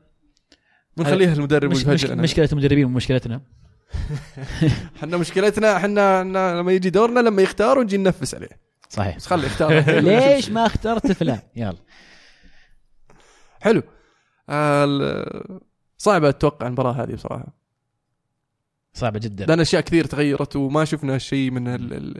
[0.98, 1.86] ونخليها المدرب مش.
[1.86, 3.42] مشكلة المدربين ومشكلتنا.
[4.96, 6.22] إحنا مشكلتنا إحنا
[6.60, 8.48] لما يجي دورنا لما يختار ونجي ننفس عليه.
[8.88, 9.16] صحيح.
[9.16, 9.72] بس خلي يختار.
[10.00, 11.76] ليش ما اخترت فلان؟ يلا.
[13.60, 13.82] حلو.
[14.48, 15.60] آه،
[15.98, 17.46] صعبة أتوقع المباراة هذه بصراحة.
[18.94, 19.46] صعبة جدا.
[19.46, 22.16] لأن أشياء كثير تغيرت وما شفنا شيء من ال ال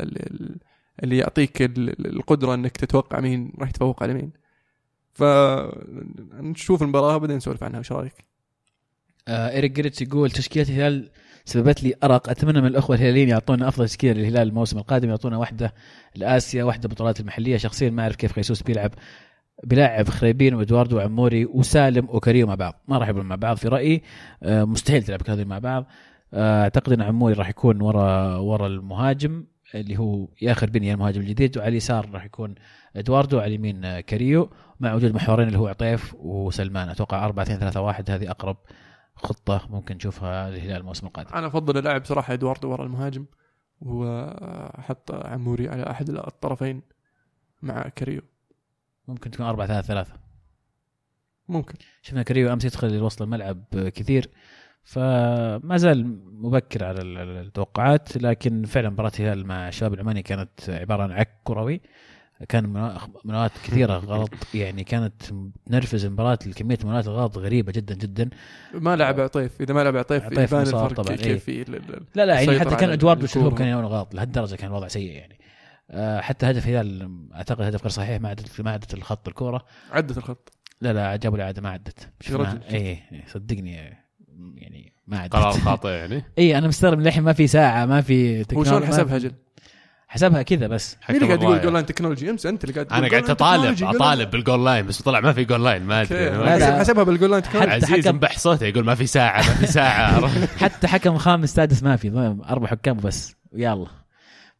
[0.00, 0.60] ال ال
[1.02, 4.32] اللي يعطيك ال- ال- القدرة إنك تتوقع مين راح يتفوق على مين.
[5.12, 8.29] فنشوف المباراة بعدين نسولف عنها إيش رأيك؟
[9.30, 11.10] آه إيريك جريتش يقول تشكيلة الهلال
[11.44, 12.30] سببت لي أرق.
[12.30, 15.74] أتمنى من الأخوة الهلاليين يعطونا أفضل تشكيلة للهلال الموسم القادم يعطونا واحدة
[16.16, 17.56] لآسيا واحدة بطولات المحلية.
[17.56, 18.90] شخصيا ما أعرف كيف خيسوس بيلعب.
[19.64, 22.82] بيلاعب خريبين وإدواردو وعموري وسالم وكريم مع بعض.
[22.88, 24.02] ما راح يلعبون مع بعض في رأيي.
[24.42, 25.86] آه، مستحيل تلعب هذول مع بعض.
[26.34, 29.44] آه، أعتقد إن عموري راح يكون ورا ورا المهاجم
[29.74, 32.54] اللي هو يا خربين يا المهاجم الجديد وعلى اليسار راح يكون
[32.96, 34.50] إدواردو وعلى اليمين كريو
[34.80, 36.88] مع وجود محورين اللي هو عطيف وسلمان.
[36.88, 38.56] أتوقع 4 2 3 1 هذه أقرب
[39.22, 41.34] خطة ممكن نشوفها للهلال الموسم القادم.
[41.34, 43.24] أنا أفضل اللاعب صراحة ادواردو ورا المهاجم
[43.80, 46.82] وأحط عموري على أحد الطرفين
[47.62, 48.22] مع كريو.
[49.08, 50.12] ممكن تكون 4 3 3
[51.48, 51.74] ممكن.
[52.02, 54.30] شفنا كريو أمس يدخل لوسط الملعب كثير
[54.82, 56.06] فما زال
[56.42, 61.12] مبكر على ال- ال- التوقعات لكن فعلا مباراة الهلال مع الشباب العماني كانت عبارة عن
[61.12, 61.80] عك كروي.
[62.48, 64.30] كان منا- مناوات كثيرة غلط.
[64.54, 65.12] يعني كانت
[65.66, 68.30] تنرفز المباراه كميه مناوات الغلط غريبة جدا جدا.
[68.74, 69.60] ما لعب عطيف.
[69.60, 71.64] إذا ما لعب عطيف عطيف يبان الفرق طبعاً، كيف إيه.
[72.14, 73.24] لا لا يعني حتى كان ادواردو.
[73.24, 75.38] وشلهوب كانوا يلعبون غلط لهالدرجة كان الوضع سيء يعني.
[75.90, 80.18] آه، حتى هدف الهلال أعتقد هدف غير صحيح ما عدت ما عدت الخط الكوره عدت
[80.18, 80.52] الخط.
[80.80, 82.08] لا لا جابوا لي عاده ما عدت.
[82.30, 83.72] اي إيه، صدقني
[84.56, 85.32] يعني ما عدت.
[85.36, 86.24] قرار خاطئ يعني.
[86.38, 89.32] اي أنا مستغرب من الحين ما في ساعة ما في هو تكنولوجيا شلون حسبها جول؟
[90.12, 90.96] حسبها كذا بس.
[91.10, 91.60] مين اللي قاعد يقول.
[91.60, 94.86] goal line technology أمس أنت اللي قاعد تقول أنا قاعد أطالب أطالب بال goal line
[94.86, 96.78] بس طلع ما في goal line ما أدري.
[96.78, 99.54] حسبها بال goal line technology حتى عزيز حكم- مبح صوته يقول ما في ساعة ما
[99.54, 100.28] في ساعة.
[100.64, 103.86] حتى حكم خامس سادس ما في أربع حكام بس يلا.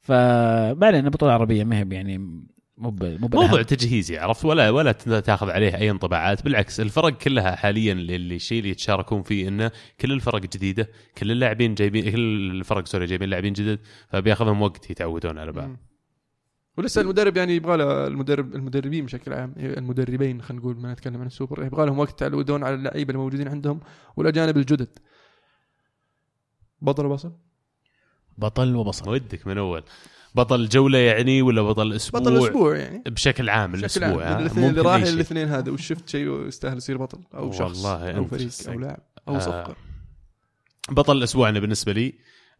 [0.01, 2.43] فما علينا بطوله عربيه ما هي يعني
[2.81, 3.28] مو مو.
[3.28, 6.44] موضوع تجهيزي عرفت ولا ولا تاخذ عليه أي انطباعات.
[6.44, 9.70] بالعكس الفرق كلها حاليا اللي الشيء اللي يتشاركون فيه إنه
[10.01, 10.89] كل الفرق جديدة
[11.19, 13.78] كل اللاعبين جايبين كل الفرق سوري جايبين لاعبين جدد
[14.09, 15.77] فبياخذهم وقت يتعودون على بعض.
[16.77, 21.27] ولسه المدرب يعني يبغى له المدرب المدربين بشكل عام المدربين خلينا نقول ما نتكلم عن
[21.27, 23.81] السوبر يبغى لهم وقت يتعودون على اللعيبة الموجودين عندهم
[24.16, 24.98] والأجانب الجدد.
[26.82, 27.32] بطل بصل
[28.39, 29.11] بطل وبصل.
[29.11, 29.82] ودك من أول.
[30.35, 34.40] بطل جولة يعني ولا بطل أسبوع بطل أسبوع يعني بشكل عام بشكل الأسبوع عام ها؟
[34.40, 35.02] الاثنين اللي راح.
[35.02, 38.51] الاثنين هذا وش شفت شيء يستاهل يصير بطل أو شخص والله أو فريق.
[38.69, 39.39] أو لاعب أو آه.
[39.39, 39.77] صفقة
[40.90, 42.12] بطل الأسبوع أنا بالنسبة لي آه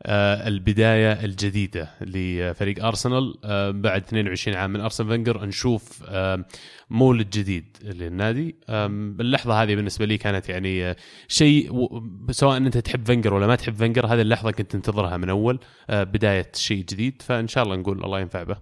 [0.07, 6.45] البداية الجديدة لفريق أرسنال آه بعد 22 عام من أرسن فينجر نشوف آه
[6.91, 8.57] مولد جديد للنادي.
[8.69, 8.87] آه
[9.21, 10.97] اللحظة هذه بالنسبة لي كانت يعني آه
[11.29, 11.89] شيء
[12.31, 15.59] سواء أنت تحب فينجر ولا ما تحب فينجر هذه اللحظة كنت تنتظرها من أول
[15.91, 17.23] آه بداية شيء جديد.
[17.23, 18.57] فإن شاء الله نقول الله ينفع به.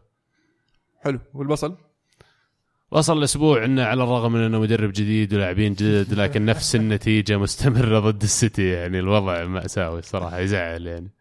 [1.04, 1.20] حلو.
[1.34, 1.76] والبصل؟
[2.90, 7.98] بصل الأسبوع إنه على الرغم من إنه مدرب جديد ولاعبين جدد لكن نفس النتيجة مستمرة
[7.98, 8.68] ضد السيتي.
[8.68, 11.17] يعني الوضع مأساوي الصراحه يزعل يعني.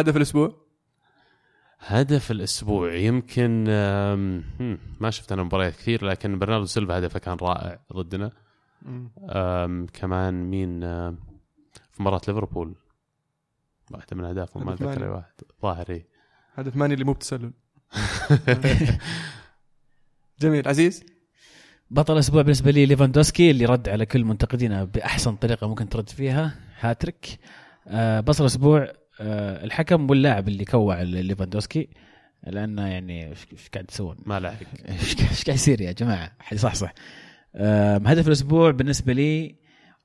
[0.00, 0.64] هدف الأسبوع؟
[1.78, 3.64] هدف الأسبوع يمكن
[5.00, 8.30] ما شفت أنا مباريات كثير لكن برناردو سيلفا هدفه كان رائع ضدنا.
[9.92, 10.80] كمان مين
[11.90, 12.74] في مباراة ليفربول.
[13.90, 15.32] واحدة من أهدافهم ما هدف أتذكر واحد.
[15.62, 16.08] ظاهر إيه.
[16.54, 17.52] هدف ماني اللي مو بتسلل.
[20.40, 20.68] جميل.
[20.68, 21.04] عزيز؟
[21.90, 26.54] بطل الأسبوع بالنسبة لي ليفاندوسكي اللي رد على كل منتقدينه بأحسن طريقة ممكن ترد فيها.
[26.80, 27.38] هاتريك.
[27.86, 31.88] آه بطل الأسبوع الحكم واللاعب اللي كوع ليفاندوسكي
[32.46, 34.56] لأنه يعني إيش قاعد تسوون؟ ما لحق
[34.88, 36.94] إيش قاعد يصير يا جماعة؟ حد صح صح.
[38.06, 39.56] هدف الأسبوع بالنسبة لي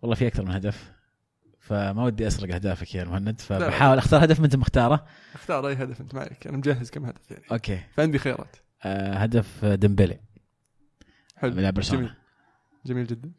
[0.01, 0.91] والله في أكثر من هدف
[1.59, 5.05] فما ودي أسرق أهدافك يا مهند فبحاول أختار هدف ما أنت مختاره.
[5.35, 7.43] أختار أي هدف أنت معك أنا مجهز كم هدف يعني.
[7.51, 7.79] أوكي.
[7.93, 8.55] فعندي خيارات.
[8.83, 10.19] آه، هدف ديمبلي.
[11.35, 11.51] حلو.
[11.51, 12.05] لاعب برشلونة.
[12.05, 12.15] جميل.
[12.85, 13.31] جميل جدا.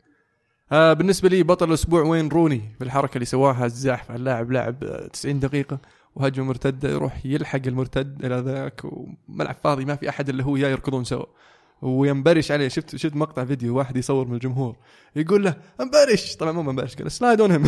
[0.73, 5.07] آه بالنسبة لي بطل الأسبوع وين؟ روني بالحركه اللي سواها الزاحف على اللاعب لاعب آه،
[5.07, 5.79] 90 دقيقة
[6.17, 10.69] وهجمه مرتده يروح يلحق المرتد إلى ذاك وملعب فاضي ما في أحد إلا هو وياه
[10.69, 11.25] يركضون سوا.
[11.83, 14.77] وينبرش عليه شفت شفت مقطع فيديو واحد يصور من الجمهور
[15.17, 16.37] يقول له انبرش!
[16.37, 17.67] طبعا مو منبرش قال slide on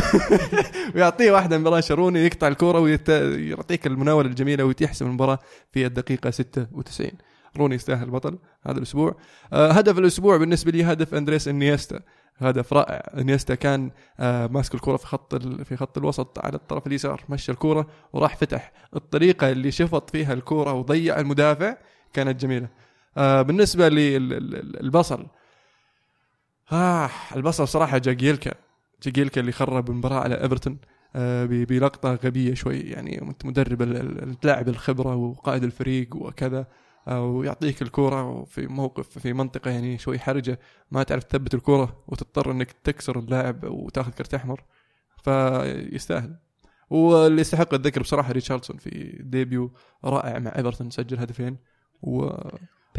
[0.95, 5.39] ويعطيه واحدة من روني يقطع الكره ويعطيك المناولة الجميلة ويحسم المباراة
[5.71, 7.11] في الدقيقة 96
[7.57, 9.15] روني يستاهل بطل هذا الأسبوع.
[9.53, 11.99] آه هدف الأسبوع بالنسبة لي هدف أندريس إنيستا.
[12.37, 13.19] هدف رائع.
[13.21, 17.87] إنيستا كان آه ماسك الكرة في خط في خط الوسط على الطرف اليسار مشى الكرة
[18.13, 18.71] وراح فتح.
[18.95, 21.77] الطريقة اللي شفط فيها الكرة وضيع المدافع
[22.13, 22.67] كانت جميلة.
[23.17, 25.25] آه بالنسبة للبصل
[26.71, 28.51] آه البصل صراحة جاكيلكا
[29.03, 30.77] جاكيلكا اللي خرب المباراة على إيفرتون.
[31.45, 36.65] بلقطة غبية شوي يعني انت مدرب ال- ال- اللاعب الخبرة وقائد الفريق وكذا.
[37.07, 40.59] ويعطيك الكرة في موقف في منطقة يعني شوي حرجة
[40.91, 44.63] ما تعرف تثبت الكرة وتضطر إنك تكسر اللاعب وتاخذ كرت أحمر
[45.23, 46.35] فيستاهل.
[46.89, 49.71] واللي يستحق الذكر بصراحة ريتشاردسون في ديبيو
[50.05, 51.57] رائع مع إيفرتون سجل هدفين
[52.01, 52.29] و...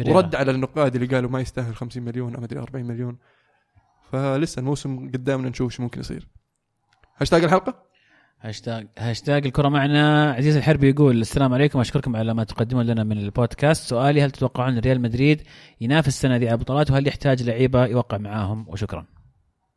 [0.07, 3.17] ورد على النقاد اللي قالوا ما يستاهل 50 مليون أو ما أدري 40 مليون.
[4.11, 6.27] فلسه الموسم قدامنا نشوف شو ممكن يصير.
[7.17, 7.85] هاشتاج الحلقة؟
[8.45, 10.33] هاشتاج هاشتاج الكرة معنا.
[10.33, 11.79] عزيز الحربي يقول السلام عليكم.
[11.79, 13.89] أشكركم على ما تقدمون لنا من البودكاست.
[13.89, 15.41] سؤالي هل تتوقعون ريال مدريد
[15.81, 19.05] ينافس السنة دي على البطولات وهل يحتاج لعيبة يوقع معاهم؟ وشكرا.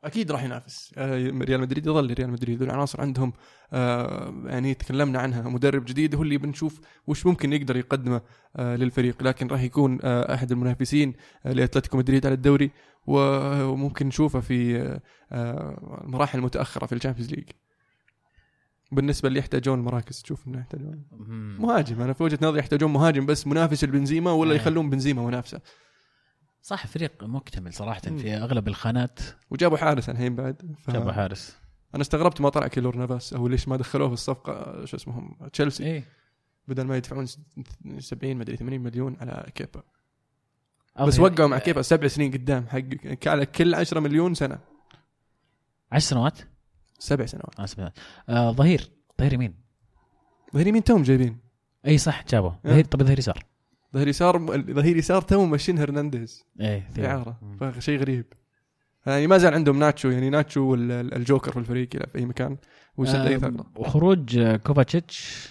[0.04, 0.94] أكيد راح ينافس.
[0.98, 2.62] آه، ريال مدريد يظل ريال مدريد.
[2.62, 3.32] العناصر عندهم
[3.72, 5.48] آه، يعني تكلمنا عنها.
[5.48, 8.20] مدرب جديد هو اللي بنشوف وش ممكن يقدر يقدمه
[8.56, 9.22] آه، للفريق.
[9.22, 11.14] لكن راح يكون أحد المنافسين
[11.44, 12.70] لأتلتيكو مدريد على الدوري.
[13.06, 14.98] وممكن نشوفه في
[15.32, 17.48] المراحل المتأخرة في ال Champions League.
[18.93, 21.05] بالنسبة اللي يحتاجون مراكز تشوف إنه يحتاجون.
[21.59, 22.01] مهاجم.
[22.02, 24.56] أنا في وجهة نظري يحتاجون مهاجم بس منافس لبنزيما ولا إيه.
[24.56, 25.60] يخلون بنزيما منافسة.
[26.62, 29.20] صح فريق مكتمل صراحة في أغلب الخانات.
[29.51, 30.90] وجابوا حارس الحين بعد ف...
[30.90, 31.56] جابوا حارس.
[31.94, 35.85] أنا استغربت ما طلع كيلور نافاس أو ليش ما دخلوه في الصفقة شو اسمهم تشيلسي.
[35.85, 36.05] إيه.
[36.69, 37.39] بدل ما يدفعون س-
[37.98, 39.82] 70 مدري 80 مليون على كيبا.
[41.01, 44.59] بس وقعوا مع كيبا سبع سنين قدام حق على كل 10 مليون سنة.
[45.93, 46.39] عشر سنوات؟
[46.98, 47.60] سبع سنوات.
[47.60, 47.90] آه، سبع.
[48.28, 48.90] آه ظهير.
[49.20, 49.54] ظهير يمين.
[50.54, 51.38] ظهير يمين توهم جايبين.
[51.86, 52.70] اي صح جابوا إيه.
[52.70, 53.44] ظهير طب ظهير يسار.
[53.94, 54.38] ظهير يسار
[54.72, 56.44] ظهير يسار تو ماشيين هرنانديز.
[56.60, 58.24] إيه في اعاره فشيء غريب.
[59.06, 62.56] يعني ما زال عندهم ناتشو يعني ناتشو الجوكر في الفريق يلعب في أي مكان.
[62.96, 65.48] ويسد أي ثغره وخروج آه، كوفاتشيتش.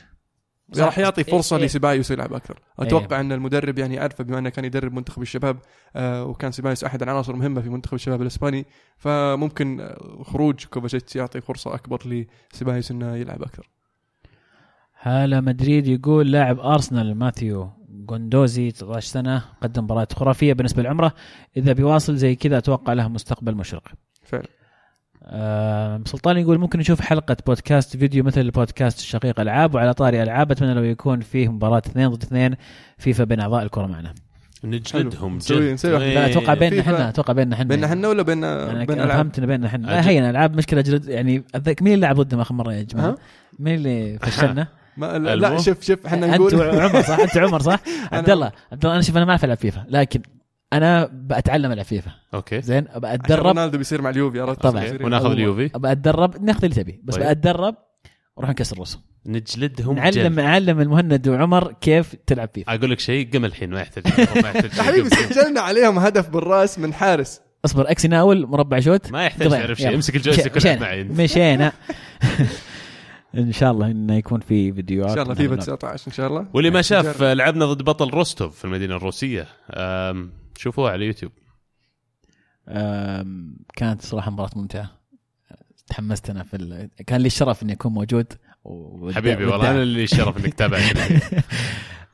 [0.78, 1.68] راح يعطي فرصة إيه، إيه.
[1.68, 2.60] لسيبايوس يلعب أكثر.
[2.80, 5.58] أتوقع إن المدرب يعني عارفه بما إنه كان يدرب منتخب الشباب
[5.96, 8.66] آه وكان سيبايوس أحد العناصر المهمة في منتخب الشباب الإسباني
[8.98, 13.70] فممكن آه، خروج كوفاشيتش يعطي فرصة أكبر لسيبايوس إنه يلعب أكثر.
[14.94, 21.14] هلا مدريد يقول لاعب أرسنال ماثيو جوندوزي 19 سنة قدم مباراة خرافية بالنسبة لعمره.
[21.58, 23.84] إذا بيواصل زي كذا أتوقع له مستقبل مشرق.
[24.24, 24.57] فعلا.
[25.30, 30.52] آه سلطان يقول ممكن نشوف حلقة بودكاست فيديو مثل البودكاست الشقيق ألعاب وعلى طاري ألعاب
[30.52, 32.56] أتمنى لو يكون فيه مباراة اثنين ضد اثنين
[32.98, 34.14] فيفا بين أعضاء الكرة معنا
[34.64, 36.14] نجلدهم نسوي- نسوي واحدة.
[36.14, 36.82] لا أتوقع بيننا.
[36.82, 39.86] إحنا أتوقع بيننا إحنا بين إحنا ولا بين يعني بين أنا ألعاب فهمت بيننا إحنا
[39.88, 40.08] لا عجب.
[40.08, 43.18] هي ألعاب مشكلة جلد يعني أتذكر مين اللي لعب ضدنا آخر مرة يا جماعة؟
[43.60, 44.68] مين اللي فشلنا؟
[44.98, 47.80] ما لا, لا؟ شوف شوف إحنا أنت نقول وعمر صح؟ أنت وعمر صح؟
[48.12, 50.22] عبد الله عبد الله أنا شوف أنا ما اعرف العب فيفا لكن
[50.74, 52.62] أنا بتعلم العب فيفا أوكي.
[52.62, 54.98] زين؟ اتدرب رونالدو بيصير مع اليوفي عرفت؟ طبعاً.
[55.02, 55.70] وناخذ اليوفي.
[55.76, 56.44] أبى أتدرب.
[56.44, 57.02] ناخذ اللي تبي.
[57.04, 57.24] بس طيب.
[57.24, 57.76] ابى اتدرب
[58.38, 62.76] ونروح نكسر راسه نجلدهم نعلم نعلم المهند وعمر كيف تلعب فيفا.
[62.76, 64.04] أقول لك شيء قم الحين ما يحتاج.
[64.44, 64.78] ما يحتاج.
[64.78, 67.42] يا حبيبي سجلنا عليهم هدف بالرأس من حارس.
[67.66, 69.12] اصبر X يناول مربع shoot.
[69.12, 69.50] ما يحتاج.
[69.50, 69.96] تعرف شيء.
[69.96, 71.20] امسك ال joystick معي انت.
[71.22, 71.72] مشينا.
[73.36, 75.10] إن شاء الله إنه يكون في فيديوهات.
[75.10, 75.64] إن شاء الله فيفا نعم.
[75.64, 76.48] 19 إن شاء الله.
[76.54, 77.38] واللي ما شاف نجرب.
[77.38, 79.48] لعبنا ضد بطل روستوف في المدينة الروسية.
[80.58, 81.32] شوفوها على يوتيوب.
[83.76, 84.98] كانت صراحة مباراة ممتعة.
[85.88, 86.90] تحمست أنا في ال...
[87.08, 89.12] كان لي الشرف إني أكون موجود و...
[89.12, 91.20] حبيبي والله أنا اللي الشرف إنك تتابعني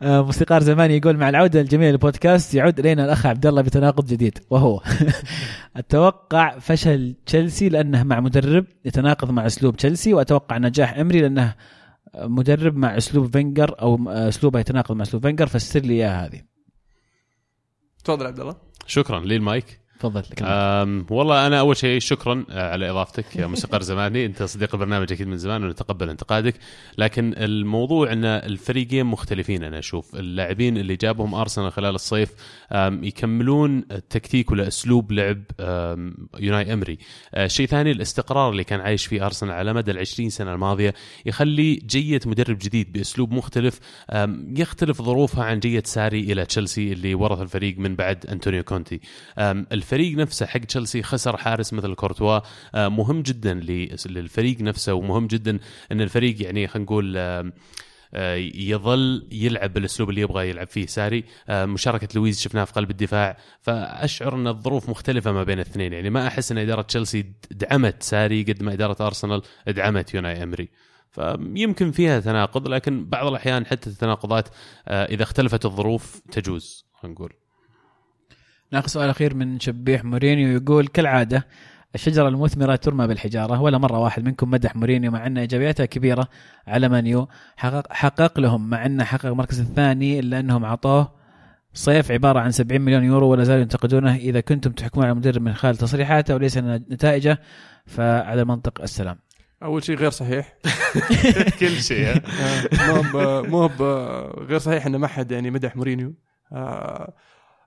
[0.26, 4.40] موسيقار زماني يقول مع العودة الجميله للبودكاست يعود إلينا الأخ عبد الله بتناقض جديد.
[4.50, 4.82] وهو
[5.78, 11.56] أتوقع فشل تشيلسي لأنه مع مدرب يتناقض مع أسلوب تشيلسي وأتوقع نجاح إيمري لأنه
[12.16, 16.53] مدرب مع أسلوب فينجر أو أسلوبه يتناقض مع أسلوب فينجر فسر لي إياها هذه.
[18.04, 18.56] تفضل عبد الله
[18.88, 19.20] شكرا.
[19.20, 20.24] لي المايك؟ تفضل
[21.10, 24.26] والله أنا أول شيء شكرا آه، على إضافتك يا موسيقار زماني.
[24.26, 26.56] أنت صديق البرنامج أكيد من زمان ونتقبل انتقادك.
[26.98, 30.16] لكن الموضوع إن الفريقين مختلفين أنا أشوف.
[30.16, 32.30] اللاعبين اللي جابهم أرسنال خلال الصيف
[33.02, 35.44] يكملون التكتيك ولا أسلوب لعب
[36.40, 36.98] يوناي أمري.
[37.34, 40.94] أه، شيء ثاني الاستقرار اللي كان عايش فيه أرسنال على مدى ال 20 سنة الماضية
[41.26, 43.80] يخلي جية مدرب جديد بأسلوب مختلف
[44.58, 49.00] يختلف ظروفها عن جية ساري إلى تشيلسي اللي ورث الفريق من بعد أنطونيو كونتي.
[49.38, 52.40] أم، الفريق نفسه حق تشيلسي خسر حارس مثل كورتوا
[52.76, 53.54] أه، مهم جدا
[54.06, 55.60] للفريق نفسه ومهم جدا
[55.92, 60.86] إن الفريق يعني خلينا نقول آه، يظل يلعب بالأسلوب اللي يبغى يلعب فيه.
[60.86, 65.94] ساري آه، مشاركة لويز شفناها في قلب الدفاع فأشعر إن الظروف مختلفة ما بين الاثنين.
[65.94, 70.70] يعني ما أحس إن إدارة تشيلسي دعمت ساري قد ما إدارة أرسنال دعمت يوناي أمري.
[71.12, 74.50] فيمكن فيها تناقض لكن بعض الأحيان حتى التناقضات
[74.88, 77.43] آه، إذا اختلفت الظروف تجوز نقول.
[78.74, 81.48] ناخذ سؤال أخير من شبيح مورينيو يقول كالعادة
[81.96, 86.28] الشجرة المثمرة ترمى بالحجارة ولا مرة واحد منكم مدح مورينيو مع أن ايجابياته كبيرة
[86.68, 87.28] على مانيو.
[87.58, 91.12] حقق, حقق لهم مع انه حقق المركز الثاني إلا أنهم أعطوه
[91.74, 94.16] صيف عبارة عن 70 مليون يورو ولا زالوا ينتقدونه.
[94.16, 97.40] إذا كنتم تحكمون على المدرب من خلال تصريحاته وليس نتائجه
[97.86, 99.18] فعلى المنطق السلام.
[99.64, 100.54] أول شيء غير صحيح.
[101.60, 105.76] كل شيء ها؟ آه، مو ب- مو ب- غير صحيح انه ما حد يعني مدح
[105.76, 106.14] مورينيو.
[106.54, 107.14] آه،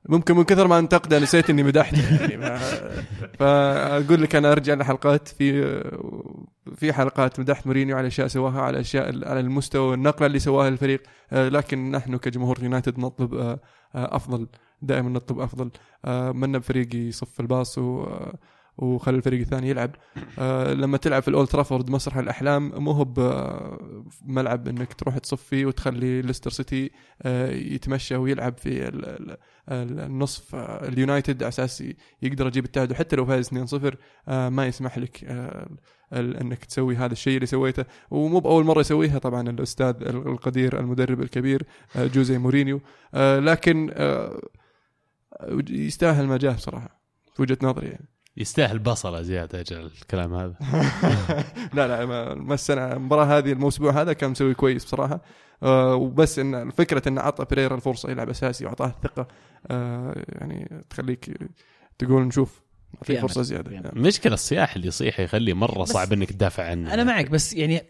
[0.09, 2.59] ممكن من كثر ما انتقده نسيت إني مدحته يعني
[3.39, 5.81] فأقول لك أنا أرجع لحلقات في
[6.77, 11.03] في حلقات مدحت مورينيو على أشياء سواها على أشياء على المستوى النقله اللي سواها الفريق.
[11.33, 13.61] آه، لكن نحن كجمهور يونايتد نطلب آه،
[13.95, 14.47] آه، أفضل
[14.83, 15.71] دائما نطلب أفضل.
[16.35, 18.07] منا بفريق يصف الباص و
[18.79, 19.91] وخلي الفريق الثاني يلعب.
[20.39, 23.05] آه، لما تلعب في الأولد ترافورد مسرح الأحلام مو هو
[24.25, 26.91] بملعب إنك تروح تصفي وتخلي ليستر سيتي
[27.23, 28.91] آه، يتمشى ويلعب في
[29.69, 31.85] النصف آه، اليونايتد على أساس
[32.23, 33.97] يقدر يجيب التعادل حتى لو فاز 2-0
[34.29, 35.69] آه، ما يسمح لك آه،
[36.13, 37.85] إنك تسوي هذا الشيء اللي سويته.
[38.11, 41.63] ومو بأول مرة يسويها طبعا الأستاذ القدير المدرب الكبير
[41.97, 42.81] جوزي مورينيو.
[43.15, 43.91] لكن
[45.71, 47.01] يستاهل ما جاه بصراحة
[47.35, 48.16] في وجهة نظري يعني.
[48.37, 50.55] يستاهل بصله زيادة أجل الكلام هذا
[51.75, 55.23] لا لا ما, ما السنة المباراه هذه الموسم هذا كان مسوي كويس بصراحة
[55.63, 59.29] آه وبس إن فكره انه أعطى بريرا الفرصة يلعب أساسي وأعطاه الثقة
[59.71, 61.31] آه يعني تخليك
[61.99, 62.63] تقول نشوف
[63.03, 63.21] في.
[63.21, 63.71] فرصة زيادة.
[63.73, 63.91] يعني.
[64.01, 67.83] مشكلة الصياح اللي يصيح يخلي مرة بس- صعب إنك تدافع عنه أنا معك بس يعني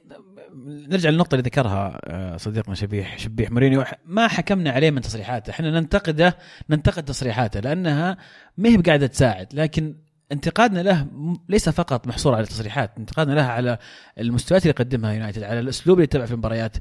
[0.66, 5.70] نرجع للنقطة اللي ذكرها آه، صديقنا شبيح شبيح مورينيو ما حكمنا عليه من تصريحاته، إحنا
[5.80, 6.36] ننتقده
[6.70, 8.16] ننتقد تصريحاته لأنها
[8.56, 9.96] ما هي بقاعدة تساعد، لكن
[10.32, 11.06] انتقادنا له
[11.48, 13.78] ليس فقط محصور على التصريحات، انتقادنا له على
[14.18, 16.76] المستويات اللي يقدمها يونايتد، على الأسلوب اللي يتبع في المباريات.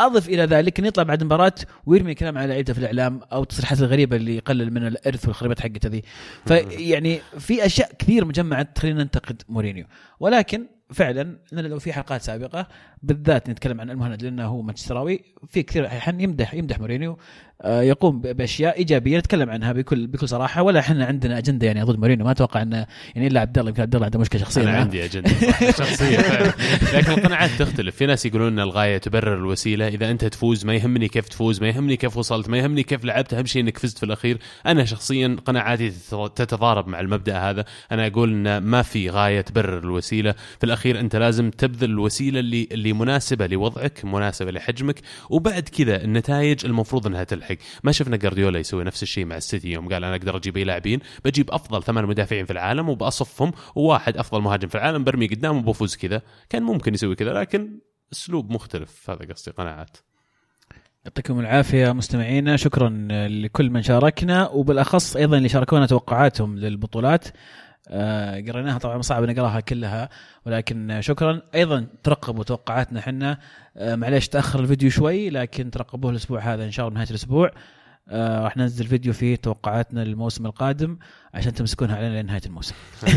[0.00, 1.54] أضف إلى ذلك انه يطلع بعد مباراة
[1.86, 5.88] ويرمي كلام على لعيبته في الإعلام أو التصريحات الغريبة اللي يقلل من الإرث والخريبات حقته
[5.88, 6.02] ذي.
[6.46, 9.86] فيعني في أشياء كثير مجمعة تخلينا ننتقد مورينيو
[10.20, 12.68] ولكن فعلا لو في حلقات سابقة
[13.02, 17.18] بالذات نتكلم عن المهند لأنه هو مانشستراوي في كثير احيان يمدح يمدح مورينيو
[17.64, 21.98] يقوم ب- بأشياء إيجابية نتكلم عنها بكل بكل صراحة ولا إحنا عندنا أجندة يعني ضد
[21.98, 24.72] مورينيو ما أتوقع انه يعني إلا عبد الله يمكن عبد الله عنده مشكلة شخصيه أنا
[24.72, 24.80] معه.
[24.80, 25.30] عندي أجندة
[25.78, 26.52] شخصيه فعلا.
[26.94, 27.96] لكن القناعات تختلف.
[27.96, 31.68] في ناس يقولون إن الغاية تبرر الوسيلة إذا أنت تفوز ما يهمني كيف تفوز ما
[31.68, 34.38] يهمني كيف وصلت ما يهمني كيف لعبت أهم شيء إنك فزت في الأخير.
[34.66, 37.64] أنا شخصيا قناعاتي تت- تتضارب مع المبدأ هذا.
[37.92, 40.32] أنا أقول إن ما في غاية تبرر الوسيلة.
[40.58, 45.00] في الأخير أنت لازم تبذل الوسيلة اللي اللي مناسبة لوضعك مناسبة لحجمك
[45.30, 47.49] وبعد كذا النتائج المفروض إنها تلحق.
[47.84, 51.00] ما شفنا جارديولا يسوي نفس الشيء مع السيتي يوم قال أنا أقدر أجيب أي لاعبين.
[51.24, 55.96] بجيب أفضل ثمان مدافعين في العالم وبأصفهم وواحد أفضل مهاجم في العالم برمي قدام وبفوز
[55.96, 56.22] كذا.
[56.48, 57.78] كان ممكن يسوي كذا لكن
[58.12, 59.10] أسلوب مختلف.
[59.10, 59.96] هذا قصدي قناعات.
[61.04, 62.56] يعطيكم العافية مستمعينا.
[62.56, 67.28] شكرا لكل من شاركنا وبالأخص أيضا اللي شاركونا توقعاتهم للبطولات.
[68.48, 68.78] قريناها.
[68.78, 70.08] طبعا صعب نقراها كلها
[70.46, 71.42] ولكن شكرا.
[71.54, 73.38] أيضا ترقبوا توقعاتنا إحنا.
[73.76, 77.50] آه، معليش تأخر الفيديو شوي لكن ترقبوه الأسبوع هذا إن شاء الله نهاية الأسبوع.
[78.08, 80.98] آه، راح ننزل فيديو فيه توقعاتنا للموسم القادم
[81.34, 82.74] عشان تمسكونها علينا لنهاية الموسم.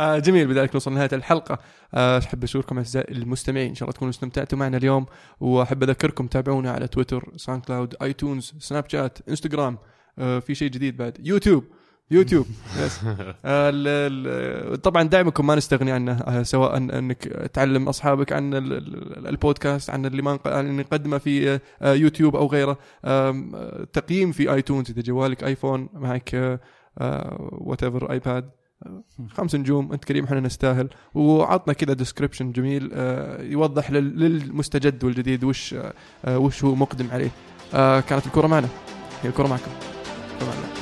[0.00, 0.46] آه جميل.
[0.46, 1.58] بذلك نوصل لنهاية الحلقة.
[1.94, 3.68] آه أحب أشكركم أعزائي المستمعين.
[3.68, 5.06] إن شاء الله تكونوا استمتعتوا معنا اليوم.
[5.40, 9.78] وأحب أذكركم تابعونا على تويتر ساوند كلاود آيتونز سناب شات إنستغرام.
[10.18, 11.26] آه في شيء جديد بعد.
[11.26, 11.64] يوتيوب.
[12.10, 12.46] يوتيوب.
[12.84, 13.00] yes
[13.44, 19.90] آه طبعا دعمكم ما نستغني عنه آه سواء أنك تعلم أصحابك عن ال- ال- البودكاست
[19.90, 22.78] عن اللي ما نقدمه في آه يوتيوب أو غيره.
[23.92, 26.60] تقييم في آيتونز إذا جوالك آيفون معك
[27.52, 28.50] whatever آيباد
[29.30, 30.88] خمس نجوم أنت كريم إحنا نستاهل.
[31.14, 32.92] وعطنا كذا description جميل
[33.40, 35.74] يوضح لل- للمستجد والجديد وش
[36.28, 37.30] وش هو مقدم عليه.
[38.00, 38.68] كانت الكرة معنا.
[39.22, 39.70] هي الكرة معكم.
[40.34, 40.81] الكرة معنا